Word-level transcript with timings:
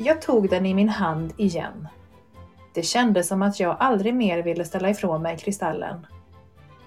Jag 0.00 0.22
tog 0.22 0.50
den 0.50 0.66
i 0.66 0.74
min 0.74 0.88
hand 0.88 1.32
igen. 1.36 1.88
Det 2.74 2.82
kändes 2.82 3.28
som 3.28 3.42
att 3.42 3.60
jag 3.60 3.76
aldrig 3.80 4.14
mer 4.14 4.42
ville 4.42 4.64
ställa 4.64 4.90
ifrån 4.90 5.22
mig 5.22 5.38
kristallen. 5.38 6.06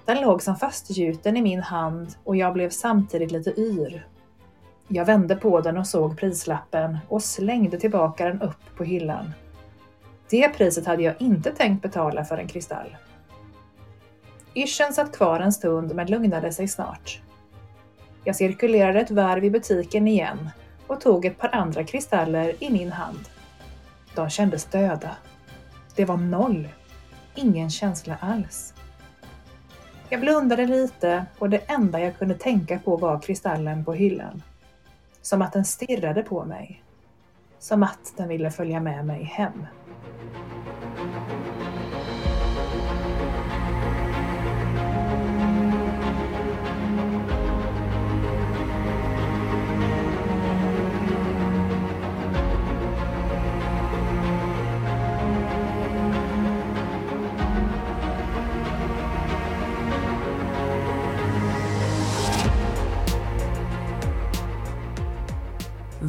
Den 0.04 0.20
låg 0.20 0.42
som 0.42 0.56
fastgjuten 0.56 1.36
i 1.36 1.42
min 1.42 1.60
hand 1.60 2.14
och 2.24 2.36
jag 2.36 2.52
blev 2.52 2.70
samtidigt 2.70 3.32
lite 3.32 3.60
yr. 3.60 4.06
Jag 4.88 5.04
vände 5.04 5.36
på 5.36 5.60
den 5.60 5.78
och 5.78 5.86
såg 5.86 6.18
prislappen 6.18 6.98
och 7.08 7.22
slängde 7.22 7.80
tillbaka 7.80 8.24
den 8.24 8.42
upp 8.42 8.76
på 8.76 8.84
hyllan. 8.84 9.32
Det 10.30 10.48
priset 10.48 10.86
hade 10.86 11.02
jag 11.02 11.14
inte 11.18 11.52
tänkt 11.52 11.82
betala 11.82 12.24
för 12.24 12.38
en 12.38 12.48
kristall. 12.48 12.96
Yrseln 14.54 14.92
satt 14.92 15.16
kvar 15.16 15.40
en 15.40 15.52
stund 15.52 15.94
men 15.94 16.06
lugnade 16.06 16.52
sig 16.52 16.68
snart. 16.68 17.20
Jag 18.24 18.36
cirkulerade 18.36 19.00
ett 19.00 19.10
varv 19.10 19.44
i 19.44 19.50
butiken 19.50 20.08
igen 20.08 20.50
och 20.92 21.00
tog 21.00 21.24
ett 21.24 21.38
par 21.38 21.54
andra 21.54 21.84
kristaller 21.84 22.54
i 22.58 22.70
min 22.70 22.92
hand. 22.92 23.28
De 24.14 24.30
kändes 24.30 24.64
döda. 24.64 25.16
Det 25.96 26.04
var 26.04 26.16
noll. 26.16 26.68
Ingen 27.34 27.70
känsla 27.70 28.16
alls. 28.20 28.74
Jag 30.08 30.20
blundade 30.20 30.66
lite 30.66 31.26
och 31.38 31.50
det 31.50 31.58
enda 31.58 32.00
jag 32.00 32.18
kunde 32.18 32.34
tänka 32.34 32.78
på 32.78 32.96
var 32.96 33.20
kristallen 33.20 33.84
på 33.84 33.92
hyllan. 33.92 34.42
Som 35.22 35.42
att 35.42 35.52
den 35.52 35.64
stirrade 35.64 36.22
på 36.22 36.44
mig. 36.44 36.82
Som 37.58 37.82
att 37.82 38.12
den 38.16 38.28
ville 38.28 38.50
följa 38.50 38.80
med 38.80 39.06
mig 39.06 39.22
hem. 39.22 39.66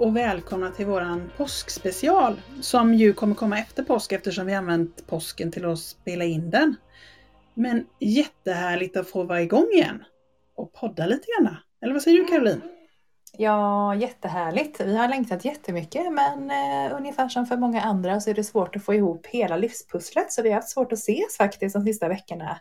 Och 0.00 0.16
välkomna 0.16 0.70
till 0.70 0.86
våran 0.86 1.30
påskspecial 1.36 2.40
som 2.60 2.94
ju 2.94 3.12
kommer 3.12 3.34
komma 3.34 3.58
efter 3.58 3.82
påsk 3.82 4.12
eftersom 4.12 4.46
vi 4.46 4.54
använt 4.54 5.06
påsken 5.06 5.52
till 5.52 5.64
att 5.64 5.78
spela 5.78 6.24
in 6.24 6.50
den. 6.50 6.76
Men 7.54 7.86
jättehärligt 7.98 8.96
att 8.96 9.10
få 9.10 9.22
vara 9.22 9.42
igång 9.42 9.68
igen 9.72 10.04
och 10.56 10.72
podda 10.72 11.06
lite 11.06 11.24
grann. 11.26 11.56
Eller 11.82 11.92
vad 11.92 12.02
säger 12.02 12.18
du 12.18 12.24
Caroline? 12.24 12.62
Ja, 13.32 13.94
jättehärligt. 13.94 14.80
Vi 14.80 14.96
har 14.96 15.08
längtat 15.08 15.44
jättemycket 15.44 16.12
men 16.12 16.50
eh, 16.50 16.96
ungefär 16.96 17.28
som 17.28 17.46
för 17.46 17.56
många 17.56 17.82
andra 17.82 18.20
så 18.20 18.30
är 18.30 18.34
det 18.34 18.44
svårt 18.44 18.76
att 18.76 18.84
få 18.84 18.94
ihop 18.94 19.26
hela 19.26 19.56
livspusslet 19.56 20.32
så 20.32 20.42
vi 20.42 20.48
har 20.48 20.56
haft 20.56 20.70
svårt 20.70 20.92
att 20.92 20.98
ses 20.98 21.36
faktiskt 21.36 21.74
de 21.74 21.84
sista 21.84 22.08
veckorna. 22.08 22.60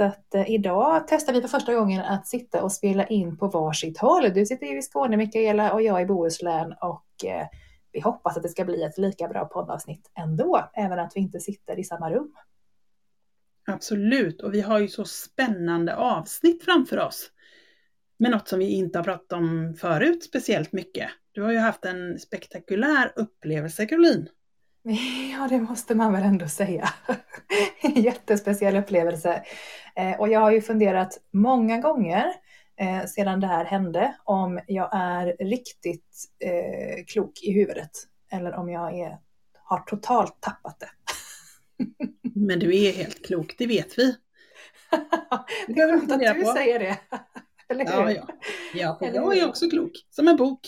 Så 0.00 0.04
att 0.04 0.34
eh, 0.34 0.50
idag 0.50 1.04
testar 1.08 1.32
vi 1.32 1.40
för 1.40 1.48
första 1.48 1.74
gången 1.74 2.00
att 2.00 2.26
sitta 2.26 2.62
och 2.62 2.72
spela 2.72 3.06
in 3.06 3.36
på 3.36 3.48
varsitt 3.48 3.98
håll. 3.98 4.32
Du 4.34 4.46
sitter 4.46 4.66
ju 4.66 4.78
i 4.78 4.82
Skåne 4.82 5.16
Mikaela 5.16 5.72
och 5.72 5.82
jag 5.82 6.02
i 6.02 6.06
Bohuslän 6.06 6.74
och 6.80 7.24
eh, 7.24 7.46
vi 7.92 8.00
hoppas 8.00 8.36
att 8.36 8.42
det 8.42 8.48
ska 8.48 8.64
bli 8.64 8.82
ett 8.82 8.98
lika 8.98 9.28
bra 9.28 9.44
poddavsnitt 9.44 10.10
ändå, 10.18 10.70
även 10.74 10.98
att 10.98 11.12
vi 11.14 11.20
inte 11.20 11.40
sitter 11.40 11.78
i 11.78 11.84
samma 11.84 12.10
rum. 12.10 12.34
Absolut, 13.66 14.42
och 14.42 14.54
vi 14.54 14.60
har 14.60 14.78
ju 14.78 14.88
så 14.88 15.04
spännande 15.04 15.96
avsnitt 15.96 16.64
framför 16.64 16.98
oss. 16.98 17.30
Med 18.18 18.30
något 18.30 18.48
som 18.48 18.58
vi 18.58 18.68
inte 18.68 18.98
har 18.98 19.04
pratat 19.04 19.32
om 19.32 19.74
förut 19.78 20.24
speciellt 20.24 20.72
mycket. 20.72 21.10
Du 21.32 21.42
har 21.42 21.52
ju 21.52 21.58
haft 21.58 21.84
en 21.84 22.18
spektakulär 22.18 23.12
upplevelse 23.16 23.86
Caroline. 23.86 24.28
Ja, 25.32 25.48
det 25.48 25.60
måste 25.60 25.94
man 25.94 26.12
väl 26.12 26.22
ändå 26.22 26.48
säga. 26.48 26.88
En 27.80 27.92
jättespeciell 28.02 28.76
upplevelse. 28.76 29.44
Eh, 29.96 30.20
och 30.20 30.28
jag 30.28 30.40
har 30.40 30.50
ju 30.50 30.60
funderat 30.60 31.20
många 31.32 31.78
gånger 31.78 32.32
eh, 32.80 33.04
sedan 33.04 33.40
det 33.40 33.46
här 33.46 33.64
hände 33.64 34.16
om 34.24 34.60
jag 34.66 34.88
är 34.92 35.36
riktigt 35.38 36.24
eh, 36.44 37.04
klok 37.06 37.42
i 37.42 37.52
huvudet 37.52 37.90
eller 38.32 38.54
om 38.54 38.70
jag 38.70 38.98
är, 38.98 39.18
har 39.64 39.78
totalt 39.78 40.40
tappat 40.40 40.80
det. 40.80 40.90
Men 42.34 42.58
du 42.58 42.84
är 42.84 42.92
helt 42.92 43.26
klok, 43.26 43.54
det 43.58 43.66
vet 43.66 43.98
vi. 43.98 44.16
det 45.66 45.80
är 45.80 45.88
skönt 45.88 46.12
att 46.12 46.20
du 46.20 46.44
på. 46.44 46.52
säger 46.52 46.78
det. 46.78 46.98
Eller 47.68 47.84
hur? 47.84 47.92
Ja, 47.92 48.10
ja. 48.10 48.98
ja 49.00 49.10
jag 49.14 49.38
är 49.38 49.48
också 49.48 49.70
klok, 49.70 49.92
som 50.10 50.28
en 50.28 50.36
bok. 50.36 50.60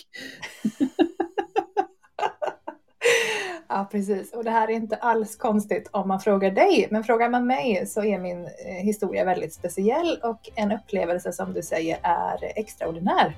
Ja, 3.75 3.89
precis. 3.91 4.33
Och 4.33 4.45
det 4.45 4.51
här 4.51 4.71
är 4.71 4.75
inte 4.75 4.97
alls 4.97 5.37
konstigt 5.37 5.89
om 5.91 6.09
man 6.09 6.21
frågar 6.21 6.51
dig. 6.51 6.89
Men 6.91 7.05
frågar 7.05 7.29
man 7.29 7.47
mig 7.47 7.87
så 7.87 8.05
är 8.05 8.19
min 8.19 8.45
eh, 8.45 8.85
historia 8.85 9.25
väldigt 9.25 9.55
speciell 9.55 10.21
och 10.23 10.51
en 10.55 10.73
upplevelse 10.73 11.33
som 11.33 11.53
du 11.53 11.63
säger 11.63 11.99
är 12.03 12.53
extraordinär. 12.59 13.37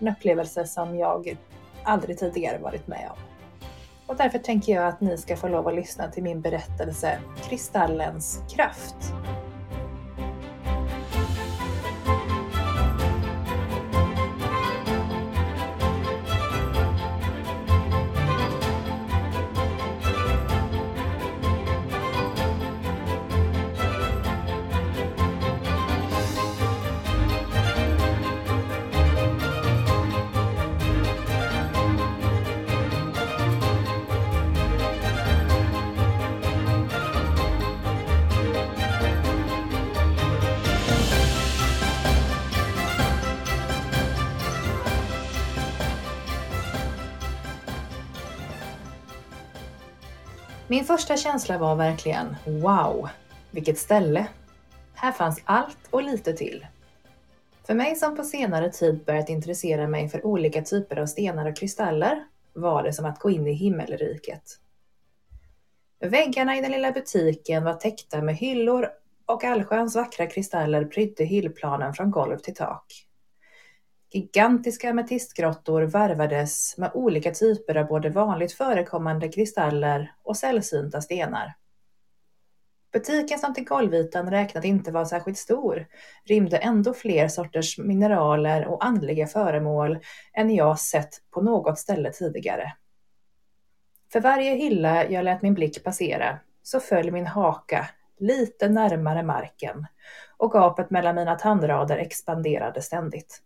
En 0.00 0.08
upplevelse 0.08 0.66
som 0.66 0.98
jag 0.98 1.36
aldrig 1.84 2.18
tidigare 2.18 2.58
varit 2.58 2.86
med 2.86 3.08
om. 3.10 3.18
Och 4.06 4.16
därför 4.16 4.38
tänker 4.38 4.72
jag 4.72 4.86
att 4.86 5.00
ni 5.00 5.18
ska 5.18 5.36
få 5.36 5.48
lov 5.48 5.68
att 5.68 5.74
lyssna 5.74 6.10
till 6.10 6.22
min 6.22 6.40
berättelse 6.40 7.18
Kristallens 7.48 8.40
kraft. 8.54 8.96
Min 50.72 50.84
första 50.84 51.16
känsla 51.16 51.58
var 51.58 51.76
verkligen 51.76 52.36
wow, 52.46 53.08
vilket 53.50 53.78
ställe. 53.78 54.26
Här 54.94 55.12
fanns 55.12 55.42
allt 55.44 55.78
och 55.90 56.02
lite 56.02 56.32
till. 56.32 56.66
För 57.66 57.74
mig 57.74 57.96
som 57.96 58.16
på 58.16 58.24
senare 58.24 58.70
tid 58.70 59.04
börjat 59.04 59.28
intressera 59.28 59.88
mig 59.88 60.08
för 60.08 60.26
olika 60.26 60.62
typer 60.62 60.96
av 60.96 61.06
stenar 61.06 61.46
och 61.46 61.56
kristaller 61.56 62.24
var 62.52 62.82
det 62.82 62.92
som 62.92 63.04
att 63.04 63.18
gå 63.18 63.30
in 63.30 63.46
i 63.46 63.52
himmelriket. 63.52 64.42
Väggarna 66.00 66.56
i 66.56 66.60
den 66.60 66.70
lilla 66.70 66.92
butiken 66.92 67.64
var 67.64 67.74
täckta 67.74 68.22
med 68.22 68.36
hyllor 68.36 68.88
och 69.26 69.44
allsköns 69.44 69.96
vackra 69.96 70.26
kristaller 70.26 70.84
prydde 70.84 71.24
hyllplanen 71.24 71.94
från 71.94 72.10
golv 72.10 72.38
till 72.38 72.54
tak. 72.54 73.06
Gigantiska 74.12 74.90
ametistgrottor 74.90 75.82
varvades 75.82 76.78
med 76.78 76.90
olika 76.94 77.30
typer 77.30 77.76
av 77.76 77.86
både 77.86 78.10
vanligt 78.10 78.52
förekommande 78.52 79.28
kristaller 79.28 80.14
och 80.22 80.36
sällsynta 80.36 81.00
stenar. 81.00 81.54
Butiken 82.92 83.38
som 83.38 83.54
till 83.54 83.64
golvytan 83.64 84.30
räknat 84.30 84.64
inte 84.64 84.90
var 84.90 85.04
särskilt 85.04 85.38
stor 85.38 85.86
rymde 86.24 86.56
ändå 86.56 86.94
fler 86.94 87.28
sorters 87.28 87.78
mineraler 87.78 88.66
och 88.66 88.84
andliga 88.84 89.26
föremål 89.26 89.98
än 90.32 90.54
jag 90.54 90.78
sett 90.78 91.10
på 91.30 91.42
något 91.42 91.78
ställe 91.78 92.12
tidigare. 92.12 92.72
För 94.12 94.20
varje 94.20 94.54
hylla 94.54 95.10
jag 95.10 95.24
lät 95.24 95.42
min 95.42 95.54
blick 95.54 95.84
passera 95.84 96.38
så 96.62 96.80
föll 96.80 97.12
min 97.12 97.26
haka 97.26 97.88
lite 98.18 98.68
närmare 98.68 99.22
marken 99.22 99.86
och 100.36 100.52
gapet 100.52 100.90
mellan 100.90 101.14
mina 101.14 101.34
tandrader 101.34 101.96
expanderade 101.96 102.82
ständigt. 102.82 103.42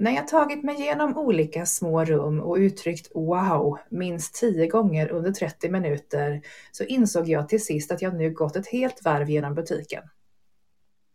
När 0.00 0.10
jag 0.10 0.28
tagit 0.28 0.64
mig 0.64 0.74
igenom 0.80 1.18
olika 1.18 1.66
små 1.66 2.04
rum 2.04 2.40
och 2.40 2.56
uttryckt 2.56 3.10
wow 3.14 3.78
minst 3.88 4.34
tio 4.34 4.66
gånger 4.66 5.08
under 5.08 5.32
30 5.32 5.70
minuter 5.70 6.42
så 6.72 6.84
insåg 6.84 7.28
jag 7.28 7.48
till 7.48 7.64
sist 7.64 7.92
att 7.92 8.02
jag 8.02 8.14
nu 8.14 8.30
gått 8.30 8.56
ett 8.56 8.66
helt 8.66 9.04
varv 9.04 9.30
genom 9.30 9.54
butiken. 9.54 10.02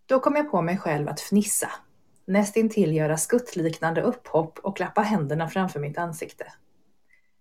Då 0.05 0.19
kom 0.19 0.35
jag 0.35 0.51
på 0.51 0.61
mig 0.61 0.77
själv 0.77 1.09
att 1.09 1.19
fnissa, 1.19 1.69
nästintill 2.25 2.95
göra 2.95 3.17
skuttliknande 3.17 4.01
upphopp 4.01 4.59
och 4.59 4.77
klappa 4.77 5.01
händerna 5.01 5.49
framför 5.49 5.79
mitt 5.79 5.97
ansikte. 5.97 6.45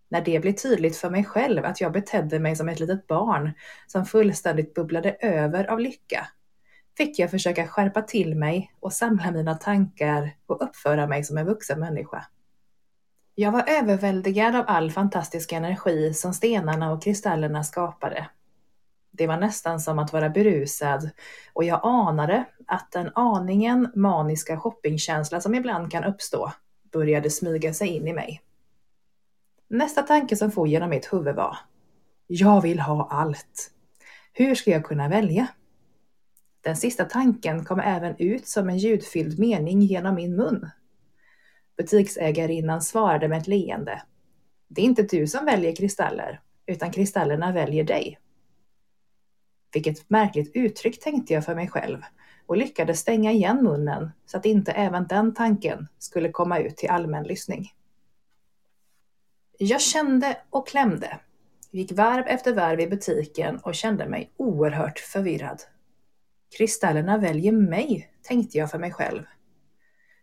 När 0.08 0.20
det 0.20 0.40
blev 0.40 0.52
tydligt 0.52 0.96
för 0.96 1.10
mig 1.10 1.24
själv 1.24 1.64
att 1.64 1.80
jag 1.80 1.92
betedde 1.92 2.38
mig 2.38 2.56
som 2.56 2.68
ett 2.68 2.80
litet 2.80 3.06
barn 3.06 3.52
som 3.86 4.06
fullständigt 4.06 4.74
bubblade 4.74 5.16
över 5.20 5.70
av 5.70 5.80
lycka 5.80 6.28
fick 6.96 7.18
jag 7.18 7.30
försöka 7.30 7.66
skärpa 7.66 8.02
till 8.02 8.34
mig 8.34 8.72
och 8.80 8.92
samla 8.92 9.30
mina 9.30 9.54
tankar 9.54 10.30
och 10.46 10.62
uppföra 10.62 11.06
mig 11.06 11.24
som 11.24 11.38
en 11.38 11.46
vuxen 11.46 11.80
människa. 11.80 12.26
Jag 13.34 13.52
var 13.52 13.64
överväldigad 13.68 14.56
av 14.56 14.64
all 14.68 14.90
fantastisk 14.90 15.52
energi 15.52 16.14
som 16.14 16.34
stenarna 16.34 16.92
och 16.92 17.02
kristallerna 17.02 17.64
skapade. 17.64 18.28
Det 19.10 19.26
var 19.26 19.36
nästan 19.36 19.80
som 19.80 19.98
att 19.98 20.12
vara 20.12 20.30
berusad 20.30 21.10
och 21.52 21.64
jag 21.64 21.80
anade 21.82 22.44
att 22.66 22.92
den 22.92 23.10
aningen 23.14 23.92
maniska 23.94 24.60
shoppingkänsla 24.60 25.40
som 25.40 25.54
ibland 25.54 25.90
kan 25.90 26.04
uppstå 26.04 26.52
började 26.92 27.30
smyga 27.30 27.74
sig 27.74 27.88
in 27.88 28.08
i 28.08 28.12
mig. 28.12 28.42
Nästa 29.68 30.02
tanke 30.02 30.36
som 30.36 30.50
for 30.50 30.68
genom 30.68 30.90
mitt 30.90 31.12
huvud 31.12 31.34
var 31.34 31.56
Jag 32.26 32.60
vill 32.60 32.80
ha 32.80 33.08
allt. 33.10 33.70
Hur 34.32 34.54
ska 34.54 34.70
jag 34.70 34.84
kunna 34.84 35.08
välja? 35.08 35.46
Den 36.64 36.76
sista 36.76 37.04
tanken 37.04 37.64
kom 37.64 37.80
även 37.80 38.16
ut 38.18 38.48
som 38.48 38.68
en 38.68 38.78
ljudfylld 38.78 39.38
mening 39.38 39.80
genom 39.80 40.14
min 40.14 40.36
mun. 40.36 40.70
Butiksägarinnan 41.76 42.82
svarade 42.82 43.28
med 43.28 43.38
ett 43.38 43.46
leende. 43.46 44.02
Det 44.68 44.80
är 44.80 44.84
inte 44.84 45.02
du 45.02 45.26
som 45.26 45.44
väljer 45.44 45.76
kristaller, 45.76 46.40
utan 46.66 46.90
kristallerna 46.90 47.52
väljer 47.52 47.84
dig. 47.84 48.18
Vilket 49.72 50.10
märkligt 50.10 50.50
uttryck 50.54 51.00
tänkte 51.00 51.34
jag 51.34 51.44
för 51.44 51.54
mig 51.54 51.68
själv 51.68 51.98
och 52.46 52.56
lyckades 52.56 53.00
stänga 53.00 53.32
igen 53.32 53.62
munnen 53.62 54.10
så 54.26 54.36
att 54.36 54.46
inte 54.46 54.72
även 54.72 55.06
den 55.06 55.34
tanken 55.34 55.88
skulle 55.98 56.28
komma 56.28 56.58
ut 56.58 56.76
till 56.76 56.90
allmän 56.90 57.24
lyssning. 57.24 57.72
Jag 59.58 59.80
kände 59.80 60.36
och 60.50 60.68
klämde, 60.68 61.18
gick 61.70 61.92
varv 61.92 62.26
efter 62.26 62.54
varv 62.54 62.80
i 62.80 62.86
butiken 62.86 63.56
och 63.56 63.74
kände 63.74 64.08
mig 64.08 64.32
oerhört 64.36 64.98
förvirrad. 64.98 65.62
Kristallerna 66.56 67.18
väljer 67.18 67.52
mig, 67.52 68.10
tänkte 68.22 68.58
jag 68.58 68.70
för 68.70 68.78
mig 68.78 68.92
själv. 68.92 69.22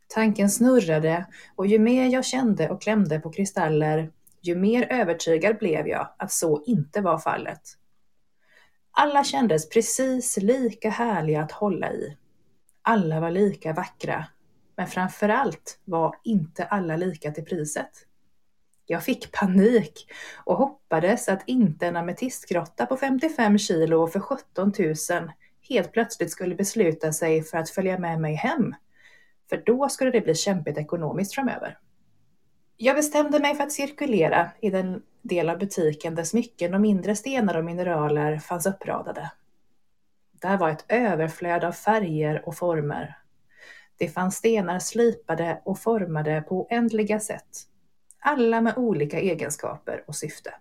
Tanken 0.07 0.49
snurrade 0.49 1.25
och 1.55 1.67
ju 1.67 1.79
mer 1.79 2.09
jag 2.09 2.25
kände 2.25 2.69
och 2.69 2.81
klämde 2.81 3.19
på 3.19 3.31
kristaller, 3.31 4.11
ju 4.41 4.55
mer 4.55 4.87
övertygad 4.91 5.57
blev 5.57 5.87
jag 5.87 6.13
att 6.17 6.31
så 6.31 6.63
inte 6.65 7.01
var 7.01 7.17
fallet. 7.17 7.61
Alla 8.91 9.23
kändes 9.23 9.69
precis 9.69 10.37
lika 10.37 10.89
härliga 10.89 11.41
att 11.41 11.51
hålla 11.51 11.91
i. 11.93 12.17
Alla 12.81 13.19
var 13.19 13.31
lika 13.31 13.73
vackra, 13.73 14.25
men 14.75 14.87
framför 14.87 15.29
allt 15.29 15.79
var 15.85 16.15
inte 16.23 16.65
alla 16.65 16.95
lika 16.95 17.31
till 17.31 17.45
priset. 17.45 17.91
Jag 18.85 19.03
fick 19.03 19.31
panik 19.31 20.11
och 20.43 20.57
hoppades 20.57 21.29
att 21.29 21.43
inte 21.45 21.87
en 21.87 21.95
ametistgrotta 21.95 22.85
på 22.85 22.97
55 22.97 23.57
kilo 23.57 24.07
för 24.07 24.19
17 24.19 24.73
000 24.79 24.95
helt 25.71 25.91
plötsligt 25.91 26.31
skulle 26.31 26.55
besluta 26.55 27.13
sig 27.13 27.43
för 27.43 27.57
att 27.57 27.69
följa 27.69 27.99
med 27.99 28.21
mig 28.21 28.33
hem. 28.33 28.75
För 29.49 29.63
då 29.65 29.89
skulle 29.89 30.11
det 30.11 30.21
bli 30.21 30.35
kämpigt 30.35 30.77
ekonomiskt 30.77 31.35
framöver. 31.35 31.77
Jag 32.77 32.95
bestämde 32.95 33.39
mig 33.39 33.55
för 33.55 33.63
att 33.63 33.71
cirkulera 33.71 34.51
i 34.61 34.69
den 34.69 35.01
del 35.21 35.49
av 35.49 35.59
butiken 35.59 36.15
där 36.15 36.23
smycken 36.23 36.73
och 36.73 36.81
mindre 36.81 37.15
stenar 37.15 37.57
och 37.57 37.65
mineraler 37.65 38.37
fanns 38.39 38.65
uppradade. 38.65 39.31
Där 40.31 40.57
var 40.57 40.69
ett 40.69 40.85
överflöd 40.87 41.63
av 41.63 41.71
färger 41.71 42.47
och 42.47 42.57
former. 42.57 43.17
Det 43.97 44.07
fanns 44.07 44.35
stenar 44.35 44.79
slipade 44.79 45.61
och 45.65 45.79
formade 45.79 46.41
på 46.41 46.61
oändliga 46.61 47.19
sätt. 47.19 47.67
Alla 48.19 48.61
med 48.61 48.77
olika 48.77 49.19
egenskaper 49.19 50.03
och 50.07 50.15
syfte. 50.15 50.53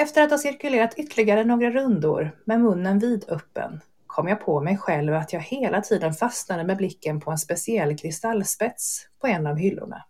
Efter 0.00 0.22
att 0.22 0.30
ha 0.30 0.38
cirkulerat 0.38 0.94
ytterligare 0.94 1.44
några 1.44 1.70
rundor 1.70 2.36
med 2.44 2.60
munnen 2.60 2.98
vidöppen 2.98 3.80
kom 4.06 4.28
jag 4.28 4.40
på 4.40 4.60
mig 4.60 4.76
själv 4.76 5.14
att 5.14 5.32
jag 5.32 5.40
hela 5.40 5.80
tiden 5.80 6.14
fastnade 6.14 6.64
med 6.64 6.76
blicken 6.76 7.20
på 7.20 7.30
en 7.30 7.38
speciell 7.38 7.98
kristallspets 7.98 9.08
på 9.20 9.26
en 9.26 9.46
av 9.46 9.56
hyllorna. 9.56 10.04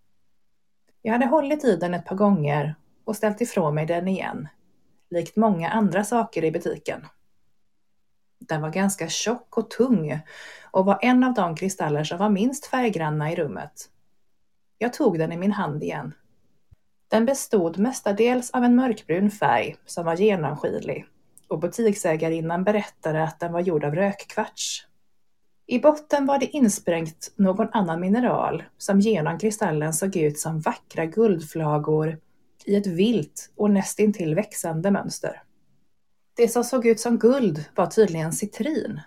Jag 1.03 1.13
hade 1.13 1.27
hållit 1.27 1.65
i 1.65 1.77
den 1.77 1.95
ett 1.95 2.05
par 2.05 2.17
gånger 2.17 2.75
och 3.05 3.17
ställt 3.17 3.41
ifrån 3.41 3.75
mig 3.75 3.87
den 3.87 4.09
igen, 4.09 4.49
likt 5.11 5.37
många 5.37 5.71
andra 5.71 6.05
saker 6.05 6.45
i 6.45 6.51
butiken. 6.51 7.07
Den 8.39 8.63
var 8.63 8.71
ganska 8.71 9.09
tjock 9.09 9.59
och 9.59 9.71
tung 9.71 10.21
och 10.71 10.85
var 10.85 10.99
en 11.03 11.25
av 11.25 11.35
de 11.35 11.57
kristaller 11.57 12.05
som 12.05 12.19
var 12.19 12.31
minst 12.31 12.67
färggranna 12.67 13.33
i 13.33 13.37
rummet. 13.37 13.91
Jag 14.79 14.93
tog 14.93 15.19
den 15.19 15.33
i 15.33 15.37
min 15.37 15.53
hand 15.53 15.83
igen 15.83 16.15
den 17.09 17.27
bestod 17.27 17.79
mestadels 17.79 18.51
av 18.51 18.65
en 18.65 18.77
mörkbrun 18.77 19.31
färg 19.31 19.77
som 19.87 20.05
var 20.05 20.15
genomskinlig 20.15 21.07
och 21.49 21.59
butiksägarinnan 21.59 22.65
berättade 22.65 23.23
att 23.23 23.41
den 23.41 23.53
var 23.53 23.61
gjord 23.61 23.85
av 23.85 23.95
rökkvarts. 23.95 24.87
I 25.67 25.79
botten 25.79 26.27
var 26.27 26.39
det 26.39 26.47
insprängt 26.47 27.33
någon 27.37 27.69
annan 27.73 28.01
mineral 28.01 28.63
som 28.79 29.01
genom 29.01 29.39
kristallen 29.39 29.93
såg 29.93 30.17
ut 30.17 30.39
som 30.39 30.61
vackra 30.61 31.07
guldflagor 31.07 32.19
i 32.65 32.77
ett 32.77 32.87
vilt 32.87 33.51
och 33.57 33.71
nästintill 33.71 34.35
växande 34.35 34.91
mönster. 34.91 35.43
Det 36.37 36.49
som 36.49 36.65
såg 36.65 36.87
ut 36.87 37.01
som 37.01 37.19
guld 37.19 37.65
var 37.75 37.87
tydligen 37.87 38.33
citrin. 38.33 39.01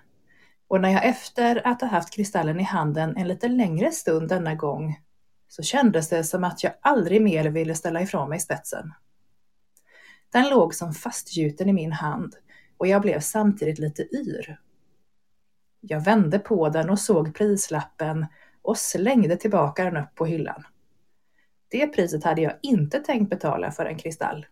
Och 0.68 0.82
när 0.82 0.90
jag 0.90 1.06
efter 1.06 1.68
att 1.68 1.82
ha 1.82 1.88
haft 1.88 2.14
kristallen 2.14 2.60
i 2.60 2.64
handen 2.64 3.18
en 3.18 3.28
lite 3.28 3.48
längre 3.48 3.92
stund 3.92 4.30
denna 4.30 4.56
gång 4.56 5.00
så 5.52 5.64
kändes 5.64 6.10
det 6.10 6.24
som 6.24 6.44
att 6.44 6.64
jag 6.64 6.74
aldrig 6.82 7.22
mer 7.22 7.46
ville 7.46 7.76
ställa 7.76 8.02
ifrån 8.02 8.30
mig 8.30 8.40
spetsen. 8.40 8.94
Den 10.32 10.50
låg 10.50 10.76
som 10.76 10.94
fastgjuten 10.94 11.70
i 11.70 11.74
min 11.74 11.92
hand 11.92 12.36
och 12.78 12.88
jag 12.88 13.02
blev 13.02 13.20
samtidigt 13.20 13.80
lite 13.80 14.16
yr. 14.16 14.60
Jag 15.82 16.00
vände 16.00 16.40
på 16.40 16.70
den 16.70 16.90
och 16.90 17.00
såg 17.00 17.36
prislappen 17.36 18.26
och 18.62 18.78
slängde 18.78 19.38
tillbaka 19.38 19.84
den 19.84 19.98
upp 19.98 20.16
på 20.16 20.26
hyllan. 20.26 20.64
Det 21.68 21.88
priset 21.88 22.24
hade 22.24 22.42
jag 22.42 22.54
inte 22.62 23.00
tänkt 23.00 23.30
betala 23.30 23.72
för 23.72 23.86
en 23.86 23.98
kristall. 23.98 24.46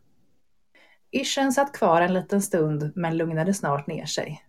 Ischen 1.11 1.53
satt 1.53 1.73
kvar 1.73 2.01
en 2.01 2.13
liten 2.13 2.41
stund 2.41 2.91
men 2.95 3.17
lugnade 3.17 3.53
snart 3.53 3.87
ner 3.87 4.05
sig. 4.05 4.43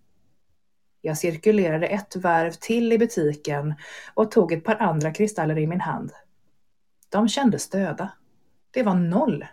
Jag 1.01 1.19
cirkulerade 1.19 1.87
ett 1.87 2.17
varv 2.17 2.53
till 2.53 2.93
i 2.93 2.99
butiken 2.99 3.75
och 4.15 4.31
tog 4.31 4.53
ett 4.53 4.65
par 4.65 4.77
andra 4.77 5.13
kristaller 5.13 5.59
i 5.59 5.67
min 5.67 5.81
hand. 5.81 6.13
De 7.11 7.29
kändes 7.29 7.69
döda. 7.69 8.13
Det 8.71 8.83
var 8.83 8.95
noll. 8.95 9.47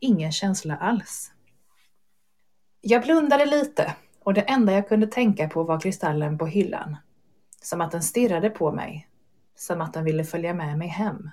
Ingen 0.00 0.32
känsla 0.32 0.76
alls. 0.76 1.32
Jag 2.80 3.02
blundade 3.02 3.46
lite 3.46 3.94
och 4.22 4.34
det 4.34 4.40
enda 4.40 4.72
jag 4.72 4.88
kunde 4.88 5.06
tänka 5.06 5.48
på 5.48 5.62
var 5.62 5.80
kristallen 5.80 6.38
på 6.38 6.46
hyllan. 6.46 6.96
Som 7.62 7.80
att 7.80 7.90
den 7.90 8.02
stirrade 8.02 8.50
på 8.50 8.72
mig. 8.72 9.08
Som 9.56 9.80
att 9.80 9.92
den 9.92 10.04
ville 10.04 10.24
följa 10.24 10.54
med 10.54 10.78
mig 10.78 10.88
hem. 10.88 11.30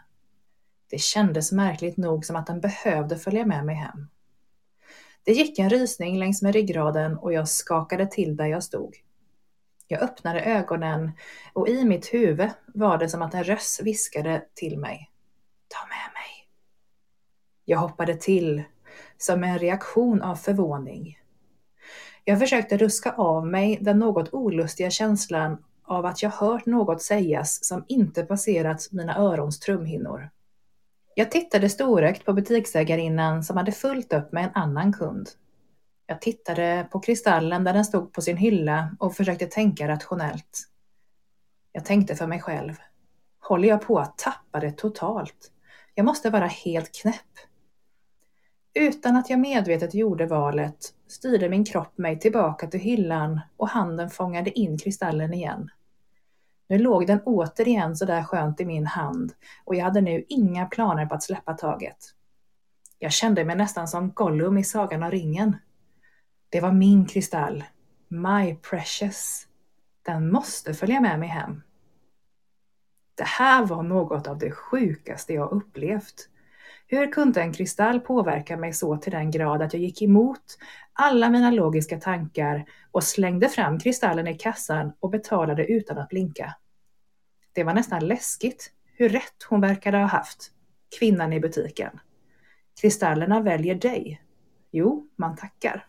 Det 0.89 1.01
kändes 1.01 1.51
märkligt 1.51 1.97
nog 1.97 2.25
som 2.25 2.35
att 2.35 2.47
den 2.47 2.61
behövde 2.61 3.17
följa 3.17 3.45
med 3.45 3.65
mig 3.65 3.75
hem. 3.75 4.07
Det 5.23 5.31
gick 5.31 5.59
en 5.59 5.69
rysning 5.69 6.19
längs 6.19 6.41
med 6.41 6.53
ryggraden 6.53 7.17
och 7.17 7.33
jag 7.33 7.47
skakade 7.47 8.07
till 8.07 8.35
där 8.35 8.45
jag 8.45 8.63
stod. 8.63 8.95
Jag 9.87 10.01
öppnade 10.01 10.41
ögonen 10.41 11.11
och 11.53 11.69
i 11.69 11.85
mitt 11.85 12.13
huvud 12.13 12.49
var 12.65 12.97
det 12.97 13.09
som 13.09 13.21
att 13.21 13.33
en 13.33 13.43
röst 13.43 13.81
viskade 13.81 14.45
till 14.53 14.79
mig. 14.79 15.10
Jag 17.65 17.77
hoppade 17.77 18.15
till, 18.15 18.63
som 19.17 19.43
en 19.43 19.59
reaktion 19.59 20.21
av 20.21 20.35
förvåning. 20.35 21.17
Jag 22.23 22.39
försökte 22.39 22.77
ruska 22.77 23.11
av 23.11 23.47
mig 23.47 23.77
den 23.81 23.99
något 23.99 24.33
olustiga 24.33 24.89
känslan 24.89 25.63
av 25.83 26.05
att 26.05 26.23
jag 26.23 26.29
hört 26.29 26.65
något 26.65 27.01
sägas 27.01 27.65
som 27.65 27.85
inte 27.87 28.23
passerat 28.23 28.87
mina 28.91 29.17
örons 29.17 29.59
trumhinnor. 29.59 30.29
Jag 31.15 31.31
tittade 31.31 31.69
storögt 31.69 32.25
på 32.25 32.33
butiksägarinnan 32.33 33.43
som 33.43 33.57
hade 33.57 33.71
fullt 33.71 34.13
upp 34.13 34.31
med 34.31 34.43
en 34.43 34.51
annan 34.53 34.93
kund. 34.93 35.29
Jag 36.05 36.21
tittade 36.21 36.87
på 36.91 36.99
kristallen 36.99 37.63
där 37.63 37.73
den 37.73 37.85
stod 37.85 38.13
på 38.13 38.21
sin 38.21 38.37
hylla 38.37 38.95
och 38.99 39.15
försökte 39.15 39.45
tänka 39.45 39.87
rationellt. 39.87 40.67
Jag 41.71 41.85
tänkte 41.85 42.15
för 42.15 42.27
mig 42.27 42.41
själv. 42.41 42.73
Håller 43.39 43.67
jag 43.67 43.81
på 43.81 43.99
att 43.99 44.17
tappa 44.17 44.59
det 44.59 44.71
totalt? 44.71 45.51
Jag 45.95 46.05
måste 46.05 46.29
vara 46.29 46.47
helt 46.47 47.01
knäpp. 47.01 47.50
Utan 48.73 49.15
att 49.15 49.29
jag 49.29 49.39
medvetet 49.39 49.93
gjorde 49.93 50.25
valet 50.25 50.93
styrde 51.07 51.49
min 51.49 51.65
kropp 51.65 51.97
mig 51.97 52.19
tillbaka 52.19 52.67
till 52.67 52.79
hyllan 52.79 53.39
och 53.57 53.69
handen 53.69 54.09
fångade 54.09 54.59
in 54.59 54.77
kristallen 54.77 55.33
igen. 55.33 55.69
Nu 56.67 56.77
låg 56.77 57.07
den 57.07 57.21
återigen 57.25 57.95
sådär 57.95 58.23
skönt 58.23 58.61
i 58.61 58.65
min 58.65 58.85
hand 58.85 59.33
och 59.63 59.75
jag 59.75 59.83
hade 59.83 60.01
nu 60.01 60.25
inga 60.27 60.65
planer 60.65 61.05
på 61.05 61.15
att 61.15 61.23
släppa 61.23 61.53
taget. 61.53 61.97
Jag 62.99 63.11
kände 63.11 63.45
mig 63.45 63.55
nästan 63.55 63.87
som 63.87 64.11
Gollum 64.11 64.57
i 64.57 64.63
Sagan 64.63 65.03
om 65.03 65.11
ringen. 65.11 65.57
Det 66.49 66.61
var 66.61 66.71
min 66.71 67.05
kristall. 67.05 67.63
My 68.07 68.55
precious. 68.55 69.47
Den 70.01 70.31
måste 70.31 70.73
följa 70.73 71.01
med 71.01 71.19
mig 71.19 71.29
hem. 71.29 71.61
Det 73.15 73.23
här 73.23 73.65
var 73.65 73.83
något 73.83 74.27
av 74.27 74.37
det 74.37 74.51
sjukaste 74.51 75.33
jag 75.33 75.51
upplevt. 75.51 76.29
Hur 76.93 77.11
kunde 77.11 77.41
en 77.41 77.53
kristall 77.53 77.99
påverka 77.99 78.57
mig 78.57 78.73
så 78.73 78.97
till 78.97 79.11
den 79.11 79.31
grad 79.31 79.61
att 79.61 79.73
jag 79.73 79.81
gick 79.81 80.01
emot 80.01 80.57
alla 80.93 81.29
mina 81.29 81.51
logiska 81.51 81.99
tankar 81.99 82.65
och 82.91 83.03
slängde 83.03 83.49
fram 83.49 83.79
kristallen 83.79 84.27
i 84.27 84.37
kassan 84.37 84.93
och 84.99 85.09
betalade 85.09 85.65
utan 85.65 85.97
att 85.97 86.09
blinka? 86.09 86.55
Det 87.53 87.63
var 87.63 87.73
nästan 87.73 88.07
läskigt 88.07 88.71
hur 88.93 89.09
rätt 89.09 89.43
hon 89.49 89.61
verkade 89.61 89.97
ha 89.97 90.05
haft, 90.05 90.51
kvinnan 90.99 91.33
i 91.33 91.39
butiken. 91.39 91.99
Kristallerna 92.81 93.41
väljer 93.41 93.75
dig. 93.75 94.21
Jo, 94.71 95.07
man 95.15 95.35
tackar. 95.35 95.85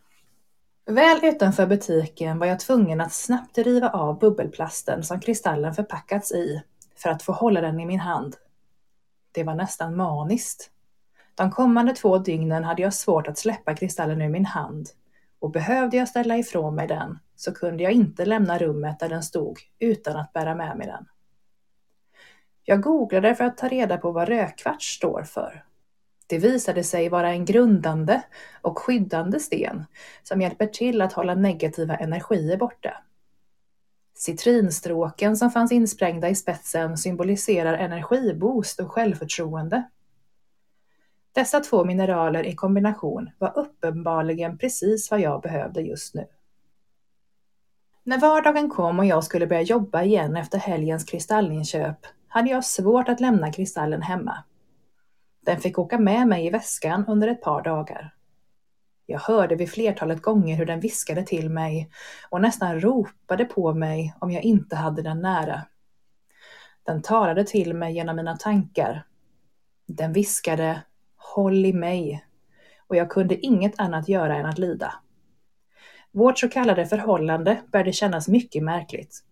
Väl 0.87 1.25
utanför 1.25 1.67
butiken 1.67 2.39
var 2.39 2.47
jag 2.47 2.61
tvungen 2.61 3.01
att 3.01 3.13
snabbt 3.13 3.59
riva 3.59 3.91
av 3.91 4.19
bubbelplasten 4.19 5.03
som 5.03 5.21
kristallen 5.21 5.75
förpackats 5.75 6.33
i 6.33 6.63
för 6.97 7.11
att 7.11 7.23
få 7.23 7.33
hålla 7.33 7.61
den 7.61 7.81
i 7.81 7.87
min 7.87 8.01
hand. 8.01 8.37
Det 9.33 9.45
var 9.45 9.55
nästan 9.55 9.97
maniskt. 9.97 10.69
De 11.35 11.51
kommande 11.51 11.95
två 11.95 12.19
dygnen 12.19 12.65
hade 12.65 12.83
jag 12.83 12.95
svårt 12.95 13.29
att 13.29 13.39
släppa 13.39 13.75
kristallen 13.75 14.23
ur 14.23 14.29
min 14.29 14.47
hand 14.47 14.89
och 15.39 15.51
behövde 15.51 15.97
jag 15.97 16.09
ställa 16.09 16.37
ifrån 16.37 16.75
mig 16.75 16.89
den 16.89 17.19
så 17.37 17.55
kunde 17.55 17.83
jag 17.83 17.93
inte 17.93 18.25
lämna 18.25 18.59
rummet 18.59 18.99
där 19.01 19.09
den 19.09 19.23
stod 19.23 19.59
utan 19.79 20.17
att 20.17 20.33
bära 20.33 20.55
med 20.55 20.77
mig 20.77 20.87
den. 20.87 21.07
Jag 22.65 22.83
googlade 22.83 23.35
för 23.35 23.45
att 23.45 23.57
ta 23.57 23.69
reda 23.69 23.99
på 23.99 24.13
vad 24.13 24.29
rödkvarts 24.29 24.97
står 24.97 25.23
för. 25.23 25.65
Det 26.27 26.39
visade 26.39 26.85
sig 26.85 27.09
vara 27.09 27.31
en 27.31 27.45
grundande 27.45 28.23
och 28.61 28.79
skyddande 28.79 29.41
sten 29.41 29.85
som 30.23 30.41
hjälper 30.41 30.67
till 30.67 31.03
att 31.03 31.13
hålla 31.13 31.35
negativa 31.35 31.97
energier 31.97 32.57
borta. 32.57 32.97
Citrinstråken 34.15 35.37
som 35.37 35.51
fanns 35.51 35.73
insprängda 35.73 36.29
i 36.29 36.35
spetsen 36.35 36.99
symboliserar 36.99 37.75
energiboost 37.75 38.81
och 38.81 38.93
självförtroende. 38.93 39.83
Dessa 41.33 41.61
två 41.61 41.85
mineraler 41.85 42.47
i 42.47 42.55
kombination 42.55 43.31
var 43.39 43.59
uppenbarligen 43.59 44.59
precis 44.59 45.11
vad 45.11 45.21
jag 45.21 45.43
behövde 45.43 45.81
just 45.81 46.15
nu. 46.15 46.27
När 48.05 48.19
vardagen 48.19 48.71
kom 48.71 48.99
och 48.99 49.07
jag 49.07 49.25
skulle 49.25 49.47
börja 49.47 49.63
jobba 49.63 50.03
igen 50.03 50.37
efter 50.37 50.59
helgens 50.59 51.05
kristallinköp 51.05 51.99
hade 52.29 52.51
jag 52.51 52.65
svårt 52.65 53.09
att 53.09 53.21
lämna 53.21 53.53
kristallen 53.53 54.03
hemma. 54.03 54.45
Den 55.47 55.61
fick 55.61 55.79
åka 55.79 55.99
med 55.99 56.29
mig 56.29 56.47
i 56.47 56.51
väskan 56.51 57.05
under 57.09 57.29
ett 57.29 57.43
par 57.43 57.63
dagar. 57.63 58.15
Jag 59.07 59.19
hörde 59.19 59.55
vid 59.55 59.71
flertalet 59.71 60.23
gånger 60.23 60.57
hur 60.57 60.67
den 60.67 60.81
viskade 60.81 61.23
till 61.23 61.51
mig 61.51 61.91
och 62.31 62.41
nästan 62.41 62.81
ropade 62.81 63.45
på 63.45 63.75
mig 63.75 64.15
om 64.19 64.31
jag 64.31 64.43
inte 64.43 64.77
hade 64.77 65.03
den 65.03 65.21
nära. 65.21 65.63
Den 66.83 67.03
talade 67.03 67.45
till 67.45 67.75
mig 67.75 67.95
genom 67.95 68.17
mina 68.17 68.37
tankar. 68.37 69.07
Den 69.87 70.13
viskade 70.13 70.83
Håll 71.35 71.67
i 71.67 71.73
mig 71.73 72.25
och 72.87 72.97
jag 72.97 73.11
kunde 73.11 73.47
inget 73.47 73.81
annat 73.81 74.09
göra 74.09 74.37
än 74.37 74.47
att 74.47 74.59
lida. 74.59 74.95
Vårt 76.11 76.39
så 76.39 76.49
kallade 76.49 76.87
förhållande 76.87 77.63
började 77.73 77.93
kännas 77.93 78.29
mycket 78.29 78.63
märkligt. 78.63 79.25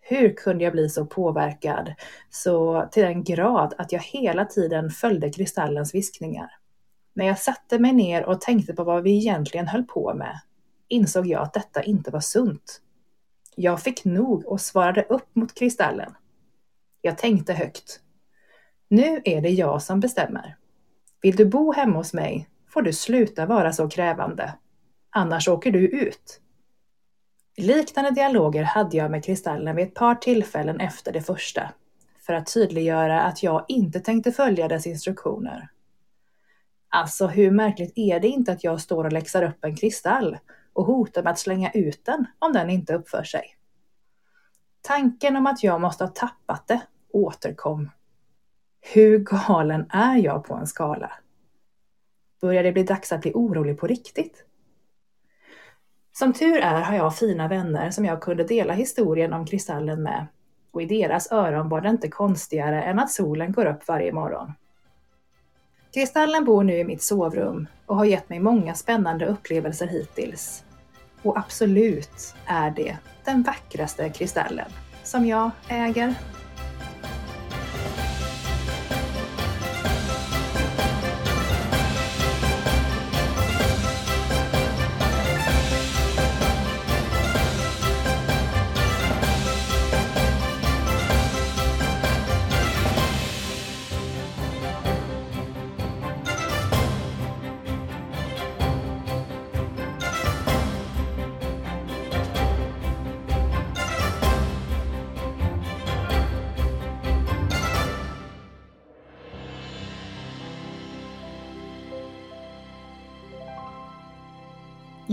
Hur 0.00 0.36
kunde 0.36 0.64
jag 0.64 0.72
bli 0.72 0.88
så 0.88 1.06
påverkad 1.06 1.94
så 2.30 2.88
till 2.92 3.02
den 3.02 3.24
grad 3.24 3.74
att 3.78 3.92
jag 3.92 4.00
hela 4.00 4.44
tiden 4.44 4.90
följde 4.90 5.30
kristallens 5.30 5.94
viskningar? 5.94 6.50
När 7.14 7.26
jag 7.26 7.38
satte 7.38 7.78
mig 7.78 7.92
ner 7.92 8.24
och 8.24 8.40
tänkte 8.40 8.74
på 8.74 8.84
vad 8.84 9.02
vi 9.02 9.16
egentligen 9.16 9.68
höll 9.68 9.84
på 9.84 10.14
med 10.14 10.40
insåg 10.88 11.26
jag 11.26 11.42
att 11.42 11.52
detta 11.52 11.82
inte 11.82 12.10
var 12.10 12.20
sunt. 12.20 12.80
Jag 13.56 13.82
fick 13.82 14.04
nog 14.04 14.46
och 14.46 14.60
svarade 14.60 15.02
upp 15.02 15.28
mot 15.32 15.54
kristallen. 15.54 16.14
Jag 17.00 17.18
tänkte 17.18 17.52
högt. 17.52 18.00
Nu 18.88 19.20
är 19.24 19.40
det 19.40 19.50
jag 19.50 19.82
som 19.82 20.00
bestämmer. 20.00 20.56
Vill 21.24 21.36
du 21.36 21.44
bo 21.44 21.72
hemma 21.72 21.96
hos 21.96 22.12
mig 22.12 22.48
får 22.68 22.82
du 22.82 22.92
sluta 22.92 23.46
vara 23.46 23.72
så 23.72 23.88
krävande. 23.88 24.54
Annars 25.10 25.48
åker 25.48 25.70
du 25.70 25.88
ut. 25.88 26.40
Liknande 27.56 28.10
dialoger 28.10 28.62
hade 28.62 28.96
jag 28.96 29.10
med 29.10 29.24
Kristallen 29.24 29.76
vid 29.76 29.86
ett 29.86 29.94
par 29.94 30.14
tillfällen 30.14 30.80
efter 30.80 31.12
det 31.12 31.22
första, 31.22 31.72
för 32.26 32.32
att 32.32 32.54
tydliggöra 32.54 33.22
att 33.22 33.42
jag 33.42 33.64
inte 33.68 34.00
tänkte 34.00 34.32
följa 34.32 34.68
dess 34.68 34.86
instruktioner. 34.86 35.68
Alltså 36.88 37.26
hur 37.26 37.50
märkligt 37.50 37.92
är 37.96 38.20
det 38.20 38.28
inte 38.28 38.52
att 38.52 38.64
jag 38.64 38.80
står 38.80 39.04
och 39.04 39.12
läxar 39.12 39.42
upp 39.42 39.64
en 39.64 39.76
kristall 39.76 40.38
och 40.72 40.84
hotar 40.84 41.22
med 41.22 41.30
att 41.32 41.38
slänga 41.38 41.70
ut 41.70 42.04
den 42.04 42.26
om 42.38 42.52
den 42.52 42.70
inte 42.70 42.94
uppför 42.94 43.24
sig? 43.24 43.44
Tanken 44.80 45.36
om 45.36 45.46
att 45.46 45.62
jag 45.62 45.80
måste 45.80 46.04
ha 46.04 46.10
tappat 46.10 46.68
det 46.68 46.80
återkom. 47.12 47.90
Hur 48.92 49.18
galen 49.18 49.86
är 49.90 50.16
jag 50.16 50.44
på 50.44 50.54
en 50.54 50.66
skala? 50.66 51.12
Börjar 52.40 52.62
det 52.62 52.72
bli 52.72 52.82
dags 52.82 53.12
att 53.12 53.20
bli 53.20 53.32
orolig 53.34 53.78
på 53.78 53.86
riktigt? 53.86 54.44
Som 56.12 56.32
tur 56.32 56.56
är 56.56 56.80
har 56.80 56.96
jag 56.96 57.16
fina 57.16 57.48
vänner 57.48 57.90
som 57.90 58.04
jag 58.04 58.22
kunde 58.22 58.44
dela 58.44 58.72
historien 58.72 59.32
om 59.32 59.46
kristallen 59.46 60.02
med 60.02 60.26
och 60.70 60.82
i 60.82 60.86
deras 60.86 61.32
öron 61.32 61.68
var 61.68 61.80
det 61.80 61.88
inte 61.88 62.08
konstigare 62.08 62.82
än 62.82 62.98
att 62.98 63.10
solen 63.10 63.52
går 63.52 63.66
upp 63.66 63.88
varje 63.88 64.12
morgon. 64.12 64.52
Kristallen 65.94 66.44
bor 66.44 66.64
nu 66.64 66.78
i 66.78 66.84
mitt 66.84 67.02
sovrum 67.02 67.66
och 67.86 67.96
har 67.96 68.04
gett 68.04 68.28
mig 68.28 68.40
många 68.40 68.74
spännande 68.74 69.26
upplevelser 69.26 69.86
hittills. 69.86 70.64
Och 71.22 71.38
absolut 71.38 72.34
är 72.46 72.70
det 72.70 72.98
den 73.24 73.42
vackraste 73.42 74.08
kristallen 74.08 74.70
som 75.02 75.26
jag 75.26 75.50
äger. 75.68 76.14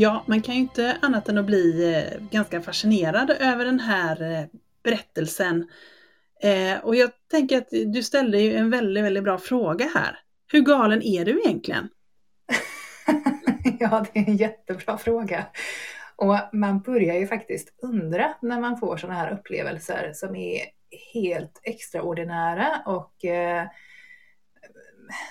Ja, 0.01 0.23
man 0.25 0.41
kan 0.41 0.55
ju 0.55 0.61
inte 0.61 0.97
annat 1.01 1.29
än 1.29 1.37
att 1.37 1.45
bli 1.45 1.93
eh, 1.95 2.21
ganska 2.31 2.61
fascinerad 2.61 3.29
över 3.29 3.65
den 3.65 3.79
här 3.79 4.21
eh, 4.21 4.45
berättelsen. 4.83 5.67
Eh, 6.43 6.77
och 6.83 6.95
jag 6.95 7.11
tänker 7.31 7.57
att 7.57 7.67
du 7.69 8.03
ställde 8.03 8.39
ju 8.39 8.55
en 8.55 8.69
väldigt, 8.69 9.03
väldigt 9.03 9.23
bra 9.23 9.37
fråga 9.37 9.85
här. 9.95 10.19
Hur 10.51 10.61
galen 10.61 11.01
är 11.01 11.25
du 11.25 11.41
egentligen? 11.45 11.89
ja, 13.79 14.05
det 14.13 14.19
är 14.19 14.27
en 14.27 14.37
jättebra 14.37 14.97
fråga. 14.97 15.45
Och 16.15 16.35
man 16.53 16.81
börjar 16.81 17.15
ju 17.15 17.27
faktiskt 17.27 17.73
undra 17.81 18.33
när 18.41 18.59
man 18.59 18.77
får 18.77 18.97
sådana 18.97 19.19
här 19.19 19.33
upplevelser 19.33 20.11
som 20.13 20.35
är 20.35 20.61
helt 21.13 21.59
extraordinära 21.63 22.81
och 22.85 23.25
eh, 23.25 23.67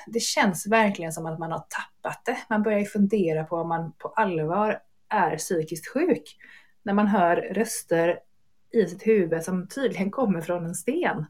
det 0.06 0.20
känns 0.20 0.66
verkligen 0.66 1.12
som 1.12 1.26
att 1.26 1.38
man 1.38 1.52
har 1.52 1.58
tappat 1.68 2.24
det. 2.24 2.38
Man 2.48 2.62
börjar 2.62 2.78
ju 2.78 2.84
fundera 2.84 3.44
på 3.44 3.56
om 3.56 3.68
man 3.68 3.92
på 3.92 4.08
allvar 4.08 4.82
är 5.08 5.36
psykiskt 5.36 5.88
sjuk. 5.88 6.36
När 6.82 6.94
man 6.94 7.06
hör 7.06 7.36
röster 7.36 8.18
i 8.72 8.86
sitt 8.86 9.06
huvud 9.06 9.42
som 9.42 9.68
tydligen 9.68 10.10
kommer 10.10 10.40
från 10.40 10.66
en 10.66 10.74
sten. 10.74 11.26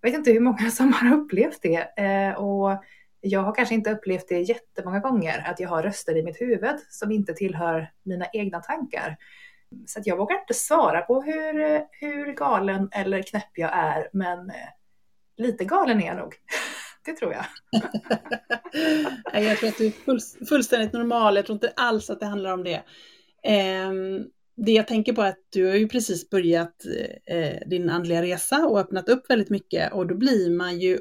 Jag 0.00 0.10
vet 0.10 0.18
inte 0.18 0.32
hur 0.32 0.40
många 0.40 0.70
som 0.70 0.92
har 0.92 1.16
upplevt 1.16 1.62
det. 1.62 1.98
Eh, 1.98 2.34
och 2.34 2.84
jag 3.20 3.40
har 3.40 3.54
kanske 3.54 3.74
inte 3.74 3.90
upplevt 3.90 4.28
det 4.28 4.40
jättemånga 4.40 4.98
gånger, 4.98 5.50
att 5.50 5.60
jag 5.60 5.68
har 5.68 5.82
röster 5.82 6.16
i 6.16 6.22
mitt 6.22 6.40
huvud 6.40 6.80
som 6.90 7.12
inte 7.12 7.34
tillhör 7.34 7.92
mina 8.02 8.26
egna 8.32 8.60
tankar. 8.60 9.16
Så 9.86 10.00
jag 10.04 10.16
vågar 10.16 10.40
inte 10.40 10.54
svara 10.54 11.00
på 11.00 11.22
hur, 11.22 11.84
hur 11.90 12.32
galen 12.32 12.88
eller 12.92 13.22
knäpp 13.22 13.50
jag 13.54 13.70
är, 13.72 14.08
men 14.12 14.50
eh, 14.50 14.68
lite 15.36 15.64
galen 15.64 16.02
är 16.02 16.06
jag 16.06 16.16
nog. 16.16 16.34
Det 17.04 17.12
tror 17.12 17.32
jag. 17.32 17.44
jag 19.44 19.58
tror 19.58 19.68
att 19.68 19.78
du 19.78 19.86
är 19.86 20.46
fullständigt 20.46 20.92
normal. 20.92 21.36
Jag 21.36 21.46
tror 21.46 21.54
inte 21.54 21.72
alls 21.76 22.10
att 22.10 22.20
det 22.20 22.26
handlar 22.26 22.52
om 22.52 22.64
det. 22.64 22.82
Ehm, 23.42 24.24
det 24.56 24.72
jag 24.72 24.88
tänker 24.88 25.12
på 25.12 25.22
är 25.22 25.28
att 25.28 25.46
du 25.50 25.66
har 25.66 25.74
ju 25.74 25.88
precis 25.88 26.30
börjat 26.30 26.74
eh, 27.26 27.68
din 27.68 27.90
andliga 27.90 28.22
resa 28.22 28.66
och 28.66 28.80
öppnat 28.80 29.08
upp 29.08 29.30
väldigt 29.30 29.50
mycket 29.50 29.92
och 29.92 30.06
då 30.06 30.14
blir 30.14 30.50
man 30.50 30.80
ju 30.80 30.98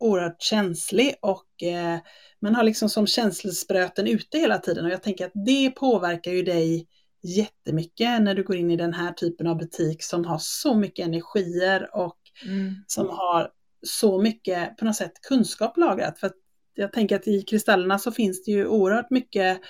oerhört 0.00 0.42
känslig 0.42 1.14
och 1.20 1.62
eh, 1.62 1.98
man 2.40 2.54
har 2.54 2.62
liksom 2.62 2.88
som 2.88 3.06
känslospröten 3.06 4.06
ute 4.06 4.38
hela 4.38 4.58
tiden 4.58 4.84
och 4.84 4.90
jag 4.90 5.02
tänker 5.02 5.26
att 5.26 5.32
det 5.46 5.70
påverkar 5.70 6.32
ju 6.32 6.42
dig 6.42 6.86
jättemycket 7.22 8.22
när 8.22 8.34
du 8.34 8.42
går 8.42 8.56
in 8.56 8.70
i 8.70 8.76
den 8.76 8.94
här 8.94 9.12
typen 9.12 9.46
av 9.46 9.58
butik 9.58 10.02
som 10.02 10.24
har 10.24 10.38
så 10.40 10.74
mycket 10.74 11.06
energier 11.06 11.96
och 11.96 12.18
mm. 12.46 12.74
som 12.86 13.08
har 13.08 13.50
så 13.82 14.22
mycket 14.22 14.76
på 14.76 14.84
något 14.84 14.96
sätt 14.96 15.20
kunskap 15.22 15.76
lagrat. 15.76 16.18
För 16.18 16.32
jag 16.74 16.92
tänker 16.92 17.16
att 17.16 17.28
i 17.28 17.42
kristallerna 17.42 17.98
så 17.98 18.12
finns 18.12 18.44
det 18.44 18.50
ju 18.50 18.66
oerhört 18.66 19.10
mycket, 19.10 19.60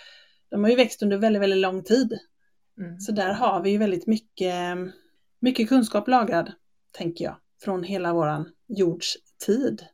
de 0.51 0.63
har 0.63 0.71
ju 0.71 0.77
växt 0.77 1.03
under 1.03 1.19
väldigt, 1.19 1.43
väldigt 1.43 1.59
lång 1.59 1.85
tid. 1.85 2.19
Mm. 2.79 3.01
Så 3.01 3.13
där 3.13 3.33
har 3.33 3.63
vi 3.63 3.71
ju 3.71 3.79
väldigt 3.79 4.07
mycket, 4.07 4.79
mycket 5.41 5.69
kunskap 5.69 6.09
lagrad, 6.09 6.53
tänker 6.93 7.25
jag, 7.25 7.37
från 7.63 7.83
hela 7.83 8.13
våran 8.13 8.49
jords 8.69 9.17
tid. 9.47 9.85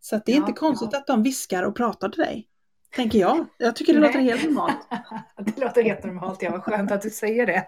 Så 0.00 0.20
det 0.26 0.32
är 0.32 0.36
ja, 0.36 0.40
inte 0.40 0.52
konstigt 0.52 0.88
ja. 0.92 0.98
att 0.98 1.06
de 1.06 1.22
viskar 1.22 1.62
och 1.62 1.76
pratar 1.76 2.08
till 2.08 2.22
dig. 2.22 2.48
Tänker 2.96 3.18
jag. 3.18 3.46
Jag 3.58 3.76
tycker 3.76 3.92
det 3.92 4.00
Nej. 4.00 4.08
låter 4.08 4.20
helt 4.20 4.44
normalt. 4.44 4.88
det 5.38 5.60
låter 5.60 5.82
helt 5.82 6.04
normalt, 6.04 6.42
ja 6.42 6.50
vad 6.50 6.62
skönt 6.62 6.92
att 6.92 7.02
du 7.02 7.10
säger 7.10 7.46
det. 7.46 7.66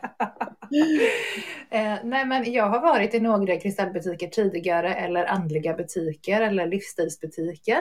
eh, 1.71 1.99
nej 2.05 2.25
men 2.25 2.53
jag 2.53 2.67
har 2.67 2.81
varit 2.81 3.15
i 3.15 3.21
några 3.21 3.57
kristallbutiker 3.57 4.29
tidigare 4.29 4.95
eller 4.95 5.25
andliga 5.25 5.75
butiker 5.75 6.41
eller 6.41 6.67
livsstilsbutiker. 6.67 7.79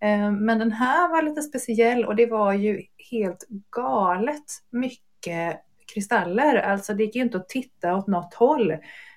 Eh, 0.00 0.30
men 0.30 0.58
den 0.58 0.72
här 0.72 1.08
var 1.08 1.22
lite 1.22 1.42
speciell 1.42 2.04
och 2.04 2.16
det 2.16 2.26
var 2.26 2.52
ju 2.52 2.82
helt 3.10 3.46
galet 3.70 4.44
mycket 4.70 5.60
kristaller. 5.94 6.56
Alltså 6.56 6.94
det 6.94 7.04
gick 7.04 7.16
ju 7.16 7.22
inte 7.22 7.36
att 7.36 7.48
titta 7.48 7.96
åt 7.96 8.06
något 8.06 8.34
håll. 8.34 8.76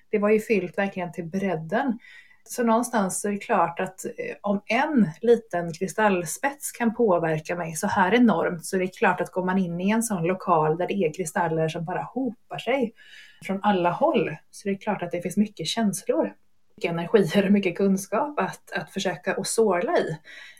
Det 0.10 0.20
var 0.20 0.30
ju 0.30 0.40
fyllt 0.40 0.78
verkligen 0.78 1.12
till 1.12 1.25
bredden. 1.25 2.00
Så 2.45 2.63
någonstans 2.63 3.25
är 3.25 3.31
det 3.31 3.38
klart 3.38 3.79
att 3.79 4.05
eh, 4.05 4.35
om 4.41 4.62
en 4.65 5.09
liten 5.21 5.73
kristallspets 5.73 6.71
kan 6.71 6.95
påverka 6.95 7.55
mig 7.55 7.75
så 7.75 7.88
här 7.88 8.13
enormt 8.13 8.65
så 8.65 8.75
är 8.75 8.79
det 8.79 8.97
klart 8.97 9.21
att 9.21 9.32
går 9.32 9.45
man 9.45 9.58
in 9.58 9.82
i 9.82 9.89
en 9.89 10.03
sån 10.03 10.23
lokal 10.23 10.77
där 10.77 10.88
det 10.88 10.93
är 10.93 11.13
kristaller 11.13 11.69
som 11.69 11.86
bara 11.86 12.01
hopar 12.01 12.58
sig 12.58 12.93
från 13.45 13.60
alla 13.63 13.91
håll 13.91 14.36
så 14.51 14.69
är 14.69 14.73
det 14.73 14.77
klart 14.77 15.03
att 15.03 15.12
det 15.12 15.21
finns 15.21 15.38
mycket 15.38 15.67
känslor, 15.67 16.34
mycket 16.75 16.91
energier 16.91 17.45
och 17.45 17.51
mycket 17.51 17.77
kunskap 17.77 18.39
att, 18.39 18.71
att 18.71 18.91
försöka 18.91 19.36
och 19.36 19.47
sorla 19.47 19.97
i 19.97 20.17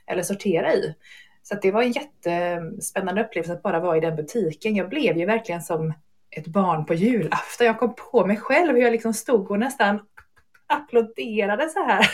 eller 0.08 0.24
sortera 0.24 0.74
i. 0.74 0.96
Så 1.44 1.56
det 1.62 1.72
var 1.72 1.84
en 1.84 1.92
jättespännande 1.92 3.24
upplevelse 3.24 3.54
att 3.54 3.64
bara 3.64 3.80
vara 3.80 3.98
i 3.98 4.00
den 4.00 4.16
butiken. 4.16 4.76
Jag 4.76 4.90
blev 4.90 5.18
ju 5.18 5.26
verkligen 5.26 5.62
som 5.62 5.94
ett 6.32 6.48
barn 6.48 6.86
på 6.86 6.94
julafton. 6.94 7.68
Jag 7.68 7.80
kom 7.80 7.96
på 8.12 8.26
mig 8.26 8.38
själv 8.38 8.76
hur 8.76 8.82
jag 8.82 8.92
liksom 8.92 9.14
stod 9.14 9.52
och 9.52 9.60
nästan 9.60 10.00
applåderade 10.68 11.70
så 11.70 11.84
här. 11.84 12.12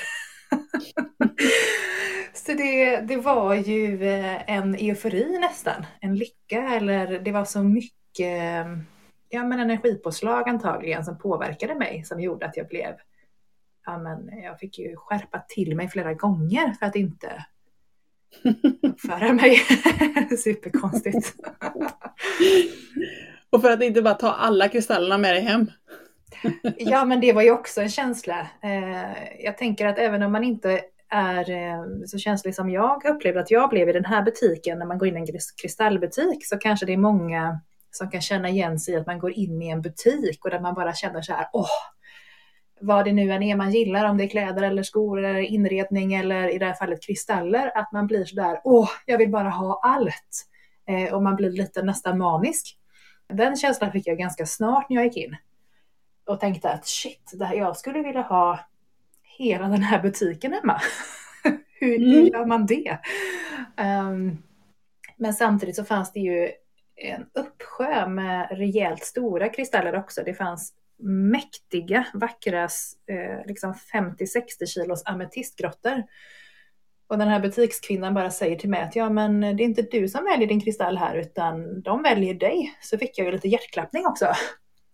så 2.33 2.53
det, 2.53 2.99
det 2.99 3.17
var 3.17 3.55
ju 3.55 4.07
eh, 4.07 4.49
en 4.49 4.75
eufori 4.75 5.39
nästan, 5.39 5.85
en 6.01 6.15
lycka 6.15 6.61
eller 6.61 7.19
det 7.19 7.31
var 7.31 7.45
så 7.45 7.63
mycket 7.63 8.65
ja, 9.29 9.43
men 9.43 9.59
energipåslag 9.59 10.49
antagligen 10.49 11.05
som 11.05 11.17
påverkade 11.17 11.75
mig 11.75 12.03
som 12.05 12.19
gjorde 12.19 12.45
att 12.45 12.57
jag 12.57 12.67
blev 12.67 12.95
ja, 13.85 13.97
men 13.97 14.41
jag 14.43 14.59
fick 14.59 14.79
ju 14.79 14.95
skärpa 14.95 15.43
till 15.47 15.75
mig 15.75 15.89
flera 15.89 16.13
gånger 16.13 16.73
för 16.73 16.85
att 16.85 16.95
inte 16.95 17.45
uppföra 18.83 19.33
mig 19.33 19.55
superkonstigt. 20.43 21.35
Och 23.49 23.61
för 23.61 23.71
att 23.71 23.83
inte 23.83 24.01
bara 24.01 24.13
ta 24.13 24.31
alla 24.31 24.69
kristallerna 24.69 25.17
med 25.17 25.35
dig 25.35 25.41
hem 25.41 25.71
ja, 26.77 27.05
men 27.05 27.21
det 27.21 27.33
var 27.33 27.41
ju 27.41 27.51
också 27.51 27.81
en 27.81 27.89
känsla. 27.89 28.47
Eh, 28.63 29.43
jag 29.43 29.57
tänker 29.57 29.85
att 29.85 29.99
även 29.99 30.23
om 30.23 30.31
man 30.31 30.43
inte 30.43 30.81
är 31.09 31.49
eh, 31.49 31.83
så 32.05 32.17
känslig 32.17 32.55
som 32.55 32.69
jag 32.69 33.05
upplevde 33.05 33.39
att 33.39 33.51
jag 33.51 33.69
blev 33.69 33.89
i 33.89 33.93
den 33.93 34.05
här 34.05 34.21
butiken, 34.21 34.79
när 34.79 34.85
man 34.85 34.97
går 34.97 35.07
in 35.07 35.17
i 35.17 35.19
en 35.19 35.27
kristallbutik, 35.61 36.45
så 36.45 36.57
kanske 36.57 36.85
det 36.85 36.93
är 36.93 36.97
många 36.97 37.59
som 37.91 38.09
kan 38.09 38.21
känna 38.21 38.49
igen 38.49 38.79
sig 38.79 38.93
i 38.93 38.97
att 38.97 39.07
man 39.07 39.19
går 39.19 39.31
in 39.31 39.61
i 39.61 39.69
en 39.69 39.81
butik 39.81 40.45
och 40.45 40.51
där 40.51 40.59
man 40.59 40.73
bara 40.73 40.93
känner 40.93 41.21
så 41.21 41.33
här, 41.33 41.47
åh, 41.53 41.67
vad 42.81 43.05
det 43.05 43.13
nu 43.13 43.31
än 43.31 43.43
är 43.43 43.55
man 43.55 43.71
gillar, 43.71 44.05
om 44.05 44.17
det 44.17 44.23
är 44.23 44.27
kläder 44.27 44.63
eller 44.63 44.83
skor 44.83 45.19
eller 45.25 45.39
inredning 45.39 46.13
eller 46.13 46.55
i 46.55 46.57
det 46.57 46.65
här 46.65 46.73
fallet 46.73 47.03
kristaller, 47.03 47.77
att 47.77 47.91
man 47.91 48.07
blir 48.07 48.25
så 48.25 48.35
där, 48.35 48.61
åh, 48.63 48.89
jag 49.05 49.17
vill 49.17 49.29
bara 49.29 49.49
ha 49.49 49.79
allt. 49.83 50.45
Eh, 50.87 51.13
och 51.13 51.23
man 51.23 51.35
blir 51.35 51.51
lite 51.51 51.81
nästan 51.81 52.17
manisk. 52.17 52.77
Den 53.33 53.55
känslan 53.55 53.91
fick 53.91 54.07
jag 54.07 54.17
ganska 54.17 54.45
snart 54.45 54.89
när 54.89 54.95
jag 54.95 55.05
gick 55.05 55.17
in 55.17 55.35
och 56.29 56.39
tänkte 56.39 56.69
att 56.69 56.85
shit, 56.85 57.31
det 57.33 57.45
här, 57.45 57.55
jag 57.55 57.77
skulle 57.77 58.01
vilja 58.01 58.21
ha 58.21 58.59
hela 59.23 59.67
den 59.67 59.83
här 59.83 60.01
butiken 60.01 60.53
hemma. 60.53 60.81
hur, 61.79 61.95
mm. 61.95 62.09
hur 62.09 62.31
gör 62.31 62.45
man 62.45 62.65
det? 62.65 62.97
Um, 63.77 64.43
men 65.17 65.33
samtidigt 65.33 65.75
så 65.75 65.85
fanns 65.85 66.11
det 66.13 66.19
ju 66.19 66.51
en 66.95 67.25
uppsjö 67.33 68.07
med 68.07 68.47
rejält 68.51 69.03
stora 69.03 69.49
kristaller 69.49 69.95
också. 69.95 70.21
Det 70.25 70.33
fanns 70.33 70.73
mäktiga, 71.31 72.07
vackra, 72.13 72.63
eh, 73.07 73.45
liksom 73.45 73.73
50-60 73.73 74.65
kilos 74.65 75.03
ametistgrottor. 75.05 76.03
Och 77.07 77.17
den 77.17 77.27
här 77.27 77.39
butikskvinnan 77.39 78.13
bara 78.13 78.31
säger 78.31 78.55
till 78.55 78.69
mig 78.69 78.81
att 78.81 78.95
ja, 78.95 79.09
men 79.09 79.41
det 79.41 79.63
är 79.63 79.65
inte 79.65 79.81
du 79.81 80.07
som 80.07 80.23
väljer 80.23 80.47
din 80.47 80.61
kristall 80.61 80.97
här, 80.97 81.15
utan 81.15 81.81
de 81.81 82.03
väljer 82.03 82.33
dig. 82.33 82.77
Så 82.81 82.97
fick 82.97 83.17
jag 83.17 83.25
ju 83.25 83.31
lite 83.31 83.47
hjärtklappning 83.47 84.05
också 84.05 84.33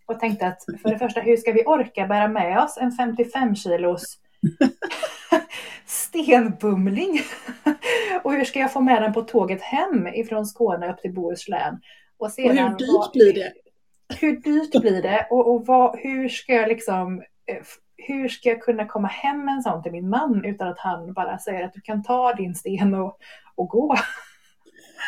och 0.05 0.19
tänkte 0.19 0.47
att 0.47 0.65
för 0.81 0.89
det 0.89 0.97
första, 0.97 1.21
hur 1.21 1.37
ska 1.37 1.51
vi 1.51 1.63
orka 1.65 2.07
bära 2.07 2.27
med 2.27 2.59
oss 2.59 2.77
en 2.77 2.91
55 2.91 3.55
kilos 3.55 4.17
stenbumling? 5.85 7.21
och 8.23 8.33
hur 8.33 8.43
ska 8.43 8.59
jag 8.59 8.73
få 8.73 8.81
med 8.81 9.01
den 9.01 9.13
på 9.13 9.21
tåget 9.21 9.61
hem 9.61 10.07
ifrån 10.07 10.45
Skåne 10.45 10.93
upp 10.93 11.01
till 11.01 11.13
Bohuslän? 11.13 11.79
Och, 12.17 12.31
sedan, 12.31 12.49
och 12.49 12.69
hur 12.69 12.77
dyrt 12.77 12.89
vad, 12.89 13.11
blir 13.11 13.33
det? 13.33 13.53
Hur 14.19 14.37
dyrt 14.37 14.81
blir 14.81 15.01
det? 15.01 15.27
Och, 15.29 15.53
och 15.53 15.65
vad, 15.65 15.99
hur 15.99 16.29
ska 16.29 16.53
jag 16.53 16.67
liksom 16.67 17.23
eh, 17.45 17.63
hur 17.97 18.27
ska 18.27 18.49
jag 18.49 18.61
kunna 18.61 18.85
komma 18.85 19.07
hem 19.07 19.45
med 19.45 19.53
en 19.53 19.63
sån 19.63 19.83
till 19.83 19.91
min 19.91 20.09
man 20.09 20.45
utan 20.45 20.67
att 20.67 20.79
han 20.79 21.13
bara 21.13 21.39
säger 21.39 21.65
att 21.65 21.73
du 21.73 21.81
kan 21.81 22.03
ta 22.03 22.33
din 22.33 22.55
sten 22.55 22.95
och, 22.95 23.17
och 23.55 23.67
gå? 23.67 23.95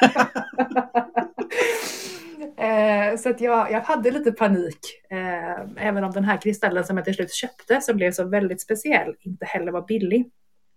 Eh, 2.58 3.18
så 3.18 3.30
att 3.30 3.42
jag, 3.42 3.72
jag 3.72 3.82
hade 3.82 4.12
lite 4.12 4.32
panik. 4.32 4.80
Eh, 5.10 5.88
även 5.88 6.04
om 6.04 6.12
den 6.12 6.24
här 6.24 6.42
kristallen 6.42 6.86
som 6.86 6.98
jag 6.98 7.06
till 7.06 7.16
slut 7.16 7.34
köpte, 7.34 7.82
som 7.82 7.98
blev 7.98 8.12
så 8.12 8.24
väldigt 8.24 8.62
speciell, 8.62 9.16
inte 9.20 9.46
heller 9.46 9.72
var 9.72 9.82
billig, 9.82 10.32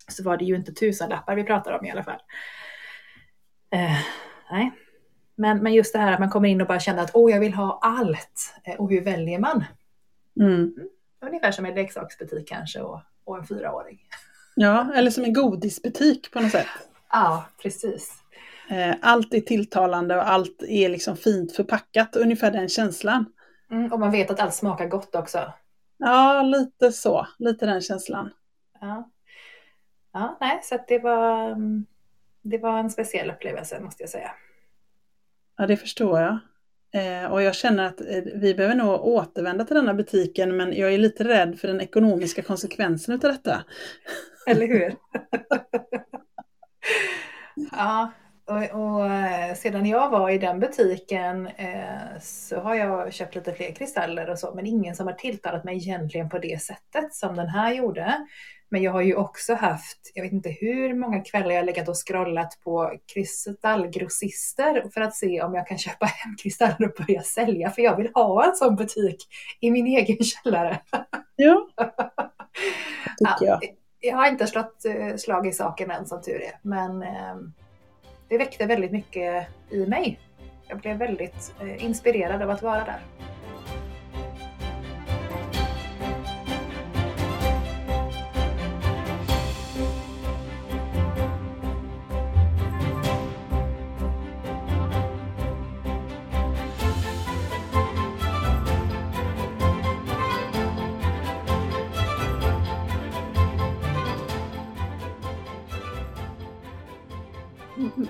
så 0.07 0.23
var 0.23 0.37
det 0.37 0.45
ju 0.45 0.55
inte 0.55 0.73
tusenlappar 0.73 1.35
vi 1.35 1.43
pratar 1.43 1.71
om 1.71 1.85
i 1.85 1.91
alla 1.91 2.03
fall. 2.03 2.21
Eh, 3.73 3.99
nej. 4.51 4.71
Men, 5.35 5.63
men 5.63 5.73
just 5.73 5.93
det 5.93 5.99
här 5.99 6.11
att 6.11 6.19
man 6.19 6.29
kommer 6.29 6.49
in 6.49 6.61
och 6.61 6.67
bara 6.67 6.79
känner 6.79 7.03
att 7.03 7.11
åh, 7.13 7.31
jag 7.31 7.39
vill 7.39 7.53
ha 7.53 7.79
allt. 7.81 8.53
Eh, 8.63 8.75
och 8.75 8.89
hur 8.89 9.01
väljer 9.01 9.39
man? 9.39 9.63
Mm. 10.39 10.53
mm. 10.53 10.89
Ungefär 11.25 11.51
som 11.51 11.65
en 11.65 11.75
leksaksbutik 11.75 12.47
kanske 12.47 12.81
och, 12.81 13.01
och 13.23 13.37
en 13.37 13.45
fyraåring. 13.45 13.99
Ja, 14.55 14.93
eller 14.95 15.11
som 15.11 15.23
en 15.23 15.33
godisbutik 15.33 16.31
på 16.31 16.39
något 16.39 16.51
sätt. 16.51 16.67
Ja, 17.11 17.45
precis. 17.61 18.20
Eh, 18.71 18.95
allt 19.01 19.33
är 19.33 19.41
tilltalande 19.41 20.15
och 20.15 20.29
allt 20.29 20.63
är 20.63 20.89
liksom 20.89 21.17
fint 21.17 21.55
förpackat, 21.55 22.15
ungefär 22.15 22.51
den 22.51 22.69
känslan. 22.69 23.25
Mm, 23.71 23.93
och 23.93 23.99
man 23.99 24.11
vet 24.11 24.31
att 24.31 24.39
allt 24.39 24.53
smakar 24.53 24.87
gott 24.87 25.15
också. 25.15 25.53
Ja, 25.97 26.41
lite 26.41 26.91
så. 26.91 27.27
Lite 27.39 27.65
den 27.65 27.81
känslan. 27.81 28.29
Ja, 28.81 29.11
ja 30.13 30.37
nej, 30.41 30.59
så 30.63 30.79
det 30.87 30.99
var, 30.99 31.51
mm, 31.51 31.85
det 32.41 32.57
var 32.57 32.79
en 32.79 32.89
speciell 32.89 33.31
upplevelse 33.31 33.79
måste 33.79 34.03
jag 34.03 34.09
säga. 34.09 34.31
Ja, 35.57 35.67
det 35.67 35.77
förstår 35.77 36.19
jag. 36.19 36.39
Eh, 36.93 37.31
och 37.31 37.41
jag 37.41 37.55
känner 37.55 37.85
att 37.85 38.01
eh, 38.01 38.23
vi 38.35 38.55
behöver 38.55 38.75
nog 38.75 39.05
återvända 39.05 39.65
till 39.65 39.75
denna 39.75 39.93
butiken, 39.93 40.57
men 40.57 40.73
jag 40.73 40.93
är 40.93 40.97
lite 40.97 41.23
rädd 41.23 41.59
för 41.59 41.67
den 41.67 41.81
ekonomiska 41.81 42.41
konsekvensen 42.41 43.13
av 43.13 43.19
detta. 43.19 43.63
Eller 44.47 44.67
hur? 44.67 44.95
ja, 47.71 48.11
Och, 48.51 48.81
och, 48.81 49.05
eh, 49.07 49.55
sedan 49.55 49.85
jag 49.85 50.09
var 50.09 50.29
i 50.29 50.37
den 50.37 50.59
butiken 50.59 51.47
eh, 51.47 52.19
så 52.21 52.59
har 52.59 52.75
jag 52.75 53.13
köpt 53.13 53.35
lite 53.35 53.53
fler 53.53 53.71
kristaller 53.71 54.29
och 54.29 54.39
så, 54.39 54.53
men 54.55 54.67
ingen 54.67 54.95
som 54.95 55.07
har 55.07 55.13
tilltalat 55.13 55.63
mig 55.63 55.77
egentligen 55.77 56.29
på 56.29 56.37
det 56.37 56.61
sättet 56.61 57.13
som 57.13 57.35
den 57.35 57.47
här 57.47 57.73
gjorde. 57.73 58.27
Men 58.69 58.81
jag 58.81 58.91
har 58.91 59.01
ju 59.01 59.15
också 59.15 59.53
haft, 59.53 60.11
jag 60.13 60.23
vet 60.23 60.31
inte 60.31 60.49
hur 60.49 60.93
många 60.93 61.21
kvällar 61.23 61.51
jag 61.51 61.65
legat 61.65 61.89
och 61.89 62.07
scrollat 62.07 62.59
på 62.63 62.93
kristallgrossister 63.13 64.89
för 64.93 65.01
att 65.01 65.15
se 65.15 65.41
om 65.41 65.53
jag 65.53 65.67
kan 65.67 65.77
köpa 65.77 66.05
hem 66.05 66.35
kristaller 66.43 66.87
och 66.87 67.05
börja 67.05 67.21
sälja, 67.21 67.69
för 67.69 67.81
jag 67.81 67.97
vill 67.97 68.11
ha 68.13 68.45
en 68.45 68.55
sån 68.55 68.75
butik 68.75 69.27
i 69.59 69.71
min 69.71 69.87
egen 69.87 70.17
källare. 70.23 70.79
Ja, 71.35 71.67
tycker 73.39 73.51
jag. 73.51 73.59
jag 73.99 74.17
har 74.17 74.27
inte 74.27 74.47
slått 74.47 74.85
eh, 74.85 75.15
slag 75.15 75.47
i 75.47 75.51
saken 75.51 75.91
än 75.91 76.05
som 76.05 76.21
tur 76.21 76.41
är, 76.41 76.59
men 76.61 77.03
eh, 77.03 77.35
det 78.31 78.37
väckte 78.37 78.65
väldigt 78.65 78.91
mycket 78.91 79.47
i 79.69 79.85
mig. 79.85 80.19
Jag 80.67 80.79
blev 80.79 80.97
väldigt 80.97 81.53
eh, 81.61 81.85
inspirerad 81.85 82.41
av 82.41 82.49
att 82.49 82.61
vara 82.61 82.85
där. 82.85 82.99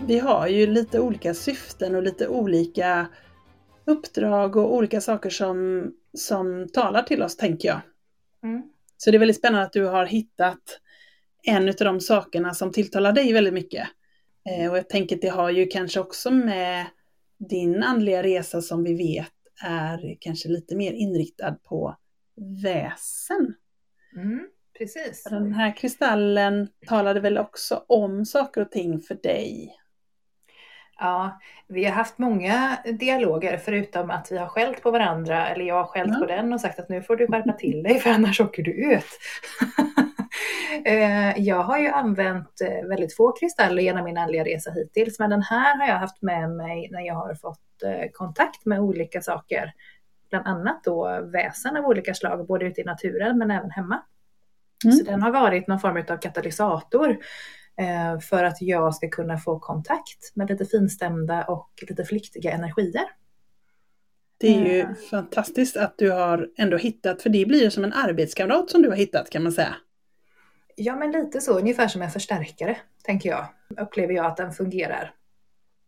Vi 0.07 0.19
har 0.19 0.47
ju 0.47 0.67
lite 0.67 0.99
olika 0.99 1.33
syften 1.33 1.95
och 1.95 2.03
lite 2.03 2.27
olika 2.27 3.07
uppdrag 3.85 4.55
och 4.55 4.75
olika 4.75 5.01
saker 5.01 5.29
som, 5.29 5.91
som 6.13 6.67
talar 6.73 7.03
till 7.03 7.21
oss, 7.21 7.37
tänker 7.37 7.67
jag. 7.67 7.79
Mm. 8.43 8.63
Så 8.97 9.11
det 9.11 9.17
är 9.17 9.19
väldigt 9.19 9.37
spännande 9.37 9.65
att 9.65 9.73
du 9.73 9.85
har 9.85 10.05
hittat 10.05 10.79
en 11.43 11.69
av 11.69 11.75
de 11.79 11.99
sakerna 11.99 12.53
som 12.53 12.71
tilltalar 12.71 13.11
dig 13.11 13.33
väldigt 13.33 13.53
mycket. 13.53 13.87
Eh, 14.49 14.71
och 14.71 14.77
jag 14.77 14.89
tänker 14.89 15.15
att 15.15 15.21
det 15.21 15.27
har 15.27 15.49
ju 15.49 15.67
kanske 15.67 15.99
också 15.99 16.31
med 16.31 16.85
din 17.49 17.83
andliga 17.83 18.23
resa 18.23 18.61
som 18.61 18.83
vi 18.83 18.93
vet 18.93 19.33
är 19.63 20.17
kanske 20.19 20.49
lite 20.49 20.75
mer 20.75 20.91
inriktad 20.91 21.51
på 21.63 21.97
väsen. 22.63 23.53
Mm, 24.15 24.47
precis. 24.81 25.23
Den 25.23 25.53
här 25.53 25.77
kristallen 25.77 26.67
talade 26.87 27.19
väl 27.19 27.37
också 27.37 27.83
om 27.87 28.25
saker 28.25 28.61
och 28.61 28.71
ting 28.71 28.99
för 28.99 29.15
dig? 29.15 29.75
Ja, 30.99 31.39
vi 31.67 31.85
har 31.85 31.91
haft 31.91 32.17
många 32.17 32.77
dialoger 32.99 33.57
förutom 33.57 34.09
att 34.09 34.31
vi 34.31 34.37
har 34.37 34.47
skällt 34.47 34.83
på 34.83 34.91
varandra 34.91 35.47
eller 35.47 35.65
jag 35.65 35.75
har 35.75 35.85
skällt 35.85 36.09
mm. 36.09 36.19
på 36.19 36.25
den 36.25 36.53
och 36.53 36.61
sagt 36.61 36.79
att 36.79 36.89
nu 36.89 37.01
får 37.01 37.15
du 37.15 37.27
skärpa 37.27 37.53
till 37.53 37.83
dig 37.83 37.99
för 37.99 38.09
annars 38.09 38.41
åker 38.41 38.63
du 38.63 38.71
ut. 38.71 39.05
Eh, 40.85 41.39
jag 41.39 41.63
har 41.63 41.79
ju 41.79 41.87
använt 41.87 42.61
eh, 42.61 42.87
väldigt 42.87 43.15
få 43.15 43.31
kristaller 43.31 43.81
genom 43.83 44.05
min 44.05 44.17
andliga 44.17 44.43
resa 44.43 44.71
hittills 44.71 45.19
men 45.19 45.29
den 45.29 45.41
här 45.41 45.77
har 45.77 45.87
jag 45.87 45.95
haft 45.95 46.21
med 46.21 46.49
mig 46.49 46.89
när 46.91 47.01
jag 47.01 47.15
har 47.15 47.35
fått 47.35 47.83
eh, 47.83 48.11
kontakt 48.13 48.65
med 48.65 48.79
olika 48.79 49.21
saker. 49.21 49.73
Bland 50.29 50.47
annat 50.47 50.83
då 50.83 51.21
väsen 51.21 51.77
av 51.77 51.85
olika 51.85 52.13
slag, 52.13 52.47
både 52.47 52.65
ute 52.65 52.81
i 52.81 52.83
naturen 52.83 53.37
men 53.37 53.51
även 53.51 53.71
hemma. 53.71 54.03
Mm. 54.85 54.97
Så 54.97 55.03
den 55.03 55.21
har 55.21 55.31
varit 55.31 55.67
någon 55.67 55.79
form 55.79 55.97
av 55.97 56.17
katalysator 56.17 57.17
Eh, 57.81 58.19
för 58.19 58.43
att 58.43 58.61
jag 58.61 58.95
ska 58.95 59.09
kunna 59.09 59.37
få 59.37 59.59
kontakt 59.59 60.35
med 60.35 60.49
lite 60.49 60.65
finstämda 60.65 61.43
och 61.43 61.69
lite 61.89 62.05
flyktiga 62.05 62.51
energier. 62.51 63.03
Det 64.37 64.47
är 64.47 64.65
ju 64.65 64.79
mm. 64.79 64.95
fantastiskt 65.11 65.77
att 65.77 65.97
du 65.97 66.11
har 66.11 66.49
ändå 66.57 66.77
hittat, 66.77 67.21
för 67.21 67.29
det 67.29 67.45
blir 67.45 67.69
som 67.69 67.83
en 67.83 67.93
arbetskamrat 67.93 68.69
som 68.69 68.81
du 68.81 68.89
har 68.89 68.95
hittat 68.95 69.29
kan 69.29 69.43
man 69.43 69.51
säga. 69.51 69.75
Ja, 70.75 70.95
men 70.95 71.11
lite 71.11 71.41
så, 71.41 71.59
ungefär 71.59 71.87
som 71.87 72.01
en 72.01 72.11
förstärkare, 72.11 72.77
tänker 73.03 73.29
jag, 73.29 73.45
upplever 73.77 74.13
jag 74.13 74.25
att 74.25 74.37
den 74.37 74.51
fungerar. 74.51 75.13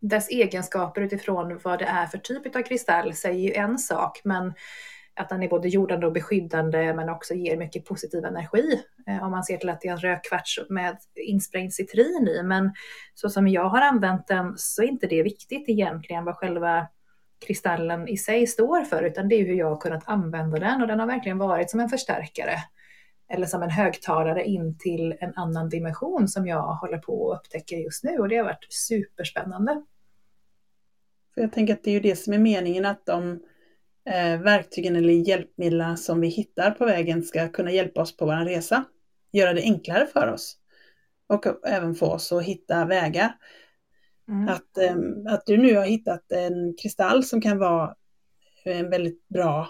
Dess 0.00 0.28
egenskaper 0.28 1.00
utifrån 1.00 1.60
vad 1.64 1.78
det 1.78 1.84
är 1.84 2.06
för 2.06 2.18
typ 2.18 2.56
av 2.56 2.62
kristall 2.62 3.14
säger 3.14 3.40
ju 3.40 3.54
en 3.54 3.78
sak, 3.78 4.20
men 4.24 4.52
att 5.16 5.28
den 5.28 5.42
är 5.42 5.48
både 5.48 5.68
jordande 5.68 6.06
och 6.06 6.12
beskyddande 6.12 6.94
men 6.94 7.08
också 7.08 7.34
ger 7.34 7.56
mycket 7.56 7.84
positiv 7.84 8.24
energi. 8.24 8.82
Eh, 9.06 9.24
om 9.24 9.30
man 9.30 9.44
ser 9.44 9.56
till 9.56 9.68
att 9.68 9.80
det 9.80 9.88
är 9.88 9.92
en 9.92 9.98
rödkvarts 9.98 10.60
med 10.68 10.98
insprängd 11.14 11.72
citrin 11.72 12.28
i. 12.28 12.42
Men 12.42 12.72
så 13.14 13.30
som 13.30 13.48
jag 13.48 13.68
har 13.68 13.80
använt 13.80 14.26
den 14.26 14.54
så 14.56 14.82
är 14.82 14.86
inte 14.86 15.06
det 15.06 15.22
viktigt 15.22 15.68
egentligen 15.68 16.24
vad 16.24 16.36
själva 16.36 16.86
kristallen 17.46 18.08
i 18.08 18.16
sig 18.16 18.46
står 18.46 18.84
för, 18.84 19.02
utan 19.02 19.28
det 19.28 19.34
är 19.34 19.46
hur 19.46 19.54
jag 19.54 19.70
har 19.70 19.80
kunnat 19.80 20.08
använda 20.08 20.58
den 20.58 20.82
och 20.82 20.88
den 20.88 21.00
har 21.00 21.06
verkligen 21.06 21.38
varit 21.38 21.70
som 21.70 21.80
en 21.80 21.88
förstärkare 21.88 22.56
eller 23.28 23.46
som 23.46 23.62
en 23.62 23.70
högtalare 23.70 24.44
in 24.44 24.78
till 24.78 25.16
en 25.20 25.32
annan 25.36 25.68
dimension 25.68 26.28
som 26.28 26.46
jag 26.46 26.74
håller 26.74 26.98
på 26.98 27.22
och 27.22 27.36
upptäcker 27.36 27.76
just 27.76 28.04
nu 28.04 28.18
och 28.18 28.28
det 28.28 28.36
har 28.36 28.44
varit 28.44 28.66
superspännande. 28.72 29.84
För 31.34 31.40
jag 31.40 31.52
tänker 31.52 31.74
att 31.74 31.84
det 31.84 31.90
är 31.90 31.94
ju 31.94 32.00
det 32.00 32.16
som 32.16 32.32
är 32.32 32.38
meningen 32.38 32.86
att 32.86 33.06
de 33.06 33.40
verktygen 34.42 34.96
eller 34.96 35.12
hjälpmedlen 35.12 35.96
som 35.96 36.20
vi 36.20 36.28
hittar 36.28 36.70
på 36.70 36.84
vägen 36.84 37.22
ska 37.22 37.48
kunna 37.48 37.72
hjälpa 37.72 38.00
oss 38.00 38.16
på 38.16 38.26
vår 38.26 38.44
resa. 38.44 38.84
Göra 39.32 39.52
det 39.52 39.62
enklare 39.62 40.06
för 40.06 40.32
oss. 40.32 40.56
Och 41.26 41.66
även 41.66 41.94
få 41.94 42.06
oss 42.06 42.32
att 42.32 42.42
hitta 42.42 42.84
vägar. 42.84 43.36
Mm. 44.28 44.48
Att, 44.48 44.78
eh, 44.78 44.96
att 45.34 45.46
du 45.46 45.56
nu 45.56 45.76
har 45.76 45.86
hittat 45.86 46.32
en 46.32 46.74
kristall 46.82 47.24
som 47.24 47.40
kan 47.40 47.58
vara 47.58 47.94
en 48.64 48.90
väldigt 48.90 49.28
bra 49.28 49.68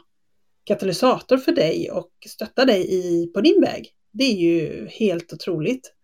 katalysator 0.64 1.36
för 1.36 1.52
dig 1.52 1.90
och 1.90 2.10
stötta 2.26 2.64
dig 2.64 2.86
i, 2.94 3.26
på 3.26 3.40
din 3.40 3.60
väg. 3.60 3.90
Det 4.12 4.24
är 4.24 4.36
ju 4.36 4.86
helt 4.88 5.32
otroligt. 5.32 5.94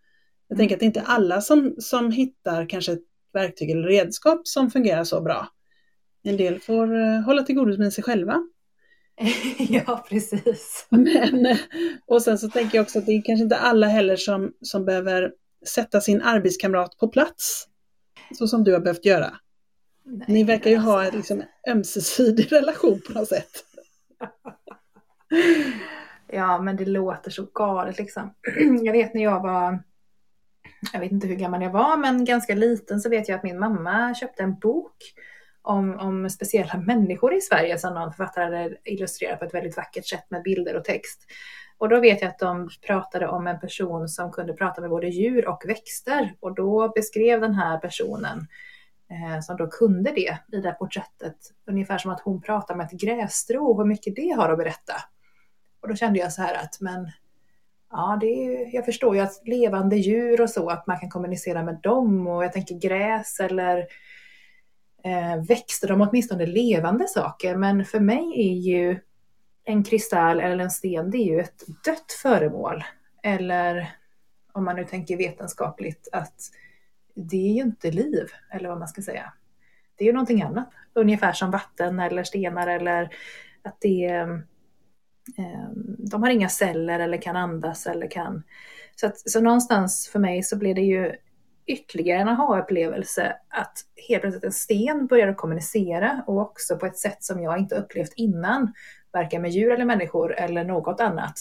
Jag 0.47 0.55
mm. 0.55 0.61
tänker 0.61 0.75
att 0.75 0.79
det 0.79 0.83
är 0.83 0.87
inte 0.87 1.01
alla 1.01 1.41
som, 1.41 1.75
som 1.79 2.11
hittar 2.11 2.69
kanske 2.69 2.91
ett 2.91 3.03
verktyg 3.33 3.69
eller 3.69 3.87
redskap 3.87 4.47
som 4.47 4.71
fungerar 4.71 5.03
så 5.03 5.21
bra. 5.21 5.47
En 6.23 6.37
del 6.37 6.59
får 6.59 6.93
uh, 6.93 7.21
hålla 7.21 7.43
till 7.43 7.55
godo 7.55 7.77
med 7.77 7.93
sig 7.93 8.03
själva. 8.03 8.43
ja, 9.57 10.05
precis. 10.09 10.87
Men, 10.89 11.45
eh, 11.45 11.57
och 12.05 12.21
sen 12.21 12.37
så 12.37 12.49
tänker 12.49 12.77
jag 12.77 12.83
också 12.83 12.99
att 12.99 13.05
det 13.05 13.11
är 13.11 13.21
kanske 13.21 13.43
inte 13.43 13.57
alla 13.57 13.87
heller 13.87 14.15
som, 14.15 14.53
som 14.61 14.85
behöver 14.85 15.31
sätta 15.67 16.01
sin 16.01 16.21
arbetskamrat 16.21 16.97
på 16.97 17.07
plats. 17.07 17.67
Så 18.37 18.47
som 18.47 18.63
du 18.63 18.73
har 18.73 18.79
behövt 18.79 19.05
göra. 19.05 19.33
Nej, 20.05 20.25
Ni 20.27 20.43
verkar 20.43 20.69
ju 20.69 20.77
ha 20.77 21.03
en 21.03 21.15
liksom, 21.15 21.43
ömsesidig 21.69 22.47
relation 22.51 23.01
på 23.07 23.13
något 23.13 23.27
sätt. 23.27 23.51
ja, 26.31 26.61
men 26.61 26.75
det 26.75 26.85
låter 26.85 27.31
så 27.31 27.47
galet 27.53 27.97
liksom. 27.97 28.33
jag 28.83 28.93
vet 28.93 29.13
när 29.13 29.23
jag 29.23 29.41
var, 29.41 29.83
jag 30.93 30.99
vet 30.99 31.11
inte 31.11 31.27
hur 31.27 31.35
gammal 31.35 31.61
jag 31.61 31.71
var, 31.71 31.97
men 31.97 32.25
ganska 32.25 32.55
liten 32.55 32.99
så 32.99 33.09
vet 33.09 33.29
jag 33.29 33.37
att 33.37 33.43
min 33.43 33.59
mamma 33.59 34.15
köpte 34.15 34.43
en 34.43 34.59
bok 34.59 34.95
om, 35.61 35.99
om 35.99 36.29
speciella 36.29 36.77
människor 36.77 37.33
i 37.33 37.41
Sverige 37.41 37.77
som 37.77 37.93
någon 37.93 38.13
författare 38.13 38.45
hade 38.45 38.77
illustrerat 38.85 39.39
på 39.39 39.45
ett 39.45 39.53
väldigt 39.53 39.77
vackert 39.77 40.07
sätt 40.07 40.25
med 40.29 40.43
bilder 40.43 40.75
och 40.75 40.83
text. 40.83 41.25
Och 41.77 41.89
då 41.89 41.99
vet 41.99 42.21
jag 42.21 42.29
att 42.29 42.39
de 42.39 42.69
pratade 42.87 43.27
om 43.27 43.47
en 43.47 43.59
person 43.59 44.09
som 44.09 44.31
kunde 44.31 44.53
prata 44.53 44.81
med 44.81 44.89
både 44.89 45.07
djur 45.07 45.47
och 45.47 45.63
växter 45.67 46.35
och 46.39 46.55
då 46.55 46.91
beskrev 46.95 47.41
den 47.41 47.53
här 47.53 47.77
personen 47.77 48.47
eh, 49.09 49.39
som 49.41 49.57
då 49.57 49.67
kunde 49.67 50.11
det 50.11 50.37
i 50.51 50.61
det 50.61 50.67
här 50.67 50.73
porträttet, 50.73 51.37
ungefär 51.67 51.97
som 51.97 52.11
att 52.11 52.21
hon 52.21 52.41
pratar 52.41 52.75
med 52.75 52.85
ett 52.85 53.01
grässtrå 53.01 53.65
och 53.65 53.77
hur 53.77 53.85
mycket 53.85 54.15
det 54.15 54.29
har 54.37 54.49
att 54.49 54.57
berätta. 54.57 54.93
Och 55.81 55.87
då 55.87 55.95
kände 55.95 56.19
jag 56.19 56.33
så 56.33 56.41
här 56.41 56.53
att 56.53 56.77
men 56.81 57.11
Ja, 57.91 58.17
det 58.21 58.25
är, 58.25 58.75
jag 58.75 58.85
förstår 58.85 59.15
ju 59.15 59.21
att 59.21 59.41
levande 59.47 59.95
djur 59.95 60.41
och 60.41 60.49
så, 60.49 60.69
att 60.69 60.87
man 60.87 60.99
kan 60.99 61.09
kommunicera 61.09 61.63
med 61.63 61.79
dem 61.83 62.27
och 62.27 62.43
jag 62.43 62.53
tänker 62.53 62.75
gräs 62.75 63.39
eller 63.39 63.87
eh, 65.03 65.43
växter, 65.47 65.87
de 65.87 66.01
åtminstone 66.01 66.45
levande 66.45 67.07
saker. 67.07 67.55
Men 67.55 67.85
för 67.85 67.99
mig 67.99 68.33
är 68.35 68.53
ju 68.53 68.99
en 69.63 69.83
kristall 69.83 70.39
eller 70.39 70.63
en 70.63 70.71
sten, 70.71 71.11
det 71.11 71.17
är 71.17 71.25
ju 71.25 71.39
ett 71.39 71.63
dött 71.85 72.11
föremål. 72.21 72.83
Eller 73.23 73.95
om 74.51 74.65
man 74.65 74.75
nu 74.75 74.85
tänker 74.85 75.17
vetenskapligt 75.17 76.09
att 76.11 76.35
det 77.15 77.37
är 77.37 77.53
ju 77.53 77.61
inte 77.61 77.91
liv, 77.91 78.27
eller 78.51 78.69
vad 78.69 78.79
man 78.79 78.87
ska 78.87 79.01
säga. 79.01 79.33
Det 79.95 80.03
är 80.03 80.05
ju 80.05 80.13
någonting 80.13 80.41
annat. 80.41 80.69
Ungefär 80.93 81.33
som 81.33 81.51
vatten 81.51 81.99
eller 81.99 82.23
stenar 82.23 82.67
eller 82.67 83.09
att 83.63 83.77
det 83.79 84.05
är, 84.05 84.43
de 85.97 86.23
har 86.23 86.29
inga 86.29 86.49
celler 86.49 86.99
eller 86.99 87.21
kan 87.21 87.35
andas 87.35 87.87
eller 87.87 88.11
kan... 88.11 88.43
Så, 88.95 89.07
att, 89.07 89.29
så 89.29 89.41
någonstans 89.41 90.09
för 90.11 90.19
mig 90.19 90.43
så 90.43 90.57
blir 90.57 90.75
det 90.75 90.81
ju 90.81 91.15
ytterligare 91.65 92.21
en 92.21 92.27
aha-upplevelse 92.27 93.35
att 93.49 93.77
helt 94.07 94.21
plötsligt 94.21 94.43
en 94.43 94.51
sten 94.51 95.07
började 95.07 95.33
kommunicera 95.33 96.23
och 96.27 96.41
också 96.41 96.77
på 96.77 96.85
ett 96.85 96.97
sätt 96.97 97.23
som 97.23 97.43
jag 97.43 97.59
inte 97.59 97.75
upplevt 97.75 98.13
innan, 98.15 98.73
varken 99.13 99.41
med 99.41 99.51
djur 99.51 99.71
eller 99.71 99.85
människor 99.85 100.33
eller 100.33 100.63
något 100.63 100.99
annat, 100.99 101.33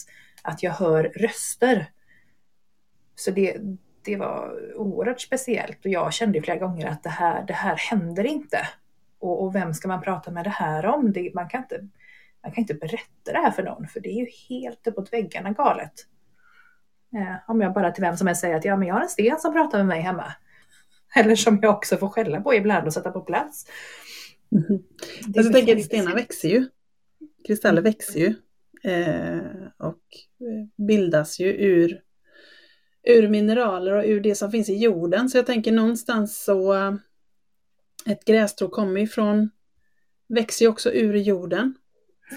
att 0.42 0.62
jag 0.62 0.72
hör 0.72 1.04
röster. 1.04 1.86
Så 3.14 3.30
det, 3.30 3.56
det 4.04 4.16
var 4.16 4.52
oerhört 4.76 5.20
speciellt 5.20 5.84
och 5.84 5.90
jag 5.90 6.12
kände 6.12 6.42
flera 6.42 6.58
gånger 6.58 6.86
att 6.86 7.02
det 7.02 7.10
här, 7.10 7.44
det 7.46 7.52
här 7.52 7.76
händer 7.76 8.24
inte. 8.24 8.58
Och, 9.18 9.42
och 9.42 9.54
vem 9.54 9.74
ska 9.74 9.88
man 9.88 10.02
prata 10.02 10.30
med 10.30 10.44
det 10.44 10.50
här 10.50 10.86
om? 10.86 11.12
Det, 11.12 11.34
man, 11.34 11.48
kan 11.48 11.60
inte, 11.60 11.88
man 12.42 12.52
kan 12.52 12.62
inte 12.62 12.74
berätta 12.74 13.32
det 13.32 13.38
här 13.38 13.50
för 13.50 13.62
någon 13.62 13.86
för 13.86 14.00
det 14.00 14.08
är 14.08 14.20
ju 14.20 14.26
helt 14.48 14.86
uppåt 14.86 15.12
väggarna 15.12 15.50
galet. 15.50 15.92
Eh, 17.14 17.50
om 17.50 17.60
jag 17.60 17.74
bara 17.74 17.90
till 17.90 18.02
vem 18.02 18.16
som 18.16 18.26
helst 18.26 18.40
säger 18.40 18.56
att 18.56 18.64
ja, 18.64 18.76
men 18.76 18.88
jag 18.88 18.94
har 18.94 19.02
en 19.02 19.08
sten 19.08 19.40
som 19.40 19.52
pratar 19.52 19.78
med 19.78 19.86
mig 19.86 20.00
hemma. 20.00 20.32
Eller 21.16 21.36
som 21.36 21.58
jag 21.62 21.74
också 21.76 21.96
får 21.96 22.08
skälla 22.08 22.40
på 22.40 22.54
ibland 22.54 22.86
och 22.86 22.92
sätta 22.92 23.10
på 23.10 23.20
plats. 23.20 23.66
Mm. 24.52 24.82
Alltså, 25.26 25.42
jag 25.42 25.52
tänker 25.52 25.76
att 25.76 25.84
stenar 25.84 26.14
växer 26.14 26.48
ju. 26.48 26.68
Kristaller 27.46 27.82
växer 27.82 28.20
ju. 28.20 28.34
Eh, 28.90 29.40
och 29.76 30.02
eh, 30.40 30.86
bildas 30.86 31.40
ju 31.40 31.52
ur, 31.52 32.00
ur 33.02 33.28
mineraler 33.28 33.92
och 33.92 34.04
ur 34.06 34.20
det 34.20 34.34
som 34.34 34.50
finns 34.50 34.68
i 34.68 34.76
jorden. 34.76 35.28
Så 35.28 35.38
jag 35.38 35.46
tänker 35.46 35.72
någonstans 35.72 36.44
så 36.44 36.74
ett 38.06 38.24
grässtrå 38.24 38.68
kommer 38.68 39.00
ifrån, 39.00 39.50
växer 40.28 40.64
ju 40.64 40.68
också 40.68 40.92
ur 40.92 41.14
jorden. 41.14 41.74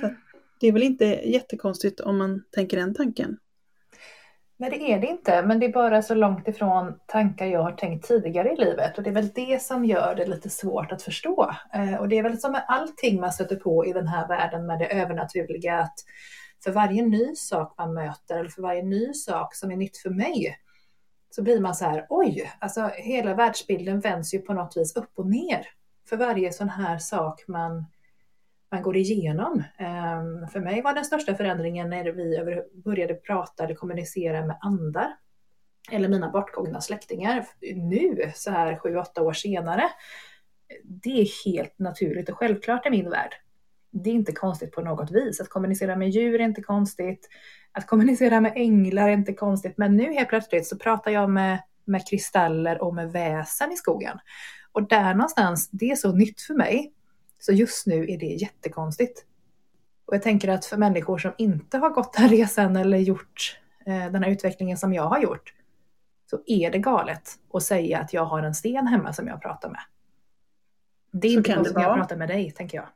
Så 0.01 0.15
det 0.59 0.67
är 0.67 0.71
väl 0.71 0.83
inte 0.83 1.05
jättekonstigt 1.05 1.99
om 1.99 2.17
man 2.17 2.43
tänker 2.51 2.77
den 2.77 2.93
tanken. 2.93 3.37
Nej, 4.57 4.69
det 4.69 4.91
är 4.91 4.99
det 4.99 5.07
inte, 5.07 5.41
men 5.45 5.59
det 5.59 5.65
är 5.65 5.73
bara 5.73 6.01
så 6.01 6.15
långt 6.15 6.47
ifrån 6.47 6.99
tankar 7.05 7.45
jag 7.45 7.63
har 7.63 7.71
tänkt 7.71 8.07
tidigare 8.07 8.53
i 8.53 8.55
livet. 8.55 8.97
Och 8.97 9.03
det 9.03 9.09
är 9.09 9.13
väl 9.13 9.29
det 9.29 9.61
som 9.61 9.85
gör 9.85 10.15
det 10.15 10.25
lite 10.25 10.49
svårt 10.49 10.91
att 10.91 11.01
förstå. 11.01 11.51
Eh, 11.73 11.95
och 11.95 12.09
det 12.09 12.17
är 12.17 12.23
väl 12.23 12.39
som 12.39 12.51
med 12.51 12.65
allting 12.67 13.21
man 13.21 13.33
stöter 13.33 13.55
på 13.55 13.85
i 13.85 13.93
den 13.93 14.07
här 14.07 14.27
världen 14.27 14.65
med 14.65 14.79
det 14.79 14.85
övernaturliga 14.85 15.79
att 15.79 15.95
för 16.63 16.71
varje 16.71 17.05
ny 17.05 17.35
sak 17.35 17.75
man 17.77 17.93
möter 17.93 18.39
eller 18.39 18.49
för 18.49 18.61
varje 18.61 18.83
ny 18.83 19.13
sak 19.13 19.55
som 19.55 19.71
är 19.71 19.75
nytt 19.75 19.97
för 19.97 20.09
mig 20.09 20.57
så 21.29 21.43
blir 21.43 21.61
man 21.61 21.75
så 21.75 21.85
här, 21.85 22.05
oj, 22.09 22.51
alltså 22.59 22.89
hela 22.95 23.33
världsbilden 23.33 23.99
vänds 23.99 24.33
ju 24.33 24.39
på 24.39 24.53
något 24.53 24.77
vis 24.77 24.95
upp 24.95 25.11
och 25.15 25.27
ner. 25.27 25.67
För 26.09 26.17
varje 26.17 26.53
sån 26.53 26.69
här 26.69 26.97
sak 26.97 27.43
man 27.47 27.85
man 28.73 28.81
går 28.81 28.97
igenom. 28.97 29.63
Ehm, 29.77 30.47
för 30.47 30.59
mig 30.59 30.81
var 30.81 30.93
den 30.93 31.05
största 31.05 31.35
förändringen 31.35 31.89
när 31.89 32.03
vi 32.03 32.61
började 32.83 33.13
prata 33.13 33.63
eller 33.63 33.75
kommunicera 33.75 34.45
med 34.45 34.57
andar 34.61 35.15
eller 35.91 36.09
mina 36.09 36.29
bortgångna 36.29 36.81
släktingar. 36.81 37.45
Nu, 37.75 38.31
så 38.35 38.51
här 38.51 38.77
sju, 38.77 38.97
åtta 38.97 39.21
år 39.21 39.33
senare, 39.33 39.83
det 40.83 41.21
är 41.21 41.45
helt 41.45 41.79
naturligt 41.79 42.29
och 42.29 42.37
självklart 42.37 42.85
i 42.85 42.89
min 42.89 43.09
värld. 43.09 43.35
Det 43.91 44.09
är 44.09 44.13
inte 44.13 44.31
konstigt 44.31 44.71
på 44.71 44.81
något 44.81 45.11
vis. 45.11 45.41
Att 45.41 45.49
kommunicera 45.49 45.95
med 45.95 46.09
djur 46.09 46.41
är 46.41 46.45
inte 46.45 46.61
konstigt. 46.61 47.29
Att 47.71 47.87
kommunicera 47.87 48.41
med 48.41 48.53
änglar 48.55 49.09
är 49.09 49.13
inte 49.13 49.33
konstigt. 49.33 49.77
Men 49.77 49.97
nu 49.97 50.13
helt 50.13 50.29
plötsligt 50.29 50.67
så 50.67 50.77
pratar 50.77 51.11
jag 51.11 51.29
med, 51.29 51.59
med 51.85 52.07
kristaller 52.07 52.83
och 52.83 52.95
med 52.95 53.11
väsen 53.11 53.71
i 53.71 53.75
skogen. 53.75 54.17
Och 54.71 54.87
där 54.87 55.13
någonstans, 55.13 55.69
det 55.69 55.91
är 55.91 55.95
så 55.95 56.11
nytt 56.11 56.41
för 56.41 56.53
mig. 56.53 56.93
Så 57.45 57.53
just 57.53 57.87
nu 57.87 58.05
är 58.09 58.17
det 58.17 58.25
jättekonstigt. 58.25 59.25
Och 60.05 60.15
jag 60.15 60.21
tänker 60.21 60.47
att 60.47 60.65
för 60.65 60.77
människor 60.77 61.17
som 61.17 61.31
inte 61.37 61.77
har 61.77 61.89
gått 61.89 62.13
den 62.13 62.29
resan 62.29 62.75
eller 62.75 62.97
gjort 62.97 63.59
eh, 63.85 64.11
den 64.11 64.23
här 64.23 64.31
utvecklingen 64.31 64.77
som 64.77 64.93
jag 64.93 65.03
har 65.03 65.19
gjort, 65.19 65.53
så 66.29 66.39
är 66.45 66.71
det 66.71 66.77
galet 66.77 67.29
att 67.53 67.63
säga 67.63 67.99
att 67.99 68.13
jag 68.13 68.25
har 68.25 68.43
en 68.43 68.55
sten 68.55 68.87
hemma 68.87 69.13
som 69.13 69.27
jag 69.27 69.41
pratar 69.41 69.69
med. 69.69 69.81
Det 71.11 71.27
är 71.27 71.31
så 71.31 71.37
inte 71.37 71.53
konstigt 71.53 71.75
när 71.75 71.83
jag 71.83 71.97
pratar 71.97 72.15
med 72.15 72.27
dig, 72.27 72.51
tänker 72.51 72.77
jag. 72.77 72.87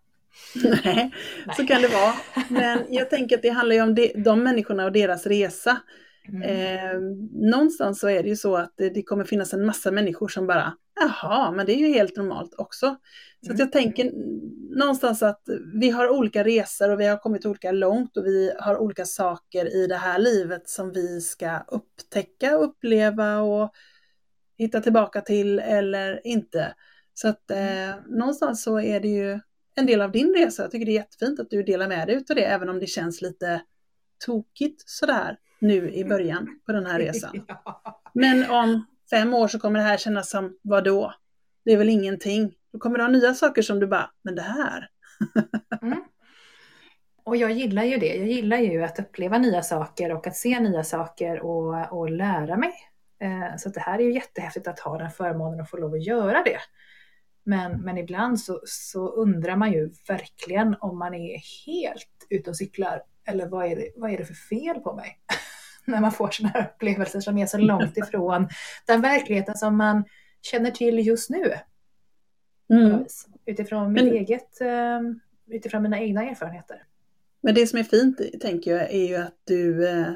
Nej, 0.56 1.12
Nej, 1.46 1.56
så 1.56 1.68
kan 1.68 1.82
det 1.82 1.88
vara. 1.88 2.14
Men 2.50 2.86
jag 2.90 3.10
tänker 3.10 3.36
att 3.36 3.42
det 3.42 3.50
handlar 3.50 3.76
ju 3.76 3.82
om 3.82 3.96
de, 3.96 4.14
de 4.16 4.44
människorna 4.44 4.86
och 4.86 4.92
deras 4.92 5.26
resa. 5.26 5.82
Mm. 6.30 6.42
Eh, 6.42 7.00
någonstans 7.32 8.00
så 8.00 8.10
är 8.10 8.24
det 8.24 8.30
ju 8.30 8.36
så 8.36 8.56
att 8.56 8.74
det, 8.78 8.90
det, 8.90 9.04
kommer 9.04 9.24
finnas 9.24 9.54
en 9.54 9.66
massa 9.66 9.92
människor 9.92 10.28
som 10.28 10.48
bara, 10.48 10.74
jaha, 11.00 11.52
men 11.52 11.66
det 11.66 11.74
är 11.74 11.78
ju 11.78 11.94
helt 11.94 12.18
normalt 12.18 12.54
också. 12.58 12.96
Så 13.46 13.54
att 13.54 13.60
jag 13.60 13.72
tänker 13.72 14.12
någonstans 14.78 15.24
att 15.24 15.42
vi 15.74 15.90
har 15.90 16.10
olika 16.10 16.44
resor 16.44 16.90
och 16.90 17.00
vi 17.00 17.06
har 17.06 17.18
kommit 17.18 17.46
olika 17.46 17.72
långt 17.72 18.18
och 18.18 18.26
vi 18.26 18.52
har 18.60 18.78
olika 18.78 19.06
saker 19.06 19.76
i 19.76 19.88
det 19.88 19.96
här 19.96 20.20
livet 20.20 20.70
som 20.70 20.92
vi 20.92 21.22
ska 21.22 21.60
upptäcka, 21.68 22.56
uppleva 22.56 23.40
och 23.40 23.72
hitta 24.58 24.82
tillbaka 24.82 25.22
till 25.22 25.60
eller 25.60 26.28
inte. 26.28 26.74
Så 27.14 27.28
att 27.28 27.52
eh, 27.52 27.96
någonstans 28.08 28.64
så 28.64 28.80
är 28.80 29.00
det 29.00 29.08
ju 29.08 29.40
en 29.76 29.86
del 29.86 30.02
av 30.02 30.12
din 30.12 30.34
resa. 30.34 30.62
Jag 30.62 30.72
tycker 30.72 30.86
det 30.86 30.92
är 30.92 30.94
jättefint 30.94 31.40
att 31.40 31.50
du 31.50 31.64
delar 31.64 31.88
med 31.88 32.08
dig 32.08 32.16
av 32.16 32.36
det, 32.36 32.46
även 32.46 32.70
om 32.70 32.80
det 32.80 32.88
känns 32.88 33.22
lite 33.22 33.62
tokigt 34.26 34.90
sådär 34.90 35.38
nu 35.60 35.92
i 35.92 36.06
början 36.06 36.60
på 36.66 36.72
den 36.72 36.86
här 36.86 37.00
resan. 37.00 37.46
Men 38.14 38.50
om 38.50 38.86
fem 39.10 39.34
år 39.34 39.48
så 39.48 39.60
kommer 39.60 39.80
det 39.80 39.86
här 39.86 39.98
kännas 39.98 40.30
som, 40.30 40.58
vad 40.62 40.84
då? 40.84 41.14
Det 41.66 41.72
är 41.74 41.78
väl 41.78 41.90
ingenting. 41.90 42.54
Då 42.74 42.80
kommer 42.80 42.98
du 42.98 43.04
ha 43.04 43.12
nya 43.12 43.34
saker 43.34 43.62
som 43.62 43.80
du 43.80 43.88
bara, 43.88 44.12
men 44.22 44.36
det 44.36 44.42
här. 44.42 44.90
mm. 45.82 46.04
Och 47.24 47.38
jag 47.38 47.52
gillar 47.52 47.84
ju 47.84 47.98
det. 47.98 48.16
Jag 48.16 48.28
gillar 48.28 48.58
ju 48.58 48.84
att 48.84 49.00
uppleva 49.00 49.38
nya 49.38 49.62
saker 49.62 50.12
och 50.12 50.28
att 50.28 50.36
se 50.36 50.60
nya 50.60 50.84
saker 50.84 51.40
och, 51.40 52.00
och 52.00 52.10
lära 52.10 52.58
mig. 52.58 52.74
Eh, 53.20 53.58
så 53.58 53.70
det 53.70 53.80
här 53.80 54.00
är 54.00 54.04
ju 54.04 54.14
jättehäftigt 54.14 54.68
att 54.68 54.80
ha 54.80 54.98
den 54.98 55.12
förmånen 55.12 55.62
att 55.62 55.70
få 55.70 55.78
lov 55.78 55.94
att 55.94 56.04
göra 56.04 56.44
det. 56.44 56.60
Men, 57.44 57.82
men 57.82 57.98
ibland 57.98 58.40
så, 58.40 58.62
så 58.66 59.10
undrar 59.10 59.56
man 59.56 59.72
ju 59.72 59.90
verkligen 60.08 60.76
om 60.80 61.00
man 61.00 61.14
är 61.14 61.42
helt 61.66 62.28
ute 62.30 62.50
och 62.50 62.58
cyklar. 62.58 63.04
Eller 63.26 63.48
vad 63.48 63.66
är 63.66 63.76
det, 63.76 63.92
vad 63.96 64.12
är 64.12 64.18
det 64.18 64.26
för 64.26 64.34
fel 64.34 64.80
på 64.80 64.96
mig? 64.96 65.20
När 65.92 66.02
man 66.02 66.12
får 66.12 66.30
sådana 66.30 66.54
här 66.54 66.72
upplevelser 66.76 67.20
som 67.20 67.38
är 67.38 67.46
så 67.46 67.58
långt 67.58 67.98
ifrån 68.08 68.50
den 68.86 69.02
verkligheten 69.02 69.56
som 69.56 69.78
man 69.78 70.04
känner 70.42 70.72
till 70.72 71.08
just 71.08 71.30
nu. 71.30 71.54
Mm. 72.70 73.06
Utifrån, 73.46 73.94
mitt 73.94 74.04
men, 74.04 74.14
eget, 74.14 74.62
ehm, 74.62 75.20
utifrån 75.48 75.84
mina 75.84 76.00
egna 76.00 76.24
erfarenheter. 76.24 76.84
Men 77.42 77.56
det 77.56 77.68
som 77.68 77.80
är 77.80 77.84
fint, 77.84 78.22
tänker 78.42 78.72
jag, 78.72 78.92
är 78.92 79.08
ju 79.08 79.16
att 79.16 79.42
du 79.44 79.88
eh, 79.88 80.12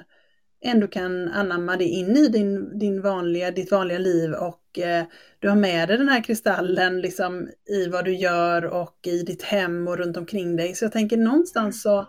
ändå 0.62 0.88
kan 0.88 1.28
anamma 1.28 1.78
det 1.78 1.86
in 1.86 2.18
i 2.18 2.28
din, 2.28 2.80
din 2.80 3.02
vanliga, 3.02 3.52
ditt 3.52 3.72
vanliga 3.72 3.98
liv 3.98 4.34
och 4.34 4.80
eh, 4.80 5.06
du 5.40 5.50
har 5.50 5.56
med 5.56 5.88
dig 5.88 5.98
den 5.98 6.10
här 6.10 6.24
kristallen 6.24 7.02
liksom, 7.02 7.50
i 7.70 7.88
vad 7.88 8.06
du 8.06 8.16
gör 8.16 8.66
och 8.66 9.00
i 9.08 9.24
ditt 9.24 9.44
hem 9.44 9.88
och 9.88 9.98
runt 9.98 10.18
omkring 10.18 10.56
dig. 10.56 10.76
Så 10.76 10.86
jag 10.86 10.92
tänker 10.92 11.18
någonstans 11.18 11.82
så, 11.82 12.08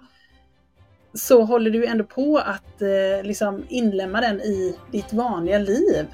så 1.15 1.43
håller 1.43 1.71
du 1.71 1.87
ändå 1.87 2.05
på 2.05 2.39
att 2.39 2.83
eh, 2.83 3.27
liksom 3.27 3.65
inlämna 3.69 4.21
den 4.21 4.41
i 4.41 4.77
ditt 4.91 5.13
vanliga 5.13 5.59
liv. 5.59 6.07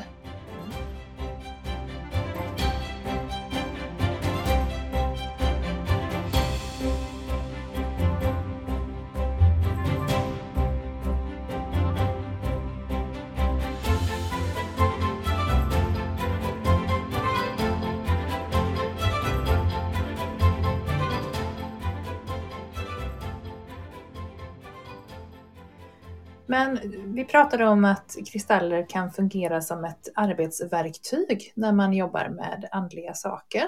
Men 26.59 26.79
vi 27.15 27.25
pratade 27.25 27.67
om 27.67 27.85
att 27.85 28.17
kristaller 28.33 28.87
kan 28.89 29.13
fungera 29.13 29.61
som 29.61 29.85
ett 29.85 30.09
arbetsverktyg 30.15 31.53
när 31.55 31.73
man 31.73 31.93
jobbar 31.93 32.29
med 32.29 32.69
andliga 32.71 33.15
saker. 33.15 33.63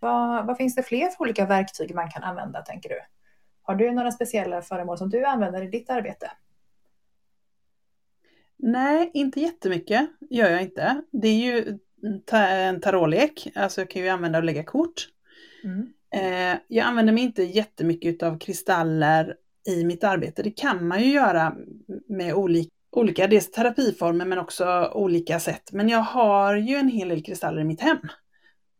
Vad, 0.00 0.46
vad 0.46 0.56
finns 0.56 0.74
det 0.74 0.82
fler 0.82 1.08
för 1.08 1.20
olika 1.24 1.46
verktyg 1.46 1.94
man 1.94 2.10
kan 2.10 2.22
använda, 2.22 2.62
tänker 2.62 2.88
du? 2.88 3.00
Har 3.62 3.74
du 3.74 3.92
några 3.92 4.12
speciella 4.12 4.62
föremål 4.62 4.98
som 4.98 5.10
du 5.10 5.24
använder 5.24 5.62
i 5.62 5.66
ditt 5.66 5.90
arbete? 5.90 6.30
Nej, 8.56 9.10
inte 9.14 9.40
jättemycket 9.40 10.10
gör 10.30 10.50
jag 10.50 10.62
inte. 10.62 11.02
Det 11.10 11.28
är 11.28 11.36
ju 11.36 11.78
en 12.30 12.80
tarotlek, 12.80 13.48
alltså 13.54 13.80
jag 13.80 13.90
kan 13.90 14.02
ju 14.02 14.08
använda 14.08 14.38
och 14.38 14.44
lägga 14.44 14.64
kort. 14.64 15.08
Mm. 15.64 15.92
Eh, 16.10 16.58
jag 16.68 16.86
använder 16.86 17.12
mig 17.12 17.22
inte 17.22 17.42
jättemycket 17.42 18.22
av 18.22 18.38
kristaller 18.38 19.36
i 19.66 19.84
mitt 19.84 20.04
arbete. 20.04 20.42
Det 20.42 20.50
kan 20.50 20.88
man 20.88 21.02
ju 21.02 21.12
göra 21.12 21.54
med 22.08 22.34
olika, 22.34 22.70
olika 22.90 23.26
dels 23.26 23.50
terapiformer 23.50 24.24
men 24.24 24.38
också 24.38 24.90
olika 24.94 25.40
sätt. 25.40 25.72
Men 25.72 25.88
jag 25.88 26.00
har 26.00 26.56
ju 26.56 26.76
en 26.76 26.88
hel 26.88 27.08
del 27.08 27.22
kristaller 27.22 27.60
i 27.60 27.64
mitt 27.64 27.80
hem. 27.80 27.98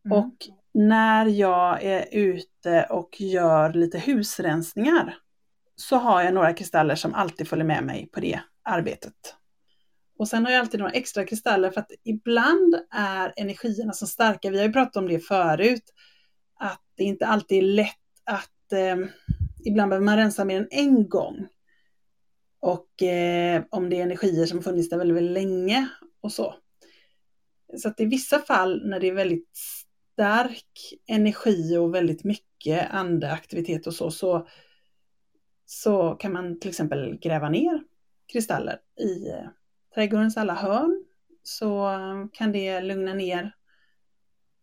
Mm. 0.07 0.19
Och 0.19 0.35
när 0.75 1.27
jag 1.27 1.83
är 1.83 2.07
ute 2.13 2.87
och 2.91 3.21
gör 3.21 3.73
lite 3.73 3.99
husrensningar 3.99 5.17
så 5.77 5.97
har 5.97 6.23
jag 6.23 6.35
några 6.35 6.53
kristaller 6.53 6.95
som 6.95 7.15
alltid 7.15 7.49
följer 7.49 7.67
med 7.67 7.85
mig 7.85 8.09
på 8.13 8.21
det 8.21 8.41
arbetet. 8.63 9.37
Och 10.19 10.29
sen 10.29 10.45
har 10.45 10.53
jag 10.53 10.61
alltid 10.61 10.81
några 10.81 10.93
extra 10.93 11.25
kristaller 11.25 11.71
för 11.71 11.81
att 11.81 11.91
ibland 12.05 12.75
är 12.91 13.33
energierna 13.37 13.93
så 13.93 14.07
starka. 14.07 14.51
Vi 14.51 14.59
har 14.59 14.65
ju 14.67 14.73
pratat 14.73 14.97
om 14.97 15.09
det 15.09 15.19
förut, 15.19 15.85
att 16.59 16.83
det 16.97 17.05
inte 17.05 17.27
alltid 17.27 17.59
är 17.59 17.63
lätt 17.63 17.91
att 18.25 18.73
eh, 18.73 18.97
ibland 19.67 19.91
behöver 19.91 20.05
man 20.05 20.17
rensa 20.17 20.45
mer 20.45 20.61
än 20.61 20.69
en 20.71 21.09
gång. 21.09 21.49
Och 22.61 23.03
eh, 23.03 23.65
om 23.71 23.91
det 23.91 23.97
är 23.97 24.03
energier 24.03 24.47
som 24.47 24.63
funnits 24.63 24.89
där 24.89 24.99
väldigt, 24.99 25.17
väldigt 25.17 25.35
länge 25.35 25.89
och 26.21 26.33
så. 26.33 26.55
Så 27.77 27.89
att 27.89 28.01
i 28.01 28.05
vissa 28.05 28.39
fall 28.39 28.83
när 28.89 29.01
det 29.01 29.07
är 29.07 29.15
väldigt 29.15 29.59
stark 30.13 30.95
energi 31.07 31.77
och 31.77 31.95
väldigt 31.95 32.25
mycket 32.25 32.91
andeaktivitet 32.91 33.87
och 33.87 33.95
så, 33.95 34.11
så, 34.11 34.49
så 35.67 36.11
kan 36.11 36.33
man 36.33 36.61
till 36.61 36.71
exempel 36.71 37.19
gräva 37.19 37.49
ner 37.49 37.83
kristaller 38.33 38.81
i 39.01 39.29
eh, 39.29 39.49
trädgårdens 39.95 40.37
alla 40.37 40.55
hörn. 40.55 41.05
Så 41.43 41.91
kan 42.33 42.53
det 42.53 42.81
lugna 42.81 43.15
ner 43.15 43.56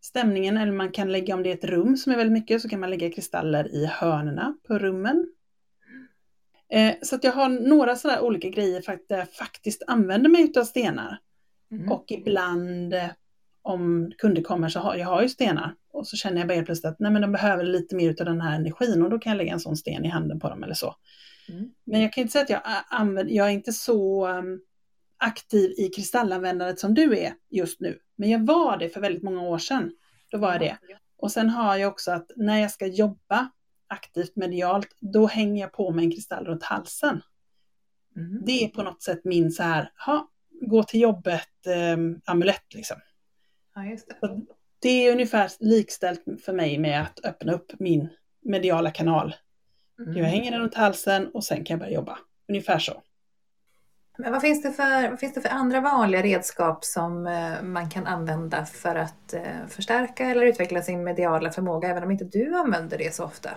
stämningen 0.03 0.57
eller 0.57 0.71
man 0.71 0.91
kan 0.91 1.11
lägga, 1.11 1.35
om 1.35 1.43
det 1.43 1.49
är 1.49 1.53
ett 1.53 1.63
rum 1.63 1.97
som 1.97 2.11
är 2.11 2.17
väldigt 2.17 2.33
mycket, 2.33 2.61
så 2.61 2.69
kan 2.69 2.79
man 2.79 2.89
lägga 2.89 3.11
kristaller 3.11 3.75
i 3.75 3.85
hörnerna 3.85 4.57
på 4.67 4.79
rummen. 4.79 5.27
Eh, 6.69 6.95
så 7.01 7.15
att 7.15 7.23
jag 7.23 7.31
har 7.31 7.49
några 7.49 7.95
sådana 7.95 8.21
olika 8.21 8.49
grejer 8.49 8.83
där 9.09 9.17
jag 9.17 9.31
faktiskt 9.31 9.83
använder 9.87 10.29
mig 10.29 10.53
av 10.57 10.63
stenar. 10.63 11.19
Mm. 11.71 11.91
Och 11.91 12.05
ibland 12.07 12.93
om 13.61 14.11
kunder 14.17 14.41
kommer 14.41 14.69
så 14.69 14.79
har 14.79 14.95
jag 14.95 15.07
har 15.07 15.21
ju 15.21 15.29
stenar 15.29 15.75
och 15.91 16.07
så 16.07 16.17
känner 16.17 16.37
jag 16.37 16.47
bara 16.47 16.53
helt 16.53 16.65
plötsligt 16.65 16.91
att 16.91 16.99
nej, 16.99 17.11
men 17.11 17.21
de 17.21 17.31
behöver 17.31 17.63
lite 17.63 17.95
mer 17.95 18.09
av 18.09 18.25
den 18.25 18.41
här 18.41 18.55
energin 18.55 19.03
och 19.03 19.09
då 19.09 19.19
kan 19.19 19.29
jag 19.29 19.37
lägga 19.37 19.53
en 19.53 19.59
sån 19.59 19.77
sten 19.77 20.05
i 20.05 20.07
handen 20.07 20.39
på 20.39 20.49
dem 20.49 20.63
eller 20.63 20.73
så. 20.73 20.95
Mm. 21.49 21.69
Men 21.83 22.01
jag 22.01 22.13
kan 22.13 22.21
inte 22.21 22.31
säga 22.31 22.43
att 22.43 22.49
jag, 22.49 22.61
använder, 22.89 23.33
jag 23.33 23.47
är 23.47 23.51
inte 23.51 23.73
så 23.73 24.27
um, 24.27 24.61
aktiv 25.23 25.73
i 25.77 25.89
kristallanvändandet 25.89 26.79
som 26.79 26.93
du 26.93 27.17
är 27.17 27.33
just 27.49 27.79
nu. 27.79 27.99
Men 28.15 28.29
jag 28.29 28.45
var 28.45 28.77
det 28.77 28.89
för 28.89 29.01
väldigt 29.01 29.23
många 29.23 29.41
år 29.41 29.57
sedan. 29.57 29.91
Då 30.29 30.37
var 30.37 30.51
jag 30.51 30.61
det. 30.61 30.77
Och 31.17 31.31
sen 31.31 31.49
har 31.49 31.77
jag 31.77 31.91
också 31.91 32.11
att 32.11 32.31
när 32.35 32.59
jag 32.59 32.71
ska 32.71 32.87
jobba 32.87 33.49
aktivt 33.87 34.35
medialt, 34.35 34.95
då 34.99 35.27
hänger 35.27 35.61
jag 35.61 35.71
på 35.71 35.91
mig 35.91 36.05
en 36.05 36.11
kristall 36.11 36.45
runt 36.45 36.63
halsen. 36.63 37.21
Mm. 38.15 38.41
Det 38.45 38.63
är 38.63 38.67
på 38.67 38.83
något 38.83 39.03
sätt 39.03 39.21
min 39.23 39.51
så 39.51 39.63
här, 39.63 39.91
ha, 40.05 40.29
gå 40.61 40.83
till 40.83 41.01
jobbet 41.01 41.67
eh, 41.67 41.97
amulett 42.25 42.73
liksom. 42.73 42.97
Ja, 43.75 43.85
just 43.85 44.07
det. 44.07 44.41
det 44.79 44.89
är 44.89 45.11
ungefär 45.11 45.51
likställt 45.59 46.23
för 46.45 46.53
mig 46.53 46.77
med 46.77 47.01
att 47.01 47.25
öppna 47.25 47.53
upp 47.53 47.79
min 47.79 48.09
mediala 48.41 48.91
kanal. 48.91 49.35
Mm. 49.99 50.17
Jag 50.17 50.25
hänger 50.25 50.51
den 50.51 50.61
runt 50.61 50.75
halsen 50.75 51.27
och 51.27 51.43
sen 51.43 51.63
kan 51.63 51.73
jag 51.73 51.79
börja 51.79 51.93
jobba. 51.93 52.19
Ungefär 52.47 52.79
så. 52.79 53.03
Men 54.17 54.31
vad 54.31 54.41
finns, 54.41 54.61
det 54.61 54.71
för, 54.71 55.09
vad 55.09 55.19
finns 55.19 55.33
det 55.33 55.41
för 55.41 55.49
andra 55.49 55.81
vanliga 55.81 56.21
redskap 56.21 56.85
som 56.85 57.27
eh, 57.27 57.61
man 57.63 57.89
kan 57.89 58.07
använda 58.07 58.65
för 58.65 58.95
att 58.95 59.33
eh, 59.33 59.67
förstärka 59.67 60.25
eller 60.25 60.45
utveckla 60.45 60.81
sin 60.81 61.03
mediala 61.03 61.51
förmåga, 61.51 61.89
även 61.89 62.03
om 62.03 62.11
inte 62.11 62.25
du 62.25 62.55
använder 62.55 62.97
det 62.97 63.15
så 63.15 63.23
ofta? 63.23 63.49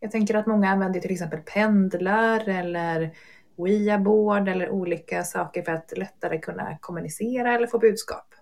Jag 0.00 0.10
tänker 0.10 0.34
att 0.34 0.46
många 0.46 0.70
använder 0.70 1.00
till 1.00 1.12
exempel 1.12 1.40
pendlar 1.40 2.48
eller 2.48 3.14
Ouija-board 3.56 4.48
eller 4.48 4.70
olika 4.70 5.24
saker 5.24 5.62
för 5.62 5.72
att 5.72 5.98
lättare 5.98 6.38
kunna 6.38 6.78
kommunicera 6.80 7.54
eller 7.54 7.66
få 7.66 7.78
budskap. 7.78 8.34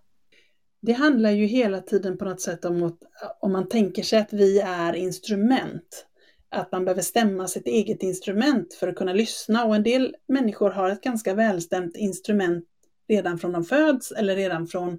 Det 0.80 0.92
handlar 0.92 1.30
ju 1.30 1.46
hela 1.46 1.80
tiden 1.80 2.18
på 2.18 2.24
något 2.24 2.40
sätt 2.40 2.64
om 2.64 2.82
att 2.82 2.98
om 3.40 3.52
man 3.52 3.68
tänker 3.68 4.02
sig 4.02 4.18
att 4.18 4.32
vi 4.32 4.60
är 4.60 4.92
instrument, 4.92 6.06
att 6.52 6.72
man 6.72 6.84
behöver 6.84 7.02
stämma 7.02 7.48
sitt 7.48 7.66
eget 7.66 8.02
instrument 8.02 8.74
för 8.74 8.88
att 8.88 8.96
kunna 8.96 9.12
lyssna 9.12 9.64
och 9.64 9.76
en 9.76 9.82
del 9.82 10.16
människor 10.28 10.70
har 10.70 10.90
ett 10.90 11.00
ganska 11.00 11.34
välstämt 11.34 11.96
instrument 11.96 12.64
redan 13.08 13.38
från 13.38 13.52
de 13.52 13.64
föds 13.64 14.12
eller 14.12 14.36
redan 14.36 14.66
från, 14.66 14.98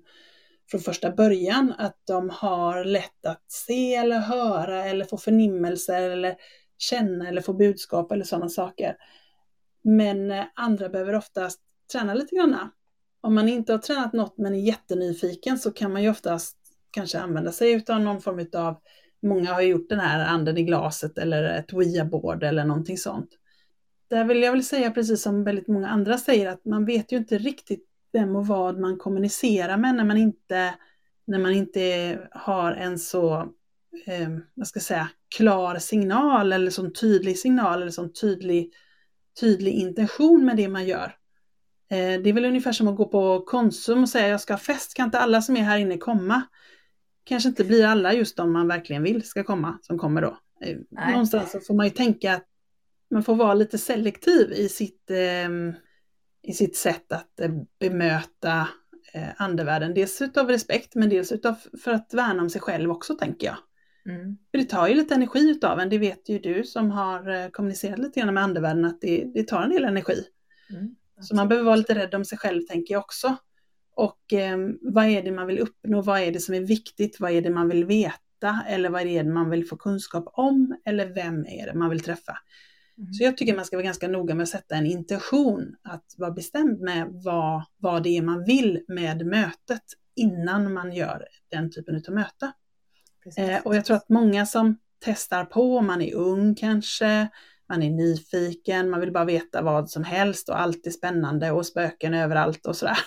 från 0.72 0.82
första 0.82 1.12
början, 1.12 1.74
att 1.78 1.98
de 2.08 2.30
har 2.30 2.86
lätt 2.86 3.26
att 3.26 3.52
se 3.52 3.96
eller 3.96 4.20
höra 4.20 4.86
eller 4.86 5.06
få 5.06 5.18
förnimmelser 5.18 6.10
eller 6.10 6.36
känna 6.78 7.28
eller 7.28 7.42
få 7.42 7.54
budskap 7.54 8.12
eller 8.12 8.26
sådana 8.26 8.50
saker. 8.50 8.96
Men 9.84 10.32
eh, 10.32 10.46
andra 10.56 10.90
behöver 10.90 11.16
oftast 11.16 11.62
träna 11.92 12.14
lite 12.14 12.36
grann. 12.36 12.70
Om 13.22 13.36
man 13.36 13.50
inte 13.50 13.72
har 13.72 13.80
tränat 13.80 14.14
något 14.14 14.38
men 14.38 14.56
är 14.56 14.60
jättenyfiken 14.60 15.60
så 15.60 15.72
kan 15.72 15.94
man 15.94 16.04
ju 16.04 16.10
oftast 16.10 16.58
kanske 16.92 17.20
använda 17.20 17.52
sig 17.52 17.84
av 17.88 18.02
någon 18.02 18.22
form 18.22 18.48
av, 18.54 18.82
många 19.24 19.54
har 19.54 19.62
gjort 19.62 19.90
den 19.90 20.00
här 20.00 20.26
anden 20.26 20.58
i 20.58 20.64
glaset 20.64 21.18
eller 21.18 21.44
ett 21.44 21.74
Ouija-board 21.74 22.44
eller 22.44 22.66
någonting 22.66 22.98
sånt. 22.98 23.30
Där 24.10 24.26
vill 24.26 24.44
jag 24.44 24.52
väl 24.52 24.64
säga 24.64 24.92
precis 24.92 25.22
som 25.22 25.44
väldigt 25.44 25.68
många 25.68 25.90
andra 25.90 26.18
säger 26.18 26.50
att 26.50 26.66
man 26.66 26.86
vet 26.86 27.12
ju 27.12 27.18
inte 27.18 27.38
riktigt 27.38 27.90
vem 28.14 28.36
och 28.36 28.48
vad 28.48 28.80
man 28.80 28.98
kommunicerar 28.98 29.78
med 29.78 29.96
när 29.96 30.04
man 30.04 30.18
inte, 30.18 30.76
när 31.28 31.40
man 31.40 31.54
inte 31.54 32.20
har 32.32 32.72
en 32.72 33.00
så, 33.00 33.34
eh, 34.06 34.30
vad 34.54 34.68
ska 34.68 34.78
jag 34.78 34.84
säga, 34.84 35.10
klar 35.38 35.76
signal 35.76 36.54
eller 36.54 36.72
sån 36.72 36.94
tydlig 36.94 37.40
signal 37.40 37.82
eller 37.82 37.92
sån 37.92 38.14
tydlig 38.14 38.74
tydlig 39.40 39.74
intention 39.74 40.46
med 40.46 40.58
det 40.58 40.68
man 40.68 40.86
gör. 40.86 41.16
Eh, 41.92 42.22
det 42.22 42.30
är 42.30 42.34
väl 42.34 42.46
ungefär 42.46 42.72
som 42.72 42.88
att 42.88 42.96
gå 42.96 43.06
på 43.06 43.44
Konsum 43.46 44.04
och 44.04 44.10
säga 44.10 44.28
jag 44.28 44.42
ska 44.42 44.54
ha 44.54 44.58
fest, 44.58 44.94
kan 44.94 45.06
inte 45.06 45.20
alla 45.20 45.42
som 45.42 45.58
är 45.58 45.62
här 45.62 45.78
inne 45.78 45.98
komma? 45.98 46.42
Kanske 47.24 47.50
inte 47.50 47.64
blir 47.64 47.86
alla 47.86 48.14
just 48.14 48.38
de 48.38 48.54
man 48.54 48.68
verkligen 48.68 49.04
vill 49.04 49.24
ska 49.24 49.44
komma 49.44 49.80
som 49.82 50.00
kommer 50.00 50.22
då. 50.22 50.38
Eh, 50.62 50.78
Nej. 50.90 51.12
Någonstans 51.12 51.52
så 51.52 51.60
får 51.60 51.74
man 51.74 51.86
ju 51.86 51.90
tänka 51.90 52.34
att 52.34 52.48
man 53.12 53.24
får 53.24 53.36
vara 53.36 53.54
lite 53.54 53.78
selektiv 53.78 54.52
i 54.52 54.70
sitt, 54.70 55.10
eh, 55.10 55.50
i 56.42 56.54
sitt 56.54 56.76
sätt 56.76 57.12
att 57.12 57.40
bemöta 57.80 58.68
andevärlden. 59.38 59.94
Dels 59.94 60.22
utav 60.22 60.48
respekt 60.48 60.96
men 60.96 61.10
dels 61.10 61.32
utav 61.32 61.56
för 61.84 61.92
att 61.92 62.14
värna 62.14 62.42
om 62.42 62.50
sig 62.50 62.62
själv 62.62 62.92
också 62.92 63.14
tänker 63.14 63.48
jag. 63.48 63.58
Mm. 64.06 64.38
För 64.52 64.58
det 64.58 64.66
tar 64.66 64.88
ju 64.88 64.96
lite 64.96 65.16
energi 65.16 65.50
utav 65.50 65.80
en, 65.80 65.90
det 65.90 65.98
vet 65.98 66.30
ju 66.30 66.40
du 66.40 66.64
som 66.64 66.92
har 66.92 67.30
eh, 67.30 67.50
kommunicerat 67.50 68.00
lite 68.00 68.20
grann 68.20 68.34
med 68.34 68.44
andevärlden 68.44 68.86
att 68.86 69.02
det, 69.02 69.32
det 69.34 69.48
tar 69.48 69.62
en 69.62 69.70
del 69.70 69.84
energi. 69.84 70.24
Mm. 70.70 70.96
Så 71.22 71.36
man 71.36 71.48
behöver 71.48 71.66
vara 71.66 71.76
lite 71.76 71.96
rädd 71.96 72.16
om 72.16 72.26
sig 72.26 72.38
själv 72.38 72.62
tänker 72.62 72.94
jag 72.94 73.00
också. 73.00 73.36
Och 73.96 74.34
eh, 74.34 74.58
vad 74.82 75.06
är 75.06 75.24
det 75.24 75.32
man 75.32 75.48
vill 75.48 75.60
uppnå, 75.60 76.02
vad 76.02 76.20
är 76.20 76.32
det 76.32 76.40
som 76.40 76.56
är 76.56 76.62
viktigt, 76.62 77.20
vad 77.20 77.32
är 77.32 77.42
det 77.42 77.50
man 77.50 77.70
vill 77.70 77.86
veta 77.86 78.64
eller 78.68 78.90
vad 78.90 79.02
är 79.02 79.24
det 79.24 79.30
man 79.30 79.50
vill 79.50 79.68
få 79.68 79.78
kunskap 79.78 80.24
om 80.28 80.78
eller 80.86 81.14
vem 81.14 81.46
är 81.46 81.66
det 81.66 81.74
man 81.74 81.90
vill 81.90 82.00
träffa. 82.00 82.38
Mm. 82.98 83.14
Så 83.14 83.24
jag 83.24 83.38
tycker 83.38 83.56
man 83.56 83.66
ska 83.66 83.78
vara 83.78 83.86
ganska 83.86 84.08
noga 84.08 84.36
med 84.36 84.44
att 84.44 84.50
sätta 84.50 84.76
en 84.76 84.86
intention, 84.86 85.76
att 85.82 86.16
vara 86.18 86.32
bestämd 86.32 86.80
med 86.80 87.08
vad, 87.12 87.64
vad 87.78 88.04
det 88.04 88.18
är 88.18 88.22
man 88.22 88.44
vill 88.44 88.84
med 88.88 89.26
mötet 89.26 89.84
innan 90.16 90.74
man 90.74 90.94
gör 90.94 91.28
den 91.50 91.72
typen 91.72 92.04
av 92.08 92.14
möte. 92.14 92.52
Eh, 93.38 93.62
och 93.66 93.76
jag 93.76 93.86
tror 93.86 93.98
att 93.98 94.10
många 94.10 94.46
som 94.46 94.78
testar 95.00 95.46
på, 95.46 95.82
man 95.82 96.02
är 96.02 96.16
ung 96.16 96.56
kanske, 96.56 97.28
man 97.70 97.84
är 97.84 97.90
nyfiken, 97.90 98.90
man 98.90 99.00
vill 99.00 99.12
bara 99.12 99.26
veta 99.26 99.62
vad 99.62 99.90
som 99.90 100.04
helst 100.04 100.50
och 100.50 100.60
allt 100.60 100.88
är 100.88 100.92
spännande 100.92 101.52
och 101.52 101.66
spöken 101.66 102.14
överallt 102.14 102.66
och 102.66 102.76
sådär. 102.76 102.98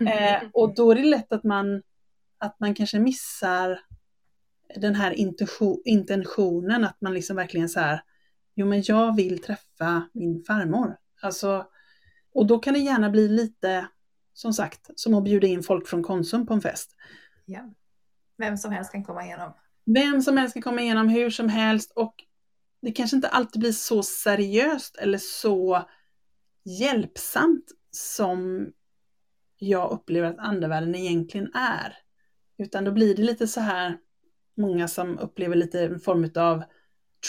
eh, 0.00 0.42
och 0.52 0.74
då 0.74 0.90
är 0.90 0.94
det 0.94 1.04
lätt 1.04 1.32
att 1.32 1.44
man, 1.44 1.82
att 2.38 2.60
man 2.60 2.74
kanske 2.74 2.98
missar 2.98 3.80
den 4.76 4.94
här 4.94 5.12
intentionen, 5.84 6.84
att 6.84 7.00
man 7.00 7.14
liksom 7.14 7.36
verkligen 7.36 7.68
så 7.68 7.80
här, 7.80 8.02
jo 8.54 8.66
men 8.66 8.82
jag 8.86 9.16
vill 9.16 9.42
träffa 9.42 10.08
min 10.12 10.44
farmor. 10.44 10.96
Alltså, 11.22 11.66
och 12.34 12.46
då 12.46 12.58
kan 12.58 12.74
det 12.74 12.80
gärna 12.80 13.10
bli 13.10 13.28
lite, 13.28 13.88
som 14.32 14.52
sagt, 14.52 14.90
som 14.94 15.14
att 15.14 15.24
bjuda 15.24 15.46
in 15.46 15.62
folk 15.62 15.88
från 15.88 16.02
Konsum 16.02 16.46
på 16.46 16.54
en 16.54 16.60
fest. 16.60 16.90
Ja. 17.44 17.74
Vem 18.38 18.56
som 18.56 18.72
helst 18.72 18.92
kan 18.92 19.04
komma 19.04 19.24
igenom. 19.24 19.52
Vem 19.84 20.22
som 20.22 20.36
helst 20.36 20.54
kan 20.54 20.62
komma 20.62 20.80
igenom 20.80 21.08
hur 21.08 21.30
som 21.30 21.48
helst 21.48 21.92
och 21.94 22.14
det 22.84 22.92
kanske 22.92 23.16
inte 23.16 23.28
alltid 23.28 23.60
blir 23.60 23.72
så 23.72 24.02
seriöst 24.02 24.96
eller 24.96 25.18
så 25.18 25.88
hjälpsamt 26.64 27.72
som 27.90 28.70
jag 29.58 29.92
upplever 29.92 30.30
att 30.30 30.38
andevärlden 30.38 30.94
egentligen 30.94 31.54
är. 31.54 31.96
Utan 32.58 32.84
då 32.84 32.92
blir 32.92 33.14
det 33.16 33.22
lite 33.22 33.46
så 33.46 33.60
här, 33.60 33.98
många 34.56 34.88
som 34.88 35.18
upplever 35.18 35.56
lite 35.56 35.80
en 35.80 36.00
form 36.00 36.30
av 36.36 36.64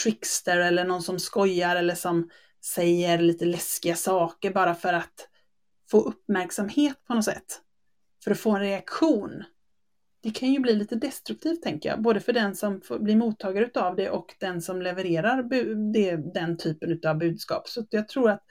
trickster 0.02 0.56
eller 0.56 0.84
någon 0.84 1.02
som 1.02 1.18
skojar 1.18 1.76
eller 1.76 1.94
som 1.94 2.30
säger 2.64 3.18
lite 3.18 3.44
läskiga 3.44 3.96
saker 3.96 4.50
bara 4.50 4.74
för 4.74 4.92
att 4.92 5.28
få 5.90 6.00
uppmärksamhet 6.00 7.04
på 7.04 7.14
något 7.14 7.24
sätt. 7.24 7.60
För 8.24 8.30
att 8.30 8.38
få 8.38 8.50
en 8.50 8.60
reaktion 8.60 9.44
det 10.26 10.32
kan 10.32 10.52
ju 10.52 10.60
bli 10.60 10.74
lite 10.74 10.94
destruktivt 10.94 11.62
tänker 11.62 11.88
jag, 11.88 12.02
både 12.02 12.20
för 12.20 12.32
den 12.32 12.54
som 12.54 12.80
blir 13.00 13.16
mottagare 13.16 13.70
av 13.74 13.96
det 13.96 14.10
och 14.10 14.34
den 14.40 14.62
som 14.62 14.82
levererar 14.82 15.42
det, 15.92 16.16
den 16.16 16.56
typen 16.56 17.00
av 17.06 17.18
budskap. 17.18 17.68
Så 17.68 17.86
jag 17.90 18.08
tror 18.08 18.30
att 18.30 18.42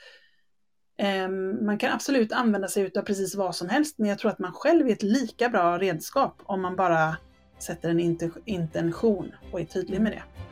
eh, 0.98 1.30
man 1.62 1.78
kan 1.78 1.92
absolut 1.92 2.32
använda 2.32 2.68
sig 2.68 2.92
av 2.98 3.02
precis 3.02 3.36
vad 3.36 3.56
som 3.56 3.70
helst, 3.70 3.96
men 3.98 4.10
jag 4.10 4.20
tror 4.20 4.32
att 4.32 4.40
man 4.40 4.52
själv 4.52 4.88
är 4.88 4.92
ett 4.92 5.04
lika 5.04 5.50
bra 5.50 5.78
redskap 5.78 6.42
om 6.46 6.62
man 6.62 6.76
bara 6.76 7.18
sätter 7.60 7.90
en 7.90 8.18
intention 8.46 9.32
och 9.52 9.62
är 9.62 9.66
tydlig 9.66 10.02
med 10.02 10.12
det. 10.12 10.45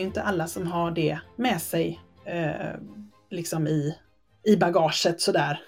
Ju 0.00 0.06
inte 0.06 0.22
alla 0.22 0.46
som 0.46 0.66
har 0.66 0.90
det 0.90 1.18
med 1.36 1.62
sig 1.62 2.00
eh, 2.24 2.74
liksom 3.30 3.66
i, 3.66 3.98
i 4.44 4.56
bagaget 4.56 5.20
sådär. 5.20 5.60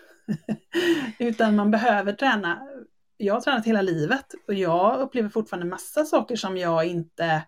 Utan 1.19 1.57
man 1.57 1.71
behöver 1.71 2.13
träna. 2.13 2.69
Jag 3.17 3.35
har 3.35 3.41
tränat 3.41 3.67
hela 3.67 3.83
livet 3.83 4.27
och 4.49 4.55
jag 4.55 5.01
upplever 5.01 5.29
fortfarande 5.29 5.67
massa 5.67 6.05
saker 6.05 6.37
som 6.37 6.57
jag 6.57 6.87
inte 6.87 7.43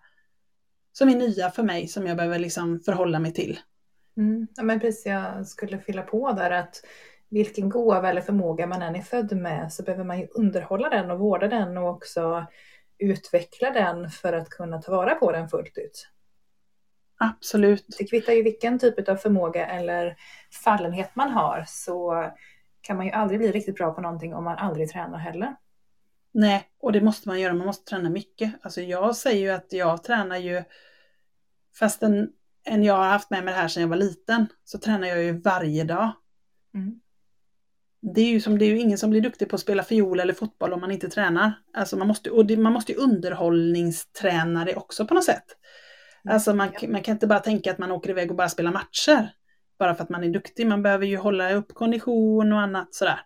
som 0.91 1.09
är 1.09 1.15
nya 1.15 1.51
för 1.51 1.63
mig 1.63 1.87
som 1.87 2.07
jag 2.07 2.17
behöver 2.17 2.39
liksom 2.39 2.79
förhålla 2.79 3.19
mig 3.19 3.33
till. 3.33 3.59
Mm. 4.17 4.47
Ja, 4.55 4.63
men 4.63 4.79
precis, 4.79 5.05
jag 5.05 5.47
skulle 5.47 5.79
fylla 5.79 6.01
på 6.01 6.31
där 6.31 6.51
att 6.51 6.81
vilken 7.29 7.69
gåva 7.69 8.09
eller 8.09 8.21
förmåga 8.21 8.67
man 8.67 8.81
än 8.81 8.95
är 8.95 9.01
född 9.01 9.37
med 9.37 9.73
så 9.73 9.83
behöver 9.83 10.03
man 10.03 10.19
ju 10.19 10.27
underhålla 10.27 10.89
den 10.89 11.11
och 11.11 11.19
vårda 11.19 11.47
den 11.47 11.77
och 11.77 11.89
också 11.89 12.45
utveckla 12.97 13.71
den 13.71 14.09
för 14.09 14.33
att 14.33 14.49
kunna 14.49 14.81
ta 14.81 14.91
vara 14.91 15.15
på 15.15 15.31
den 15.31 15.49
fullt 15.49 15.77
ut. 15.77 16.07
Absolut. 17.17 17.85
Det 17.97 18.05
kvittar 18.05 18.33
ju 18.33 18.43
vilken 18.43 18.79
typ 18.79 19.09
av 19.09 19.15
förmåga 19.15 19.67
eller 19.67 20.15
fallenhet 20.63 21.15
man 21.15 21.29
har 21.29 21.63
så 21.67 22.31
kan 22.81 22.97
man 22.97 23.05
ju 23.05 23.11
aldrig 23.11 23.39
bli 23.39 23.51
riktigt 23.51 23.75
bra 23.75 23.93
på 23.93 24.01
någonting 24.01 24.33
om 24.33 24.43
man 24.43 24.57
aldrig 24.57 24.89
tränar 24.89 25.17
heller. 25.17 25.55
Nej, 26.31 26.69
och 26.79 26.91
det 26.91 27.01
måste 27.01 27.27
man 27.27 27.39
göra. 27.39 27.53
Man 27.53 27.67
måste 27.67 27.89
träna 27.89 28.09
mycket. 28.09 28.53
Alltså 28.61 28.81
jag 28.81 29.15
säger 29.15 29.39
ju 29.39 29.49
att 29.49 29.73
jag 29.73 30.03
tränar 30.03 30.37
ju 30.37 30.63
fastän 31.79 32.29
än 32.65 32.83
jag 32.83 32.93
har 32.93 33.05
haft 33.05 33.29
med 33.29 33.43
mig 33.43 33.53
det 33.53 33.59
här 33.59 33.67
sedan 33.67 33.81
jag 33.81 33.87
var 33.87 33.97
liten 33.97 34.47
så 34.63 34.77
tränar 34.77 35.07
jag 35.07 35.23
ju 35.23 35.41
varje 35.41 35.83
dag. 35.83 36.11
Mm. 36.73 36.99
Det 38.13 38.21
är 38.21 38.29
ju 38.29 38.41
som 38.41 38.57
det 38.57 38.65
är 38.65 38.69
ju 38.69 38.79
ingen 38.79 38.97
som 38.97 39.09
blir 39.09 39.21
duktig 39.21 39.49
på 39.49 39.55
att 39.55 39.61
spela 39.61 39.83
fiol 39.83 40.19
eller 40.19 40.33
fotboll 40.33 40.73
om 40.73 40.81
man 40.81 40.91
inte 40.91 41.09
tränar. 41.09 41.53
Alltså 41.73 41.97
man 41.97 42.07
måste, 42.07 42.29
och 42.29 42.45
det, 42.45 42.57
man 42.57 42.73
måste 42.73 42.91
ju 42.91 42.97
underhållningsträna 42.97 44.65
det 44.65 44.75
också 44.75 45.07
på 45.07 45.13
något 45.13 45.23
sätt. 45.23 45.45
Alltså 46.29 46.53
man, 46.53 46.69
man 46.87 47.03
kan 47.03 47.11
inte 47.11 47.27
bara 47.27 47.39
tänka 47.39 47.71
att 47.71 47.77
man 47.77 47.91
åker 47.91 48.09
iväg 48.09 48.31
och 48.31 48.37
bara 48.37 48.49
spelar 48.49 48.71
matcher. 48.71 49.31
Bara 49.79 49.95
för 49.95 50.03
att 50.03 50.09
man 50.09 50.23
är 50.23 50.29
duktig. 50.29 50.67
Man 50.67 50.83
behöver 50.83 51.05
ju 51.05 51.17
hålla 51.17 51.53
upp 51.53 51.73
kondition 51.73 52.53
och 52.53 52.59
annat 52.59 52.95
sådär. 52.95 53.19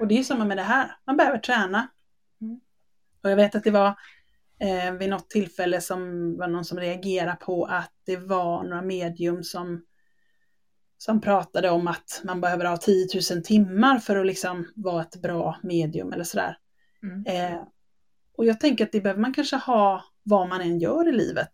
Och 0.00 0.08
det 0.08 0.18
är 0.18 0.22
samma 0.22 0.44
med 0.44 0.56
det 0.56 0.62
här. 0.62 0.96
Man 1.06 1.16
behöver 1.16 1.38
träna. 1.38 1.88
Mm. 2.40 2.60
Och 3.22 3.30
jag 3.30 3.36
vet 3.36 3.54
att 3.54 3.64
det 3.64 3.70
var 3.70 3.94
eh, 4.60 4.92
vid 4.92 5.10
något 5.10 5.30
tillfälle 5.30 5.80
som 5.80 6.00
var 6.36 6.48
någon 6.48 6.64
som 6.64 6.80
reagerade 6.80 7.36
på 7.40 7.64
att 7.64 7.92
det 8.06 8.16
var 8.16 8.62
några 8.62 8.82
medium 8.82 9.42
som, 9.42 9.84
som 10.98 11.20
pratade 11.20 11.70
om 11.70 11.88
att 11.88 12.20
man 12.24 12.40
behöver 12.40 12.64
ha 12.64 12.76
10 12.76 13.06
000 13.32 13.42
timmar 13.42 13.98
för 13.98 14.16
att 14.16 14.26
liksom 14.26 14.66
vara 14.74 15.02
ett 15.02 15.22
bra 15.22 15.56
medium 15.62 16.12
eller 16.12 16.24
sådär. 16.24 16.58
Mm. 17.02 17.24
Eh, 17.26 17.60
och 18.36 18.44
jag 18.44 18.60
tänker 18.60 18.84
att 18.84 18.92
det 18.92 19.00
behöver 19.00 19.20
man 19.20 19.34
kanske 19.34 19.56
ha 19.56 20.04
vad 20.22 20.48
man 20.48 20.60
än 20.60 20.78
gör 20.78 21.08
i 21.08 21.12
livet. 21.12 21.50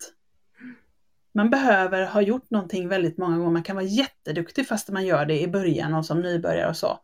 Man 1.37 1.51
behöver 1.51 2.07
ha 2.07 2.21
gjort 2.21 2.51
någonting 2.51 2.89
väldigt 2.89 3.19
många 3.19 3.39
gånger. 3.39 3.51
Man 3.51 3.63
kan 3.63 3.77
vara 3.77 3.87
jätteduktig 3.87 4.69
fast 4.69 4.89
man 4.89 5.07
gör 5.07 5.27
det 5.27 5.41
i 5.41 5.49
början 5.49 5.95
och 5.95 6.07
som 6.07 6.21
nybörjare 6.21 6.69
och 6.69 6.77
så. 6.77 7.01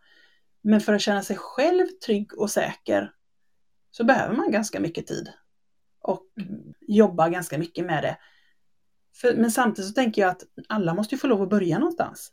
Men 0.63 0.81
för 0.81 0.95
att 0.95 1.01
känna 1.01 1.23
sig 1.23 1.37
själv 1.37 1.87
trygg 2.07 2.39
och 2.39 2.51
säker 2.51 3.13
så 3.91 4.05
behöver 4.05 4.37
man 4.37 4.51
ganska 4.51 4.81
mycket 4.81 5.07
tid 5.07 5.33
och 6.01 6.23
jobba 6.81 7.29
ganska 7.29 7.59
mycket 7.59 7.85
med 7.87 8.03
det. 8.03 8.19
För, 9.17 9.35
men 9.35 9.51
samtidigt 9.51 9.89
så 9.89 9.95
tänker 9.95 10.23
jag 10.23 10.31
att 10.31 10.43
alla 10.69 10.95
måste 10.95 11.15
ju 11.15 11.19
få 11.19 11.27
lov 11.27 11.43
att 11.43 11.51
börja 11.51 11.79
någonstans. 11.79 12.33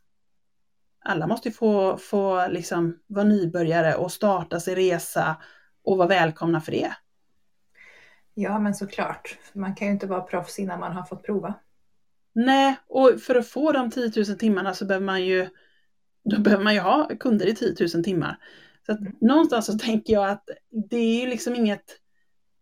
Alla 0.99 1.27
måste 1.27 1.51
få, 1.51 1.97
få 1.97 2.47
liksom 2.47 2.99
vara 3.07 3.25
nybörjare 3.25 3.95
och 3.95 4.11
starta 4.11 4.59
sin 4.59 4.75
resa 4.75 5.35
och 5.83 5.97
vara 5.97 6.07
välkomna 6.07 6.61
för 6.61 6.71
det. 6.71 6.93
Ja, 8.33 8.59
men 8.59 8.75
såklart. 8.75 9.37
Man 9.53 9.75
kan 9.75 9.87
ju 9.87 9.93
inte 9.93 10.07
vara 10.07 10.21
proffs 10.21 10.59
innan 10.59 10.79
man 10.79 10.91
har 10.91 11.03
fått 11.03 11.23
prova. 11.23 11.53
Nej, 12.45 12.75
och 12.87 13.21
för 13.21 13.35
att 13.35 13.47
få 13.47 13.71
de 13.71 13.91
10 13.91 14.11
000 14.15 14.37
timmarna 14.37 14.73
så 14.73 14.85
behöver 14.85 15.05
man 15.05 15.25
ju, 15.25 15.49
då 16.23 16.39
behöver 16.39 16.63
man 16.63 16.73
ju 16.73 16.79
ha 16.79 17.09
kunder 17.19 17.45
i 17.45 17.55
10 17.55 17.75
000 17.95 18.03
timmar. 18.03 18.37
Så 18.85 18.91
att 18.91 18.99
mm. 18.99 19.13
någonstans 19.21 19.65
så 19.65 19.77
tänker 19.77 20.13
jag 20.13 20.29
att 20.29 20.49
det 20.89 20.97
är 20.97 21.21
ju 21.21 21.27
liksom 21.27 21.55
inget, 21.55 21.83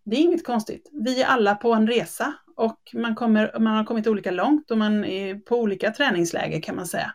det 0.04 0.16
är 0.16 0.20
inget 0.20 0.46
konstigt. 0.46 0.90
Vi 0.92 1.22
är 1.22 1.26
alla 1.26 1.56
på 1.56 1.74
en 1.74 1.88
resa 1.88 2.34
och 2.56 2.80
man, 2.94 3.16
kommer, 3.16 3.60
man 3.60 3.78
har 3.78 3.84
kommit 3.84 4.08
olika 4.08 4.32
långt 4.32 4.72
och 4.72 4.78
man 4.78 5.06
är 5.06 5.36
på 5.36 5.60
olika 5.60 5.92
träningsläger 5.92 6.62
kan 6.62 6.76
man 6.76 6.88
säga. 6.88 7.14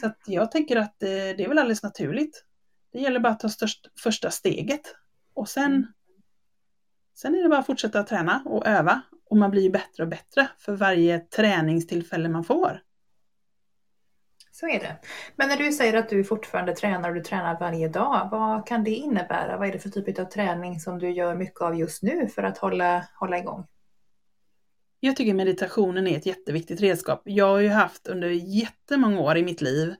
Så 0.00 0.06
att 0.06 0.18
jag 0.26 0.50
tänker 0.50 0.76
att 0.76 0.96
det, 0.98 1.32
det 1.32 1.44
är 1.44 1.48
väl 1.48 1.58
alldeles 1.58 1.82
naturligt. 1.82 2.44
Det 2.92 2.98
gäller 2.98 3.20
bara 3.20 3.32
att 3.32 3.40
ta 3.40 3.48
störst, 3.48 3.90
första 4.02 4.30
steget 4.30 4.94
och 5.34 5.48
sen, 5.48 5.72
mm. 5.72 5.86
sen 7.14 7.34
är 7.34 7.42
det 7.42 7.48
bara 7.48 7.60
att 7.60 7.66
fortsätta 7.66 8.02
träna 8.02 8.42
och 8.44 8.66
öva 8.66 9.02
och 9.30 9.36
man 9.36 9.50
blir 9.50 9.62
ju 9.62 9.70
bättre 9.70 10.02
och 10.02 10.08
bättre 10.08 10.48
för 10.58 10.76
varje 10.76 11.18
träningstillfälle 11.18 12.28
man 12.28 12.44
får. 12.44 12.80
Så 14.52 14.68
är 14.68 14.80
det. 14.80 14.96
Men 15.36 15.48
när 15.48 15.56
du 15.56 15.72
säger 15.72 15.94
att 15.94 16.08
du 16.08 16.24
fortfarande 16.24 16.74
tränar 16.74 17.08
och 17.08 17.14
du 17.14 17.20
tränar 17.20 17.60
varje 17.60 17.88
dag, 17.88 18.28
vad 18.30 18.66
kan 18.66 18.84
det 18.84 18.90
innebära? 18.90 19.56
Vad 19.56 19.68
är 19.68 19.72
det 19.72 19.78
för 19.78 19.88
typ 19.88 20.18
av 20.18 20.24
träning 20.24 20.80
som 20.80 20.98
du 20.98 21.10
gör 21.10 21.34
mycket 21.34 21.60
av 21.60 21.78
just 21.78 22.02
nu 22.02 22.28
för 22.28 22.42
att 22.42 22.58
hålla, 22.58 23.06
hålla 23.14 23.38
igång? 23.38 23.66
Jag 25.00 25.16
tycker 25.16 25.34
meditationen 25.34 26.06
är 26.06 26.16
ett 26.16 26.26
jätteviktigt 26.26 26.80
redskap. 26.80 27.22
Jag 27.24 27.46
har 27.46 27.58
ju 27.58 27.68
haft 27.68 28.08
under 28.08 28.28
jättemånga 28.28 29.20
år 29.20 29.36
i 29.36 29.44
mitt 29.44 29.60
liv 29.60 29.94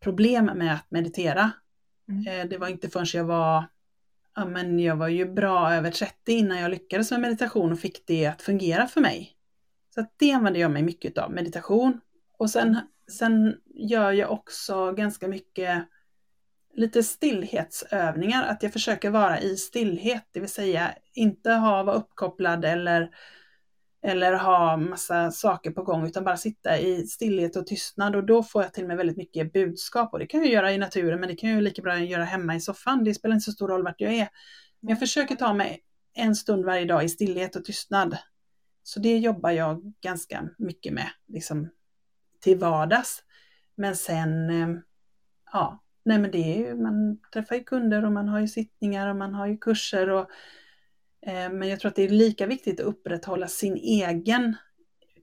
problem 0.00 0.44
med 0.44 0.74
att 0.74 0.90
meditera. 0.90 1.50
Mm. 2.08 2.40
Eh, 2.40 2.48
det 2.48 2.58
var 2.58 2.68
inte 2.68 2.90
förrän 2.90 3.06
jag 3.12 3.24
var, 3.24 3.64
ja 4.38 4.44
men 4.44 4.78
jag 4.78 4.96
var 4.96 5.08
ju 5.08 5.32
bra 5.32 5.74
över 5.74 5.90
30 5.90 6.32
innan 6.32 6.58
jag 6.58 6.70
lyckades 6.70 7.10
med 7.10 7.20
meditation 7.20 7.72
och 7.72 7.80
fick 7.80 8.06
det 8.06 8.26
att 8.26 8.42
fungera 8.42 8.86
för 8.86 9.00
mig. 9.00 9.32
Så 9.94 10.00
att 10.00 10.14
det 10.16 10.32
använder 10.32 10.60
jag 10.60 10.70
mig 10.70 10.82
mycket 10.82 11.18
av, 11.18 11.32
meditation. 11.32 12.00
Och 12.38 12.50
sen 12.50 12.76
Sen 13.08 13.56
gör 13.74 14.12
jag 14.12 14.30
också 14.32 14.92
ganska 14.92 15.28
mycket 15.28 15.88
lite 16.74 17.02
stillhetsövningar, 17.02 18.46
att 18.46 18.62
jag 18.62 18.72
försöker 18.72 19.10
vara 19.10 19.40
i 19.40 19.56
stillhet, 19.56 20.28
det 20.32 20.40
vill 20.40 20.48
säga 20.48 20.94
inte 21.14 21.52
ha, 21.52 21.82
vara 21.82 21.96
uppkopplad 21.96 22.64
eller, 22.64 23.10
eller 24.02 24.32
ha 24.32 24.76
massa 24.76 25.30
saker 25.30 25.70
på 25.70 25.82
gång, 25.82 26.06
utan 26.06 26.24
bara 26.24 26.36
sitta 26.36 26.78
i 26.78 27.06
stillhet 27.06 27.56
och 27.56 27.66
tystnad 27.66 28.16
och 28.16 28.24
då 28.24 28.42
får 28.42 28.62
jag 28.62 28.74
till 28.74 28.86
mig 28.86 28.96
väldigt 28.96 29.16
mycket 29.16 29.52
budskap 29.52 30.12
och 30.12 30.18
det 30.18 30.26
kan 30.26 30.40
jag 30.40 30.50
göra 30.50 30.72
i 30.72 30.78
naturen, 30.78 31.20
men 31.20 31.28
det 31.28 31.36
kan 31.36 31.50
jag 31.50 31.62
lika 31.62 31.82
bra 31.82 31.98
göra 31.98 32.24
hemma 32.24 32.54
i 32.54 32.60
soffan. 32.60 33.04
Det 33.04 33.14
spelar 33.14 33.34
inte 33.34 33.44
så 33.44 33.52
stor 33.52 33.68
roll 33.68 33.84
vart 33.84 34.00
jag 34.00 34.14
är. 34.14 34.28
Men 34.80 34.90
jag 34.90 34.98
försöker 34.98 35.36
ta 35.36 35.54
mig 35.54 35.80
en 36.14 36.34
stund 36.34 36.64
varje 36.64 36.84
dag 36.84 37.04
i 37.04 37.08
stillhet 37.08 37.56
och 37.56 37.64
tystnad. 37.64 38.16
Så 38.82 39.00
det 39.00 39.18
jobbar 39.18 39.50
jag 39.50 39.92
ganska 40.02 40.48
mycket 40.58 40.92
med, 40.92 41.08
liksom 41.26 41.68
till 42.40 42.58
vardags. 42.58 43.22
Men 43.74 43.96
sen, 43.96 44.50
eh, 44.50 44.80
ja, 45.52 45.84
nej 46.04 46.18
men 46.18 46.30
det 46.30 46.38
är 46.38 46.58
ju, 46.58 46.74
man 46.74 47.20
träffar 47.32 47.56
ju 47.56 47.64
kunder 47.64 48.04
och 48.04 48.12
man 48.12 48.28
har 48.28 48.40
ju 48.40 48.48
sittningar 48.48 49.08
och 49.08 49.16
man 49.16 49.34
har 49.34 49.46
ju 49.46 49.56
kurser 49.56 50.10
och 50.10 50.28
men 51.32 51.68
jag 51.68 51.80
tror 51.80 51.88
att 51.88 51.96
det 51.96 52.02
är 52.02 52.08
lika 52.08 52.46
viktigt 52.46 52.80
att 52.80 52.86
upprätthålla 52.86 53.48
sin 53.48 53.76
egen 53.76 54.56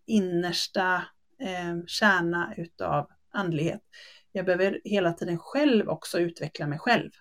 innersta 0.05 0.95
eh, 1.39 1.85
kärna 1.87 2.53
utav 2.57 3.07
andlighet. 3.31 3.81
Jag 4.31 4.45
behöver 4.45 4.81
hela 4.83 5.13
tiden 5.13 5.37
själv 5.39 5.89
också 5.89 6.19
utveckla 6.19 6.67
mig 6.67 6.79
själv. 6.79 7.11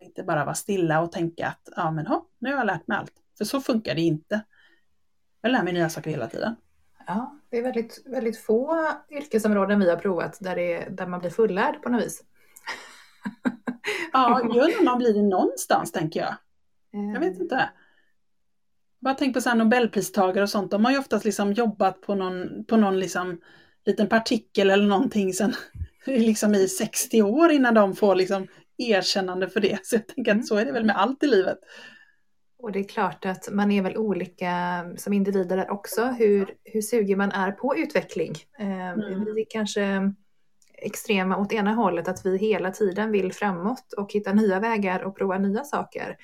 Inte 0.00 0.22
bara 0.22 0.44
vara 0.44 0.54
stilla 0.54 1.00
och 1.00 1.12
tänka 1.12 1.46
att 1.46 1.68
ja 1.76 1.90
men 1.90 2.06
ha, 2.06 2.26
nu 2.38 2.50
har 2.50 2.58
jag 2.58 2.66
lärt 2.66 2.86
mig 2.86 2.98
allt. 2.98 3.12
För 3.38 3.44
så 3.44 3.60
funkar 3.60 3.94
det 3.94 4.00
inte. 4.00 4.40
Jag 5.40 5.52
lär 5.52 5.62
mig 5.62 5.72
nya 5.72 5.88
saker 5.88 6.10
hela 6.10 6.28
tiden. 6.28 6.56
Ja, 7.06 7.40
det 7.50 7.58
är 7.58 7.62
väldigt, 7.62 8.02
väldigt 8.06 8.38
få 8.38 8.90
yrkesområden 9.10 9.80
vi 9.80 9.90
har 9.90 9.96
provat 9.96 10.38
där, 10.40 10.56
det, 10.56 10.88
där 10.90 11.06
man 11.06 11.20
blir 11.20 11.30
fullärd 11.30 11.82
på 11.82 11.88
något 11.88 12.02
vis. 12.02 12.24
ja, 14.12 14.40
jag 14.40 14.64
undrar 14.64 14.78
om 14.78 14.84
man 14.84 14.98
blir 14.98 15.14
det 15.14 15.22
någonstans 15.22 15.92
tänker 15.92 16.20
jag. 16.20 16.34
Jag 17.14 17.20
vet 17.20 17.40
inte. 17.40 17.70
Bara 19.04 19.14
tänk 19.14 19.34
på 19.34 19.40
så 19.40 19.54
Nobelpristagare 19.54 20.42
och 20.42 20.50
sånt, 20.50 20.70
de 20.70 20.84
har 20.84 20.92
ju 20.92 20.98
oftast 20.98 21.24
liksom 21.24 21.52
jobbat 21.52 22.00
på 22.00 22.14
någon, 22.14 22.64
på 22.64 22.76
någon 22.76 23.00
liksom 23.00 23.40
liten 23.86 24.08
partikel 24.08 24.70
eller 24.70 24.86
någonting 24.86 25.32
sen 25.32 25.54
liksom 26.06 26.54
i 26.54 26.68
60 26.68 27.22
år 27.22 27.50
innan 27.50 27.74
de 27.74 27.96
får 27.96 28.14
liksom 28.14 28.46
erkännande 28.78 29.48
för 29.48 29.60
det. 29.60 29.78
Så 29.82 29.96
jag 29.96 30.06
tänker 30.06 30.30
att 30.30 30.34
mm. 30.34 30.46
så 30.46 30.56
är 30.56 30.64
det 30.64 30.72
väl 30.72 30.84
med 30.84 30.96
allt 30.96 31.22
i 31.22 31.26
livet. 31.26 31.58
Och 32.58 32.72
det 32.72 32.78
är 32.78 32.84
klart 32.88 33.24
att 33.24 33.48
man 33.52 33.70
är 33.70 33.82
väl 33.82 33.96
olika 33.96 34.84
som 34.96 35.12
individer 35.12 35.56
där 35.56 35.70
också, 35.70 36.04
hur, 36.04 36.54
hur 36.64 36.82
sugen 36.82 37.18
man 37.18 37.30
är 37.32 37.52
på 37.52 37.76
utveckling. 37.76 38.32
Eh, 38.58 38.88
mm. 38.88 39.34
Vi 39.34 39.40
är 39.40 39.46
kanske 39.50 40.12
extrema 40.78 41.36
åt 41.36 41.52
ena 41.52 41.72
hållet, 41.74 42.08
att 42.08 42.26
vi 42.26 42.38
hela 42.38 42.70
tiden 42.70 43.10
vill 43.10 43.32
framåt 43.32 43.92
och 43.96 44.12
hitta 44.12 44.32
nya 44.32 44.60
vägar 44.60 45.02
och 45.02 45.16
prova 45.16 45.38
nya 45.38 45.64
saker. 45.64 46.16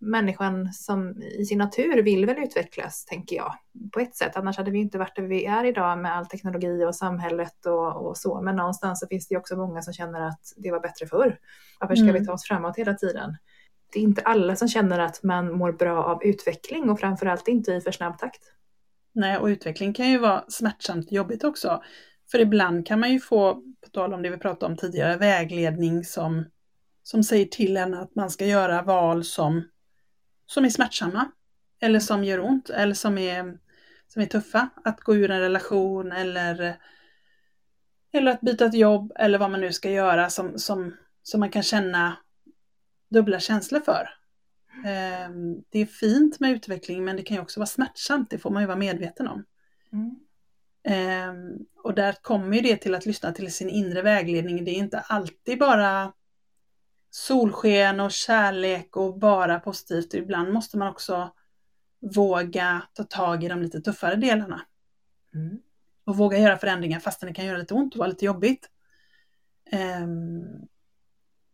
Människan 0.00 0.72
som 0.72 1.22
i 1.22 1.44
sin 1.44 1.58
natur 1.58 2.02
vill 2.02 2.26
väl 2.26 2.38
utvecklas, 2.38 3.04
tänker 3.04 3.36
jag, 3.36 3.54
på 3.92 4.00
ett 4.00 4.16
sätt. 4.16 4.36
Annars 4.36 4.56
hade 4.56 4.70
vi 4.70 4.78
inte 4.78 4.98
varit 4.98 5.16
där 5.16 5.22
vi 5.22 5.44
är 5.44 5.64
idag 5.64 5.98
med 5.98 6.16
all 6.16 6.26
teknologi 6.26 6.84
och 6.84 6.94
samhället 6.94 7.66
och, 7.66 8.06
och 8.06 8.16
så. 8.16 8.40
Men 8.40 8.56
någonstans 8.56 9.00
så 9.00 9.06
finns 9.06 9.28
det 9.28 9.36
också 9.36 9.56
många 9.56 9.82
som 9.82 9.92
känner 9.94 10.20
att 10.20 10.52
det 10.56 10.70
var 10.70 10.80
bättre 10.80 11.06
förr. 11.06 11.38
Varför 11.80 11.94
ska 11.94 12.08
mm. 12.08 12.14
vi 12.14 12.26
ta 12.26 12.32
oss 12.32 12.44
framåt 12.44 12.78
hela 12.78 12.94
tiden? 12.94 13.36
det 13.92 13.98
är 13.98 14.02
inte 14.02 14.22
alla 14.22 14.56
som 14.56 14.68
känner 14.68 14.98
att 14.98 15.22
man 15.22 15.52
mår 15.52 15.72
bra 15.72 16.04
av 16.04 16.24
utveckling 16.24 16.90
och 16.90 17.00
framförallt 17.00 17.48
inte 17.48 17.72
i 17.72 17.80
för 17.80 17.92
snabb 17.92 18.18
takt. 18.18 18.42
Nej, 19.12 19.38
och 19.38 19.46
utveckling 19.46 19.92
kan 19.92 20.10
ju 20.10 20.18
vara 20.18 20.44
smärtsamt 20.48 21.12
jobbigt 21.12 21.44
också. 21.44 21.82
För 22.30 22.38
ibland 22.38 22.86
kan 22.86 23.00
man 23.00 23.12
ju 23.12 23.20
få, 23.20 23.54
på 23.54 23.90
tal 23.92 24.14
om 24.14 24.22
det 24.22 24.30
vi 24.30 24.36
pratade 24.36 24.72
om 24.72 24.76
tidigare, 24.76 25.16
vägledning 25.16 26.04
som, 26.04 26.44
som 27.02 27.24
säger 27.24 27.44
till 27.44 27.76
en 27.76 27.94
att 27.94 28.14
man 28.14 28.30
ska 28.30 28.46
göra 28.46 28.82
val 28.82 29.24
som, 29.24 29.62
som 30.48 30.64
är 30.64 30.68
smärtsamma. 30.68 31.30
Eller 31.80 32.00
som 32.00 32.24
gör 32.24 32.40
ont, 32.40 32.70
eller 32.70 32.94
som 32.94 33.18
är, 33.18 33.58
som 34.08 34.22
är 34.22 34.26
tuffa. 34.26 34.68
Att 34.84 35.00
gå 35.00 35.16
ur 35.16 35.30
en 35.30 35.40
relation 35.40 36.12
eller, 36.12 36.76
eller 38.12 38.32
att 38.32 38.40
byta 38.40 38.64
ett 38.64 38.74
jobb 38.74 39.12
eller 39.16 39.38
vad 39.38 39.50
man 39.50 39.60
nu 39.60 39.72
ska 39.72 39.90
göra 39.90 40.30
som, 40.30 40.58
som, 40.58 40.96
som 41.22 41.40
man 41.40 41.50
kan 41.50 41.62
känna 41.62 42.16
dubbla 43.10 43.40
känslor 43.40 43.80
för. 43.80 44.08
Ehm, 44.84 45.62
det 45.70 45.78
är 45.78 45.86
fint 45.86 46.40
med 46.40 46.50
utveckling 46.50 47.04
men 47.04 47.16
det 47.16 47.22
kan 47.22 47.36
ju 47.36 47.42
också 47.42 47.60
vara 47.60 47.66
smärtsamt, 47.66 48.30
det 48.30 48.38
får 48.38 48.50
man 48.50 48.62
ju 48.62 48.66
vara 48.66 48.78
medveten 48.78 49.28
om. 49.28 49.44
Mm. 49.92 50.16
Ehm, 50.84 51.58
och 51.82 51.94
där 51.94 52.12
kommer 52.12 52.56
ju 52.56 52.62
det 52.62 52.76
till 52.76 52.94
att 52.94 53.06
lyssna 53.06 53.32
till 53.32 53.52
sin 53.52 53.68
inre 53.68 54.02
vägledning. 54.02 54.64
Det 54.64 54.70
är 54.70 54.78
inte 54.78 55.00
alltid 55.00 55.58
bara 55.58 56.12
solsken 57.10 58.00
och 58.00 58.12
kärlek 58.12 58.96
och 58.96 59.18
bara 59.18 59.60
positivt. 59.60 60.14
Ibland 60.14 60.52
måste 60.52 60.78
man 60.78 60.88
också 60.88 61.32
våga 62.00 62.82
ta 62.92 63.04
tag 63.04 63.44
i 63.44 63.48
de 63.48 63.62
lite 63.62 63.80
tuffare 63.80 64.16
delarna. 64.16 64.60
Mm. 65.34 65.58
Och 66.04 66.16
våga 66.16 66.38
göra 66.38 66.58
förändringar 66.58 67.00
fastän 67.00 67.26
det 67.26 67.34
kan 67.34 67.46
göra 67.46 67.58
lite 67.58 67.74
ont 67.74 67.94
och 67.94 67.98
vara 67.98 68.08
lite 68.08 68.24
jobbigt. 68.24 68.70
Um, 70.02 70.68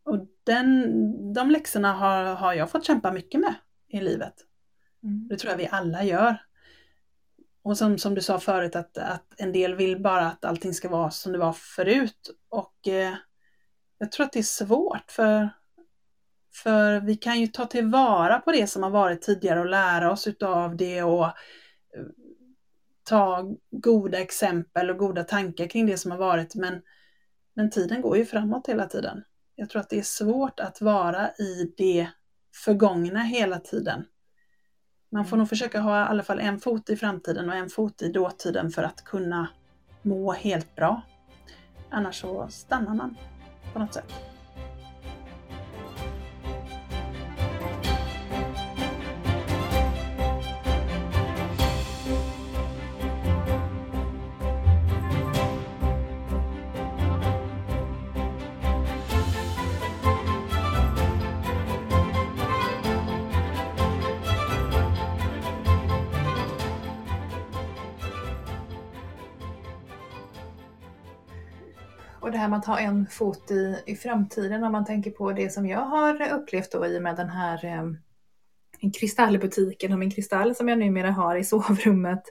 och 0.05 0.27
den, 0.45 1.33
de 1.33 1.51
läxorna 1.51 1.93
har, 1.93 2.25
har 2.25 2.55
jag 2.55 2.71
fått 2.71 2.85
kämpa 2.85 3.13
mycket 3.13 3.41
med 3.41 3.55
i 3.89 4.01
livet. 4.01 4.35
Mm. 5.03 5.29
Det 5.29 5.37
tror 5.37 5.51
jag 5.51 5.59
vi 5.59 5.69
alla 5.71 6.05
gör. 6.05 6.37
Och 7.63 7.79
som, 7.79 7.99
som 7.99 8.15
du 8.15 8.23
sa 8.23 8.41
förut 8.41 8.77
att, 8.77 8.99
att 8.99 9.35
en 9.37 9.53
del 9.53 9.75
vill 9.75 10.03
bara 10.03 10.27
att 10.27 10.45
allting 10.45 10.75
ska 10.75 10.89
vara 10.89 11.11
som 11.11 11.33
det 11.33 11.39
var 11.39 11.53
förut. 11.53 12.31
Och 12.49 12.89
eh, 12.89 13.15
jag 14.05 14.13
tror 14.13 14.27
att 14.27 14.33
det 14.33 14.39
är 14.39 14.43
svårt 14.43 15.11
för, 15.11 15.49
för 16.55 17.01
vi 17.01 17.17
kan 17.17 17.41
ju 17.41 17.47
ta 17.47 17.67
tillvara 17.67 18.39
på 18.39 18.53
det 18.53 18.67
som 18.67 18.83
har 18.83 18.91
varit 18.91 19.23
tidigare 19.23 19.61
och 19.61 19.67
lära 19.67 20.13
oss 20.13 20.27
utav 20.27 20.77
det 20.77 21.03
och 21.03 21.25
eh, 21.25 21.33
ta 23.05 23.55
goda 23.71 24.19
exempel 24.19 24.91
och 24.91 24.99
goda 24.99 25.25
tankar 25.25 25.67
kring 25.67 25.87
det 25.87 25.99
som 25.99 26.11
har 26.11 26.19
varit. 26.19 26.55
Men, 26.55 26.83
men 27.55 27.71
tiden 27.71 28.03
går 28.03 28.17
ju 28.17 28.27
framåt 28.27 28.69
hela 28.69 28.87
tiden. 28.87 29.25
Jag 29.57 29.71
tror 29.71 29.81
att 29.81 29.91
det 29.91 29.99
är 29.99 30.03
svårt 30.03 30.61
att 30.61 30.81
vara 30.81 31.31
i 31.31 31.75
det 31.77 32.09
förgångna 32.65 33.23
hela 33.23 33.61
tiden. 33.61 34.05
Man 35.13 35.25
får 35.25 35.37
nog 35.37 35.49
försöka 35.49 35.81
ha 35.81 36.01
i 36.01 36.09
alla 36.09 36.23
fall 36.23 36.41
en 36.41 36.61
fot 36.61 36.91
i 36.91 36.97
framtiden 36.97 37.49
och 37.49 37.57
en 37.57 37.69
fot 37.69 38.03
i 38.03 38.13
dåtiden 38.13 38.71
för 38.71 38.83
att 38.83 39.05
kunna 39.05 39.49
må 40.03 40.33
helt 40.33 40.77
bra. 40.77 41.03
Annars 41.91 42.21
så 42.21 42.49
stannar 42.49 42.95
man 42.95 43.17
på 43.75 43.81
något 43.81 43.95
sätt. 43.95 44.34
Och 72.25 72.33
det 72.33 72.39
här 72.39 72.49
med 72.49 72.59
att 72.59 72.67
ha 72.67 72.79
en 72.79 73.07
fot 73.07 73.51
i, 73.51 73.83
i 73.87 73.97
framtiden 73.97 74.65
om 74.65 74.73
man 74.73 74.85
tänker 74.85 75.11
på 75.11 75.33
det 75.33 75.53
som 75.53 75.67
jag 75.67 75.81
har 75.81 76.33
upplevt 76.33 76.73
då 76.73 76.87
i 76.87 76.99
och 76.99 77.03
med 77.03 77.17
den 77.17 77.29
här 77.29 77.65
eh, 77.65 78.91
kristallbutiken 78.91 79.93
och 79.93 79.99
min 79.99 80.11
kristall 80.11 80.55
som 80.55 80.69
jag 80.69 80.79
numera 80.79 81.11
har 81.11 81.37
i 81.37 81.45
sovrummet 81.45 82.23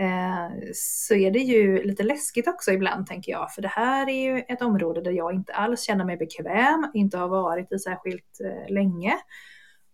eh, 0.00 0.72
så 0.74 1.14
är 1.14 1.30
det 1.30 1.38
ju 1.38 1.82
lite 1.82 2.02
läskigt 2.02 2.48
också 2.48 2.72
ibland 2.72 3.06
tänker 3.06 3.32
jag. 3.32 3.52
För 3.52 3.62
det 3.62 3.68
här 3.68 4.08
är 4.08 4.34
ju 4.34 4.42
ett 4.48 4.62
område 4.62 5.00
där 5.00 5.12
jag 5.12 5.34
inte 5.34 5.52
alls 5.52 5.82
känner 5.82 6.04
mig 6.04 6.16
bekväm, 6.16 6.90
inte 6.94 7.18
har 7.18 7.28
varit 7.28 7.72
i 7.72 7.78
särskilt 7.78 8.40
eh, 8.44 8.74
länge. 8.74 9.14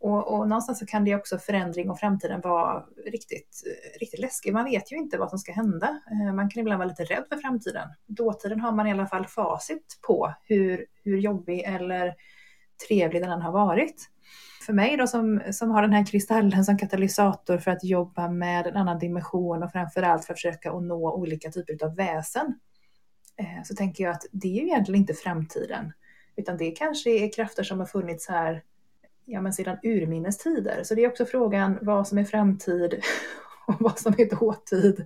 Och, 0.00 0.34
och, 0.34 0.48
någonstans 0.48 0.78
så 0.78 0.86
kan 0.86 1.04
det 1.04 1.14
också 1.14 1.38
förändring 1.38 1.90
och 1.90 1.98
framtiden 1.98 2.40
vara 2.40 2.84
riktigt, 3.06 3.62
riktigt 4.00 4.20
läskig. 4.20 4.52
Man 4.52 4.64
vet 4.64 4.92
ju 4.92 4.96
inte 4.96 5.18
vad 5.18 5.30
som 5.30 5.38
ska 5.38 5.52
hända. 5.52 6.00
Eh, 6.10 6.34
man 6.34 6.50
kan 6.50 6.60
ibland 6.60 6.78
vara 6.78 6.88
lite 6.88 7.04
rädd 7.04 7.24
för 7.28 7.36
framtiden. 7.36 7.88
Dåtiden 8.06 8.60
har 8.60 8.72
man 8.72 8.86
i 8.86 8.92
alla 8.92 9.06
fall 9.06 9.26
facit 9.26 9.98
på 10.06 10.34
hur, 10.42 10.86
hur 11.04 11.18
jobbig 11.18 11.60
eller 11.60 12.14
trevlig 12.88 13.22
den 13.22 13.42
har 13.42 13.52
varit. 13.52 14.10
För 14.66 14.72
mig 14.72 14.96
då 14.96 15.06
som, 15.06 15.42
som 15.50 15.70
har 15.70 15.82
den 15.82 15.92
här 15.92 16.06
kristallen 16.06 16.64
som 16.64 16.78
katalysator 16.78 17.58
för 17.58 17.70
att 17.70 17.84
jobba 17.84 18.28
med 18.28 18.66
en 18.66 18.76
annan 18.76 18.98
dimension 18.98 19.62
och 19.62 19.72
framförallt 19.72 20.24
för 20.24 20.32
att 20.32 20.38
försöka 20.38 20.72
att 20.72 20.82
nå 20.82 21.12
olika 21.12 21.50
typer 21.50 21.84
av 21.86 21.96
väsen. 21.96 22.58
Eh, 23.36 23.62
så 23.64 23.74
tänker 23.74 24.04
jag 24.04 24.10
att 24.10 24.26
det 24.32 24.48
är 24.48 24.62
ju 24.62 24.66
egentligen 24.66 25.00
inte 25.00 25.14
framtiden. 25.14 25.92
Utan 26.36 26.56
det 26.56 26.70
kanske 26.70 27.10
är 27.10 27.32
krafter 27.32 27.62
som 27.62 27.78
har 27.78 27.86
funnits 27.86 28.28
här 28.28 28.62
ja, 29.30 29.40
men 29.40 29.52
sedan 29.52 29.78
urminnes 29.82 30.38
tider. 30.38 30.82
Så 30.82 30.94
det 30.94 31.04
är 31.04 31.08
också 31.08 31.24
frågan 31.24 31.78
vad 31.82 32.08
som 32.08 32.18
är 32.18 32.24
framtid 32.24 32.94
och 33.66 33.76
vad 33.80 33.98
som 33.98 34.14
är 34.18 34.40
dåtid. 34.40 35.04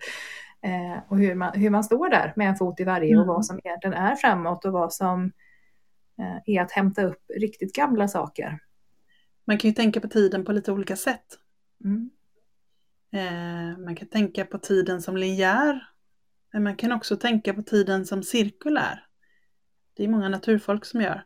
Eh, 0.63 1.03
och 1.09 1.19
hur 1.19 1.35
man, 1.35 1.53
hur 1.55 1.71
man 1.71 1.85
står 1.85 2.09
där 2.09 2.33
med 2.37 2.49
en 2.49 2.57
fot 2.57 2.81
i 2.81 2.85
varje 2.85 3.13
mm. 3.13 3.21
och 3.21 3.27
vad 3.27 3.47
som 3.47 3.61
egentligen 3.65 3.95
är 3.95 4.17
framåt 4.17 4.65
och 4.65 4.73
vad 4.73 4.93
som 4.93 5.33
eh, 6.19 6.55
är 6.55 6.63
att 6.63 6.73
hämta 6.73 7.03
upp 7.03 7.23
riktigt 7.41 7.75
gamla 7.75 8.09
saker. 8.09 8.59
Man 9.45 9.59
kan 9.59 9.71
ju 9.71 9.75
tänka 9.75 10.01
på 10.01 10.09
tiden 10.09 10.45
på 10.45 10.53
lite 10.53 10.73
olika 10.73 10.97
sätt. 10.97 11.39
Mm. 11.85 12.11
Eh, 13.13 13.79
man 13.79 13.97
kan 13.97 14.09
tänka 14.09 14.45
på 14.45 14.59
tiden 14.59 15.03
som 15.03 15.17
linjär. 15.17 15.89
Men 16.53 16.63
man 16.63 16.77
kan 16.77 16.93
också 16.93 17.17
tänka 17.17 17.55
på 17.55 17.63
tiden 17.63 18.07
som 18.07 18.23
cirkulär. 18.23 19.07
Det 19.97 20.05
är 20.05 20.09
många 20.09 20.29
naturfolk 20.29 20.85
som 20.85 21.01
gör. 21.01 21.25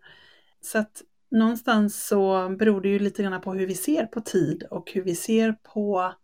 Så 0.60 0.78
att 0.78 1.02
någonstans 1.30 2.06
så 2.06 2.48
beror 2.58 2.80
det 2.80 2.88
ju 2.88 2.98
lite 2.98 3.22
grann 3.22 3.40
på 3.40 3.52
hur 3.52 3.66
vi 3.66 3.74
ser 3.74 4.06
på 4.06 4.20
tid 4.20 4.62
och 4.70 4.90
hur 4.92 5.02
vi 5.02 5.14
ser 5.14 5.52
på 5.52 6.14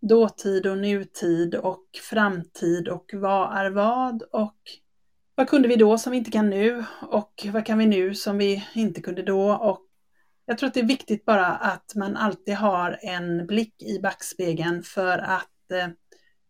dåtid 0.00 0.66
och 0.66 0.78
nutid 0.78 1.54
och 1.54 1.84
framtid 2.10 2.88
och 2.88 3.10
vad 3.12 3.56
är 3.56 3.70
vad 3.70 4.22
och 4.22 4.56
vad 5.34 5.48
kunde 5.48 5.68
vi 5.68 5.76
då 5.76 5.98
som 5.98 6.10
vi 6.10 6.18
inte 6.18 6.30
kan 6.30 6.50
nu 6.50 6.84
och 7.02 7.46
vad 7.52 7.66
kan 7.66 7.78
vi 7.78 7.86
nu 7.86 8.14
som 8.14 8.38
vi 8.38 8.64
inte 8.74 9.00
kunde 9.00 9.22
då 9.22 9.52
och 9.52 9.80
jag 10.46 10.58
tror 10.58 10.66
att 10.66 10.74
det 10.74 10.80
är 10.80 10.84
viktigt 10.84 11.24
bara 11.24 11.46
att 11.46 11.94
man 11.94 12.16
alltid 12.16 12.54
har 12.54 12.98
en 13.02 13.46
blick 13.46 13.82
i 13.82 14.00
backspegeln 14.00 14.82
för 14.82 15.18
att 15.18 15.70
eh, 15.72 15.88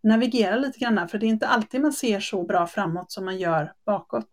navigera 0.03 0.57
lite 0.57 0.78
grann, 0.78 1.09
för 1.09 1.18
det 1.18 1.26
är 1.26 1.28
inte 1.28 1.47
alltid 1.47 1.80
man 1.80 1.93
ser 1.93 2.20
så 2.20 2.43
bra 2.43 2.66
framåt 2.66 3.12
som 3.12 3.24
man 3.24 3.39
gör 3.39 3.72
bakåt. 3.86 4.28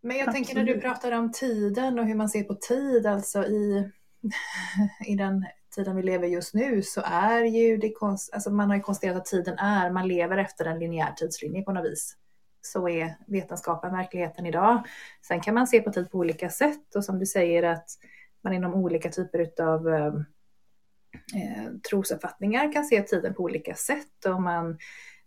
Men 0.00 0.16
jag 0.16 0.28
Absolut. 0.28 0.46
tänker 0.46 0.64
när 0.64 0.74
du 0.74 0.80
pratar 0.80 1.12
om 1.12 1.32
tiden 1.32 1.98
och 1.98 2.06
hur 2.06 2.14
man 2.14 2.28
ser 2.28 2.42
på 2.42 2.54
tid, 2.54 3.06
alltså 3.06 3.44
i, 3.44 3.90
i 5.06 5.14
den 5.14 5.46
tiden 5.74 5.96
vi 5.96 6.02
lever 6.02 6.28
just 6.28 6.54
nu 6.54 6.82
så 6.82 7.02
är 7.04 7.44
ju 7.44 7.76
det 7.76 7.92
konst, 7.92 8.34
alltså 8.34 8.50
man 8.50 8.68
har 8.68 8.76
ju 8.76 8.82
konstaterat 8.82 9.16
att 9.16 9.24
tiden 9.24 9.58
är, 9.58 9.90
man 9.90 10.08
lever 10.08 10.36
efter 10.36 10.64
en 10.64 10.78
linjär 10.78 11.12
tidslinje 11.12 11.62
på 11.62 11.72
något 11.72 11.84
vis. 11.84 12.16
Så 12.60 12.88
är 12.88 13.16
vetenskapen 13.26 13.92
verkligheten 13.92 14.46
idag. 14.46 14.82
Sen 15.26 15.40
kan 15.40 15.54
man 15.54 15.66
se 15.66 15.80
på 15.80 15.92
tid 15.92 16.10
på 16.10 16.18
olika 16.18 16.50
sätt 16.50 16.94
och 16.94 17.04
som 17.04 17.18
du 17.18 17.26
säger 17.26 17.62
att 17.62 17.88
man 18.44 18.52
inom 18.52 18.74
olika 18.74 19.10
typer 19.10 19.62
av 19.62 19.88
eh, 19.88 20.06
eh, 21.34 21.72
trosuppfattningar 21.90 22.72
kan 22.72 22.84
se 22.84 23.02
tiden 23.02 23.34
på 23.34 23.42
olika 23.42 23.74
sätt 23.74 24.24
och 24.26 24.42
man 24.42 24.78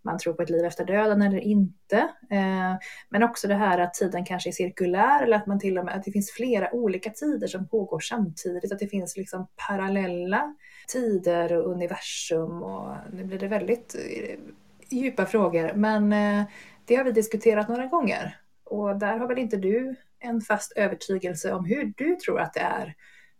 man 0.04 0.18
tror 0.18 0.34
på 0.34 0.42
ett 0.42 0.50
liv 0.50 0.64
efter 0.64 0.84
döden 0.84 1.22
eller 1.22 1.38
inte. 1.38 1.96
Eh, 2.30 2.76
men 3.08 3.22
också 3.22 3.48
det 3.48 3.54
här 3.54 3.78
att 3.78 3.94
tiden 3.94 4.24
kanske 4.24 4.50
är 4.50 4.52
cirkulär 4.52 5.22
eller 5.22 5.36
att 5.36 5.46
man 5.46 5.60
till 5.60 5.78
och 5.78 5.84
med 5.84 5.96
att 5.96 6.04
det 6.04 6.12
finns 6.12 6.30
flera 6.30 6.74
olika 6.74 7.10
tider 7.10 7.46
som 7.46 7.68
pågår 7.68 8.00
samtidigt, 8.00 8.72
att 8.72 8.78
det 8.78 8.88
finns 8.88 9.16
liksom 9.16 9.46
parallella 9.68 10.54
tider 10.88 11.52
och 11.52 11.72
universum 11.72 12.62
och 12.62 12.96
nu 13.12 13.24
blir 13.24 13.38
det 13.38 13.48
väldigt 13.48 13.94
eh, 13.94 14.38
djupa 14.90 15.26
frågor, 15.26 15.72
men 15.74 16.12
eh, 16.12 16.44
det 16.84 16.96
har 16.96 17.04
vi 17.04 17.12
diskuterat 17.12 17.68
några 17.68 17.86
gånger 17.86 18.36
och 18.64 18.96
där 18.96 19.18
har 19.18 19.28
väl 19.28 19.38
inte 19.38 19.56
du 19.56 19.96
en 20.18 20.40
fast 20.40 20.72
övertygelse 20.72 21.52
om 21.52 21.64
hur 21.64 21.92
du 21.96 22.16
tror 22.16 22.40
att 22.40 22.54
det 22.54 22.60
är. 22.60 22.94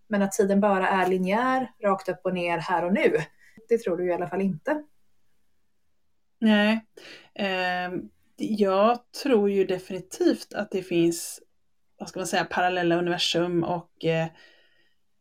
Men 0.09 0.23
att 0.23 0.33
tiden 0.33 0.61
bara 0.61 0.89
är 0.89 1.07
linjär, 1.07 1.71
rakt 1.83 2.09
upp 2.09 2.21
och 2.25 2.35
ner 2.35 2.59
här 2.59 2.85
och 2.85 2.93
nu, 2.93 3.17
det 3.69 3.79
tror 3.79 3.97
du 3.97 4.07
i 4.07 4.13
alla 4.13 4.29
fall 4.29 4.41
inte. 4.41 4.83
Nej, 6.43 6.87
eh, 7.35 7.93
jag 8.37 8.99
tror 9.23 9.51
ju 9.51 9.65
definitivt 9.65 10.55
att 10.55 10.71
det 10.71 10.83
finns, 10.83 11.41
vad 11.99 12.09
ska 12.09 12.21
man 12.21 12.27
säga, 12.27 12.45
parallella 12.45 12.97
universum 12.97 13.65
och 13.65 14.05
eh, 14.05 14.27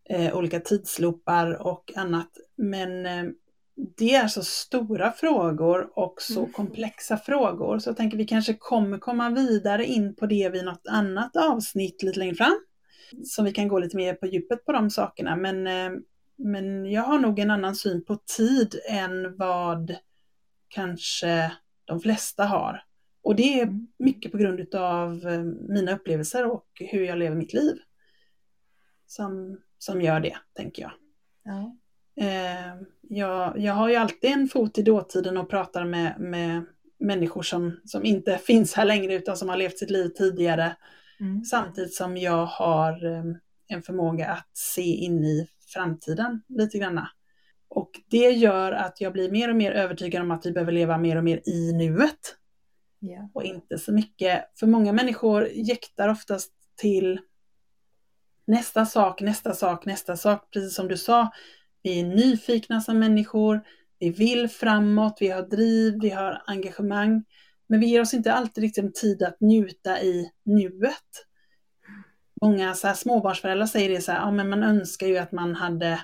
eh, 0.10 0.38
olika 0.38 0.60
tidsloopar 0.60 1.68
och 1.68 1.92
annat. 1.96 2.30
Men 2.56 3.06
eh, 3.06 3.24
det 3.98 4.16
är 4.16 4.28
så 4.28 4.44
stora 4.44 5.12
frågor 5.12 5.90
och 5.96 6.22
så 6.22 6.40
Mm. 6.40 6.52
komplexa 6.52 7.18
frågor 7.18 7.80
så 7.80 7.90
jag 7.90 7.98
tänker 7.98 8.18
vi 8.18 8.26
kanske 8.26 8.54
kommer 8.54 8.98
komma 8.98 9.30
vidare 9.30 9.86
in 9.86 10.16
på 10.16 10.26
det 10.26 10.50
vid 10.50 10.66
något 10.66 10.88
annat 10.90 11.36
avsnitt 11.36 12.04
lite 12.04 12.20
längre 12.20 12.36
fram. 12.36 12.60
Så 13.26 13.44
vi 13.44 13.52
kan 13.52 13.68
gå 13.68 13.80
lite 13.80 13.98
mer 13.98 14.14
på 14.14 14.26
djupet 14.28 14.66
på 14.66 14.72
de 14.72 14.90
sakerna. 14.90 15.36
Men, 15.36 15.68
eh, 15.68 15.92
men 16.38 16.92
jag 16.92 17.04
har 17.04 17.20
nog 17.20 17.40
en 17.40 17.52
annan 17.52 17.76
syn 17.76 18.06
på 18.06 18.16
tid 18.38 18.76
än 18.90 19.38
vad 19.38 19.96
kanske 20.72 21.52
de 21.86 22.00
flesta 22.00 22.46
har. 22.46 22.84
Och 23.24 23.36
det 23.36 23.60
är 23.60 23.80
mycket 24.00 24.32
på 24.32 24.38
grund 24.38 24.76
av 24.76 25.26
mina 25.70 25.92
upplevelser 25.92 26.52
och 26.52 26.68
hur 26.76 27.06
jag 27.06 27.18
lever 27.18 27.36
mitt 27.36 27.54
liv. 27.54 27.78
Som, 29.08 29.60
som 29.78 30.02
gör 30.02 30.20
det, 30.20 30.38
tänker 30.54 30.82
jag. 30.82 30.92
Ja. 31.44 31.78
Eh, 32.26 32.82
jag, 33.02 33.60
jag 33.60 33.74
har 33.74 33.90
ju 33.90 33.96
alltid 33.96 34.32
en 34.32 34.48
fot 34.48 34.78
i 34.78 34.82
dåtiden 34.82 35.38
och 35.38 35.50
pratar 35.50 35.86
med, 35.86 36.20
med 36.20 36.66
människor 37.00 37.42
som, 37.42 37.80
som 37.86 38.06
inte 38.06 38.38
finns 38.38 38.74
här 38.74 38.86
längre 38.86 39.14
utan 39.14 39.38
som 39.38 39.50
har 39.50 39.58
levt 39.58 39.78
sitt 39.78 39.90
liv 39.90 40.08
tidigare. 40.08 40.76
Mm. 41.20 41.44
Samtidigt 41.44 41.94
som 41.94 42.18
jag 42.18 42.46
har 42.46 43.06
eh, 43.06 43.24
en 43.68 43.82
förmåga 43.82 44.28
att 44.30 44.50
se 44.54 44.82
in 44.82 45.24
i 45.24 45.48
framtiden 45.74 46.42
lite 46.48 46.78
grann. 46.78 47.08
Och 47.74 47.92
det 48.08 48.30
gör 48.30 48.72
att 48.72 49.02
jag 49.02 49.14
blir 49.14 49.32
mer 49.32 49.50
och 49.50 49.56
mer 49.56 49.72
övertygad 49.72 50.22
om 50.22 50.32
att 50.32 50.46
vi 50.46 50.52
behöver 50.52 50.72
leva 50.72 50.98
mer 50.98 51.16
och 51.16 51.24
mer 51.24 51.42
i 51.46 51.74
nuet. 51.74 52.36
Ja. 53.00 53.30
Och 53.34 53.44
inte 53.44 53.78
så 53.78 53.94
mycket, 53.94 54.46
för 54.60 54.68
många 54.68 54.94
människor 54.94 55.48
jäktar 55.48 56.10
oftast 56.10 56.52
till 56.76 57.20
nästa 58.48 58.86
sak, 58.86 59.22
nästa 59.22 59.54
sak, 59.54 59.86
nästa 59.86 60.18
sak. 60.18 60.52
Precis 60.54 60.76
som 60.76 60.88
du 60.88 60.98
sa, 60.98 61.32
vi 61.84 62.00
är 62.00 62.04
nyfikna 62.04 62.82
som 62.82 63.00
människor, 63.00 63.62
vi 64.00 64.10
vill 64.10 64.50
framåt, 64.50 65.18
vi 65.20 65.30
har 65.30 65.42
driv, 65.42 66.00
vi 66.02 66.10
har 66.10 66.44
engagemang. 66.46 67.24
Men 67.68 67.80
vi 67.80 67.88
ger 67.88 68.02
oss 68.02 68.14
inte 68.14 68.34
alltid 68.34 68.62
riktigt 68.62 68.96
tid 68.96 69.24
att 69.24 69.42
njuta 69.42 70.02
i 70.02 70.32
nuet. 70.46 71.28
Många 72.42 72.74
så 72.74 72.88
här, 72.88 72.94
småbarnsföräldrar 72.94 73.68
säger 73.68 73.90
det 73.90 74.02
så 74.02 74.12
här, 74.12 74.20
ja 74.20 74.32
men 74.32 74.50
man 74.50 74.64
önskar 74.64 75.08
ju 75.08 75.18
att 75.18 75.32
man 75.32 75.56
hade 75.56 76.02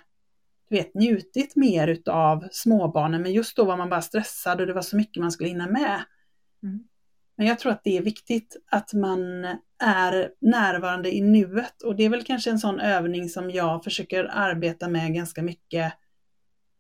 du 0.70 0.76
vet, 0.76 0.94
njutit 0.94 1.56
mer 1.56 1.88
utav 1.88 2.48
småbarnen, 2.52 3.22
men 3.22 3.34
just 3.34 3.56
då 3.56 3.66
var 3.66 3.78
man 3.78 3.90
bara 3.90 4.02
stressad 4.02 4.62
och 4.62 4.68
det 4.68 4.74
var 4.74 4.82
så 4.82 4.96
mycket 4.96 5.22
man 5.22 5.32
skulle 5.32 5.50
hinna 5.50 5.68
med. 5.68 6.02
Mm. 6.64 6.84
Men 7.38 7.48
jag 7.48 7.60
tror 7.60 7.72
att 7.72 7.84
det 7.84 7.98
är 7.98 8.02
viktigt 8.02 8.58
att 8.72 8.94
man 8.94 9.46
är 9.84 10.32
närvarande 10.42 11.16
i 11.16 11.22
nuet 11.22 11.82
och 11.82 11.96
det 11.96 12.04
är 12.04 12.10
väl 12.10 12.24
kanske 12.24 12.50
en 12.50 12.60
sån 12.60 12.80
övning 12.80 13.30
som 13.30 13.52
jag 13.52 13.84
försöker 13.84 14.24
arbeta 14.24 14.88
med 14.88 15.14
ganska 15.14 15.44
mycket 15.44 15.94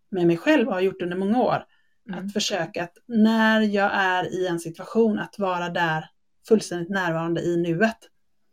med 0.09 0.27
mig 0.27 0.37
själv 0.37 0.67
och 0.67 0.73
har 0.73 0.81
gjort 0.81 1.01
under 1.01 1.17
många 1.17 1.41
år. 1.41 1.65
Mm. 2.09 2.25
Att 2.25 2.33
försöka 2.33 2.83
att 2.83 2.97
när 3.05 3.61
jag 3.61 3.91
är 3.93 4.33
i 4.33 4.47
en 4.47 4.59
situation 4.59 5.19
att 5.19 5.39
vara 5.39 5.69
där 5.69 6.09
fullständigt 6.47 6.89
närvarande 6.89 7.41
i 7.41 7.57
nuet. 7.57 7.97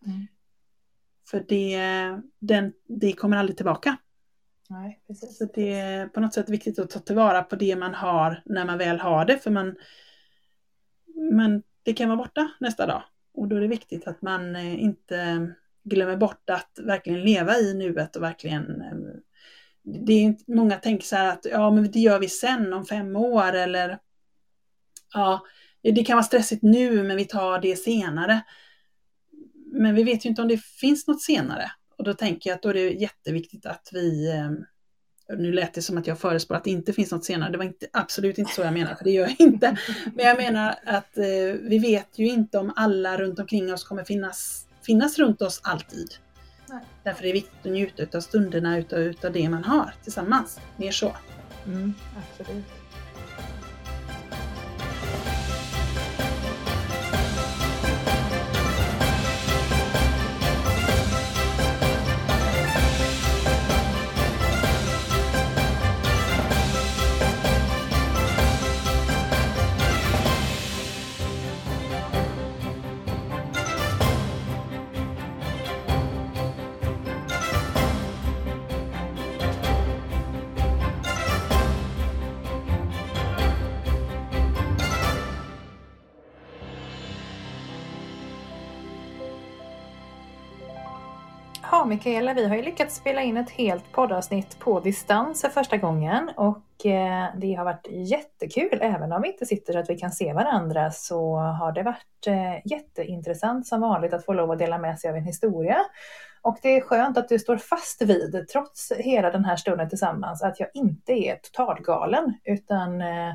Mm. 0.07 0.27
För 1.31 1.45
det, 1.49 1.81
den, 2.39 2.73
det 2.89 3.13
kommer 3.13 3.37
aldrig 3.37 3.57
tillbaka. 3.57 3.97
Nej, 4.71 5.03
precis. 5.07 5.39
Så 5.39 5.45
det 5.55 5.73
är 5.73 6.07
på 6.07 6.21
något 6.21 6.35
sätt 6.35 6.49
viktigt 6.49 6.79
att 6.79 6.91
ta 6.91 7.01
tillvara 7.01 7.43
på 7.43 7.57
det 7.57 7.77
man 7.77 7.95
har 7.95 8.43
när 8.45 8.65
man 8.65 8.79
väl 8.79 8.99
har 8.99 9.25
det. 9.25 9.39
För 9.39 9.51
man, 9.51 9.77
man, 11.33 11.63
det 11.83 11.93
kan 11.93 12.09
vara 12.09 12.17
borta 12.17 12.51
nästa 12.61 12.87
dag. 12.87 13.03
Och 13.35 13.49
då 13.49 13.57
är 13.57 13.61
det 13.61 13.67
viktigt 13.67 14.07
att 14.07 14.23
man 14.23 14.57
eh, 14.57 14.83
inte 14.83 15.49
glömmer 15.85 16.17
bort 16.17 16.51
att 16.51 16.79
verkligen 16.83 17.23
leva 17.23 17.57
i 17.57 17.75
nuet 17.75 18.17
och 18.17 18.23
verkligen 18.23 18.81
eh, 18.81 19.21
det 19.85 20.13
är 20.13 20.23
inte, 20.23 20.45
många 20.47 20.77
tänker 20.77 21.07
så 21.07 21.17
här 21.17 21.33
att 21.33 21.47
ja, 21.51 21.71
men 21.71 21.91
det 21.91 22.01
gör 22.01 22.19
vi 22.19 22.29
sen 22.29 22.73
om 22.73 22.87
fem 22.87 23.17
år 23.17 23.53
eller 23.53 23.99
ja, 25.15 25.45
det 25.83 26.05
kan 26.05 26.17
vara 26.17 26.25
stressigt 26.25 26.63
nu 26.63 27.03
men 27.03 27.17
vi 27.17 27.25
tar 27.25 27.59
det 27.59 27.77
senare. 27.77 28.41
Men 29.73 29.95
vi 29.95 30.05
vet 30.05 30.25
ju 30.25 30.29
inte 30.29 30.43
om 30.43 30.49
det 30.49 30.65
finns 30.65 31.07
något 31.07 31.23
senare. 31.23 31.73
Och 31.99 32.05
då 32.05 32.15
tänker 32.15 32.51
jag 32.51 32.57
att 32.57 32.63
då 32.63 32.69
är 32.69 32.75
det 32.75 32.91
jätteviktigt 32.91 33.67
att 33.67 33.89
vi 33.93 34.31
eh, 34.31 34.51
nu 35.37 35.53
lät 35.53 35.75
det 35.75 35.83
som 35.83 35.99
att 35.99 36.07
jag 36.07 36.19
förespår 36.19 36.55
att 36.55 36.65
det 36.65 36.71
inte 36.71 36.93
finns 36.93 37.11
något 37.11 37.25
senare. 37.25 37.53
Det 37.53 37.59
var 37.59 37.65
inte, 37.65 37.87
absolut 37.93 38.39
inte 38.39 38.53
så 38.53 38.63
jag 38.63 38.73
menar, 38.73 38.95
för 38.95 39.05
det 39.05 39.11
gör 39.11 39.27
jag 39.27 39.37
inte. 39.39 39.79
Men 40.15 40.27
jag 40.27 40.37
menar 40.37 40.75
att 40.85 41.19
eh, 41.19 41.25
vi 41.63 41.79
vet 41.79 42.19
ju 42.19 42.27
inte 42.27 42.59
om 42.59 42.73
alla 42.77 43.19
runt 43.19 43.39
omkring 43.39 43.73
oss 43.73 43.85
kommer 43.85 44.05
finnas, 44.05 44.67
finnas 44.87 45.19
runt 45.19 45.43
oss 45.43 45.61
alltid. 45.65 46.09
Nej. 46.69 46.81
Därför 47.03 47.23
är 47.23 47.27
det 47.27 47.33
viktigt 47.33 47.67
att 47.67 47.73
njuta 47.73 48.19
av 48.19 48.21
stunderna 48.21 48.79
utav, 48.79 48.99
utav 48.99 49.33
det 49.33 49.49
man 49.49 49.65
har 49.65 49.95
tillsammans. 50.03 50.61
Mer 50.77 50.93
så. 50.93 51.17
Mm, 51.67 51.95
absolut. 52.17 52.84
Mikaela, 91.95 92.35
vi 92.35 92.47
har 92.49 92.57
ju 92.57 92.63
lyckats 92.63 92.97
spela 92.97 93.23
in 93.23 93.37
ett 93.37 93.51
helt 93.51 93.93
poddavsnitt 93.93 94.59
på 94.59 94.81
distans 94.81 95.41
för 95.41 95.49
första 95.49 95.77
gången 95.77 96.31
och 96.37 96.87
eh, 96.87 97.27
det 97.37 97.55
har 97.55 97.65
varit 97.65 97.87
jättekul. 97.91 98.79
Även 98.83 99.13
om 99.13 99.23
vi 99.23 99.29
inte 99.29 99.47
sitter 99.47 99.73
så 99.73 99.79
att 99.79 99.91
vi 99.91 99.99
kan 99.99 100.13
se 100.13 100.33
varandra 100.33 100.91
så 100.91 101.37
har 101.37 101.73
det 101.73 101.83
varit 101.83 102.27
eh, 102.27 102.67
jätteintressant 102.73 103.67
som 103.67 103.81
vanligt 103.81 104.13
att 104.13 104.25
få 104.25 104.33
lov 104.33 104.51
att 104.51 104.59
dela 104.59 104.79
med 104.79 104.99
sig 104.99 105.11
av 105.11 105.17
en 105.17 105.25
historia. 105.25 105.79
Och 106.43 106.59
det 106.63 106.77
är 106.77 106.81
skönt 106.81 107.19
att 107.19 107.29
du 107.29 107.39
står 107.39 107.57
fast 107.57 108.03
vid, 108.03 108.49
trots 108.53 108.93
hela 108.99 109.31
den 109.31 109.45
här 109.45 109.57
stunden 109.57 109.89
tillsammans, 109.89 110.43
att 110.43 110.61
jag 110.61 110.69
inte 110.75 111.13
är 111.13 111.37
totalgalen 111.37 112.35
utan 112.45 113.01
eh, 113.01 113.35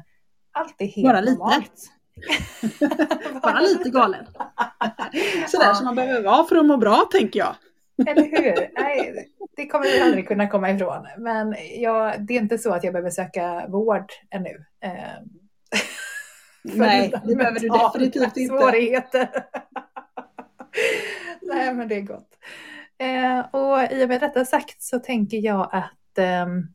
allt 0.51 0.75
är 0.77 0.85
helt 0.85 1.07
Bara 1.07 1.21
lite. 1.21 1.37
normalt. 1.37 1.91
Bara 3.43 3.59
lite 3.59 3.89
galen. 3.89 4.25
Sådär 5.47 5.73
som 5.73 5.85
man 5.85 5.95
behöver 5.95 6.23
vara 6.23 6.43
för 6.43 6.55
att 6.55 6.65
må 6.65 6.77
bra, 6.77 7.07
tänker 7.11 7.39
jag. 7.39 7.55
Eller 8.07 8.23
hur? 8.23 8.81
Nej, 8.81 9.29
det 9.55 9.67
kommer 9.67 9.85
vi 9.85 10.01
aldrig 10.01 10.27
kunna 10.27 10.47
komma 10.47 10.71
ifrån. 10.71 11.07
Men 11.17 11.55
jag, 11.79 12.25
det 12.25 12.33
är 12.33 12.39
inte 12.41 12.57
så 12.57 12.73
att 12.73 12.83
jag 12.83 12.93
behöver 12.93 13.09
söka 13.09 13.67
vård 13.67 14.11
ännu. 14.29 14.65
Eh, 14.83 14.91
för 16.71 16.77
Nej, 16.77 17.13
det 17.25 17.35
behöver 17.35 17.59
du 17.59 17.69
definitivt 17.69 18.37
inte. 18.37 18.57
Svårigheter. 18.57 19.29
Nej, 21.41 21.73
men 21.73 21.87
det 21.87 21.95
är 21.95 22.01
gott. 22.01 22.37
Eh, 22.97 23.39
och 23.39 23.91
i 23.91 24.05
och 24.05 24.09
med 24.09 24.21
detta 24.21 24.45
sagt 24.45 24.81
så 24.81 24.99
tänker 24.99 25.37
jag 25.37 25.69
att 25.71 26.17
ehm, 26.17 26.67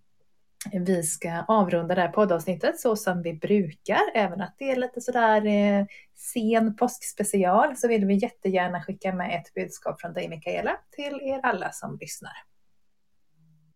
vi 0.72 1.02
ska 1.02 1.44
avrunda 1.48 1.94
det 1.94 2.00
här 2.00 2.08
poddavsnittet 2.08 2.80
så 2.80 2.96
som 2.96 3.22
vi 3.22 3.34
brukar. 3.34 4.00
Även 4.14 4.40
att 4.40 4.54
det 4.58 4.70
är 4.70 4.76
lite 4.76 5.00
sådär 5.00 5.46
eh, 5.46 5.86
sen 6.14 6.76
påskspecial 6.76 7.76
så 7.76 7.88
vill 7.88 8.04
vi 8.04 8.14
jättegärna 8.14 8.82
skicka 8.82 9.14
med 9.14 9.40
ett 9.40 9.54
budskap 9.54 10.00
från 10.00 10.12
dig 10.12 10.28
Mikaela 10.28 10.76
till 10.90 11.20
er 11.22 11.40
alla 11.42 11.72
som 11.72 11.98
lyssnar. 12.00 12.32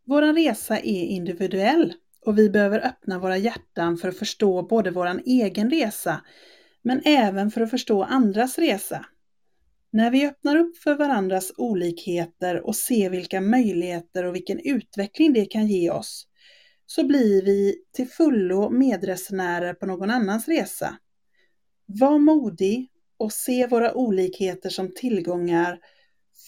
Vår 0.05 0.23
resa 0.23 0.79
är 0.79 1.05
individuell 1.05 1.95
och 2.27 2.39
vi 2.39 2.51
behöver 2.51 2.87
öppna 2.87 3.19
våra 3.19 3.37
hjärtan 3.37 3.97
för 3.97 4.09
att 4.09 4.19
förstå 4.19 4.63
både 4.63 4.91
vår 4.91 5.21
egen 5.27 5.71
resa 5.71 6.21
men 6.83 7.03
även 7.05 7.51
för 7.51 7.61
att 7.61 7.71
förstå 7.71 8.03
andras 8.03 8.59
resa. 8.59 9.07
När 9.91 10.11
vi 10.11 10.27
öppnar 10.27 10.57
upp 10.57 10.77
för 10.77 10.95
varandras 10.95 11.53
olikheter 11.57 12.67
och 12.67 12.77
ser 12.77 13.11
vilka 13.11 13.41
möjligheter 13.41 14.25
och 14.25 14.35
vilken 14.35 14.61
utveckling 14.65 15.33
det 15.33 15.45
kan 15.45 15.67
ge 15.67 15.91
oss 15.91 16.28
så 16.91 17.05
blir 17.05 17.43
vi 17.43 17.77
till 17.93 18.09
fullo 18.09 18.71
medresenärer 18.71 19.75
på 19.75 19.87
någon 19.87 20.11
annans 20.11 20.49
resa. 20.49 20.97
Var 21.87 22.19
modig 22.19 22.89
och 23.17 23.33
se 23.33 23.67
våra 23.67 23.95
olikheter 23.95 24.71
som 24.71 24.95
tillgångar 24.95 25.79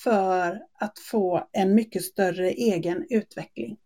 för 0.02 0.62
att 0.78 0.98
få 0.98 1.48
en 1.52 1.74
mycket 1.74 2.02
större 2.02 2.50
egen 2.50 3.06
utveckling. 3.10 3.76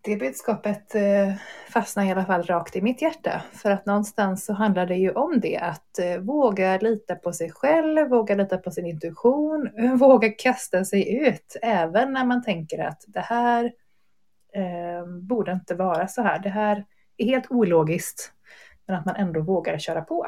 Det 0.00 0.16
budskapet 0.16 0.94
eh, 0.94 1.34
fastnar 1.70 2.04
i 2.04 2.10
alla 2.10 2.24
fall 2.24 2.42
rakt 2.42 2.76
i 2.76 2.82
mitt 2.82 3.02
hjärta. 3.02 3.42
För 3.52 3.70
att 3.70 3.86
någonstans 3.86 4.44
så 4.44 4.52
handlar 4.52 4.86
det 4.86 4.96
ju 4.96 5.10
om 5.10 5.40
det. 5.40 5.58
Att 5.58 5.98
eh, 5.98 6.18
våga 6.18 6.78
lita 6.78 7.14
på 7.14 7.32
sig 7.32 7.50
själv, 7.50 8.08
våga 8.08 8.34
lita 8.34 8.58
på 8.58 8.70
sin 8.70 8.86
intuition, 8.86 9.70
våga 9.98 10.28
kasta 10.28 10.84
sig 10.84 11.26
ut. 11.28 11.56
Även 11.62 12.12
när 12.12 12.24
man 12.24 12.42
tänker 12.42 12.78
att 12.78 13.04
det 13.06 13.20
här 13.20 13.72
eh, 14.56 15.06
borde 15.06 15.52
inte 15.52 15.74
vara 15.74 16.08
så 16.08 16.22
här. 16.22 16.38
Det 16.38 16.48
här 16.48 16.84
är 17.16 17.26
helt 17.26 17.50
ologiskt, 17.50 18.32
men 18.86 18.96
att 18.96 19.06
man 19.06 19.16
ändå 19.16 19.40
vågar 19.40 19.78
köra 19.78 20.02
på. 20.02 20.26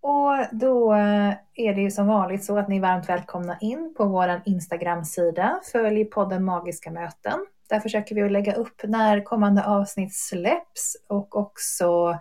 Och 0.00 0.36
då 0.52 0.94
eh, 0.94 1.34
är 1.54 1.74
det 1.74 1.80
ju 1.80 1.90
som 1.90 2.06
vanligt 2.06 2.44
så 2.44 2.58
att 2.58 2.68
ni 2.68 2.76
är 2.76 2.80
varmt 2.80 3.08
välkomna 3.08 3.58
in 3.60 3.94
på 3.96 4.04
vår 4.04 4.42
Instagram-sida. 4.44 5.60
Följ 5.72 6.04
podden 6.04 6.44
Magiska 6.44 6.90
möten. 6.90 7.46
Där 7.68 7.80
försöker 7.80 8.14
vi 8.14 8.22
att 8.22 8.32
lägga 8.32 8.52
upp 8.54 8.82
när 8.84 9.24
kommande 9.24 9.64
avsnitt 9.64 10.14
släpps 10.14 10.96
och 11.08 11.36
också 11.36 12.18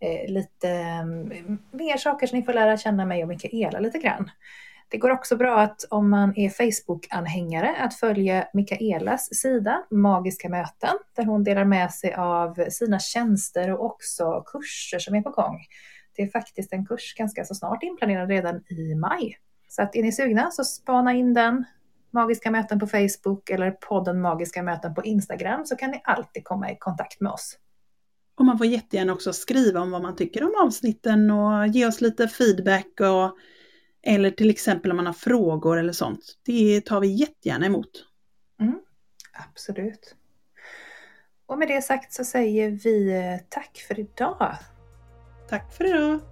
eh, 0.00 0.32
lite 0.32 0.68
mm, 0.68 1.58
mer 1.70 1.96
saker 1.96 2.26
så 2.26 2.36
ni 2.36 2.42
får 2.42 2.52
lära 2.52 2.76
känna 2.76 3.04
mig 3.04 3.22
och 3.22 3.28
Mikaela 3.28 3.80
lite 3.80 3.98
grann. 3.98 4.30
Det 4.92 4.98
går 4.98 5.10
också 5.10 5.36
bra 5.36 5.60
att 5.60 5.84
om 5.90 6.10
man 6.10 6.32
är 6.36 6.48
Facebook-anhängare 6.48 7.76
att 7.78 7.94
följa 7.94 8.48
Mikaelas 8.52 9.34
sida 9.34 9.82
Magiska 9.90 10.48
möten 10.48 10.98
där 11.16 11.24
hon 11.24 11.44
delar 11.44 11.64
med 11.64 11.92
sig 11.92 12.14
av 12.14 12.70
sina 12.70 12.98
tjänster 12.98 13.70
och 13.70 13.84
också 13.84 14.42
kurser 14.46 14.98
som 14.98 15.14
är 15.14 15.22
på 15.22 15.30
gång. 15.30 15.60
Det 16.16 16.22
är 16.22 16.28
faktiskt 16.28 16.72
en 16.72 16.86
kurs 16.86 17.14
ganska 17.14 17.44
så 17.44 17.54
snart 17.54 17.82
inplanerad 17.82 18.28
redan 18.28 18.56
i 18.56 18.94
maj. 18.94 19.38
Så 19.68 19.82
att 19.82 19.96
är 19.96 20.02
ni 20.02 20.12
sugna 20.12 20.50
så 20.50 20.64
spana 20.64 21.12
in 21.12 21.34
den, 21.34 21.64
Magiska 22.10 22.50
möten 22.50 22.80
på 22.80 22.86
Facebook 22.86 23.50
eller 23.50 23.70
podden 23.70 24.20
Magiska 24.20 24.62
möten 24.62 24.94
på 24.94 25.04
Instagram 25.04 25.66
så 25.66 25.76
kan 25.76 25.90
ni 25.90 26.00
alltid 26.04 26.44
komma 26.44 26.70
i 26.70 26.76
kontakt 26.78 27.20
med 27.20 27.32
oss. 27.32 27.58
Och 28.38 28.44
man 28.44 28.58
får 28.58 28.66
jättegärna 28.66 29.12
också 29.12 29.32
skriva 29.32 29.80
om 29.80 29.90
vad 29.90 30.02
man 30.02 30.16
tycker 30.16 30.44
om 30.44 30.66
avsnitten 30.66 31.30
och 31.30 31.66
ge 31.66 31.86
oss 31.86 32.00
lite 32.00 32.28
feedback 32.28 33.00
och 33.00 33.36
eller 34.02 34.30
till 34.30 34.50
exempel 34.50 34.90
om 34.90 34.96
man 34.96 35.06
har 35.06 35.12
frågor 35.12 35.78
eller 35.78 35.92
sånt. 35.92 36.38
Det 36.42 36.80
tar 36.80 37.00
vi 37.00 37.08
jättegärna 37.08 37.66
emot. 37.66 38.06
Mm, 38.60 38.80
absolut. 39.32 40.14
Och 41.46 41.58
med 41.58 41.68
det 41.68 41.82
sagt 41.82 42.12
så 42.12 42.24
säger 42.24 42.70
vi 42.70 43.38
tack 43.48 43.84
för 43.88 43.98
idag. 43.98 44.56
Tack 45.48 45.72
för 45.72 45.84
idag! 45.84 46.31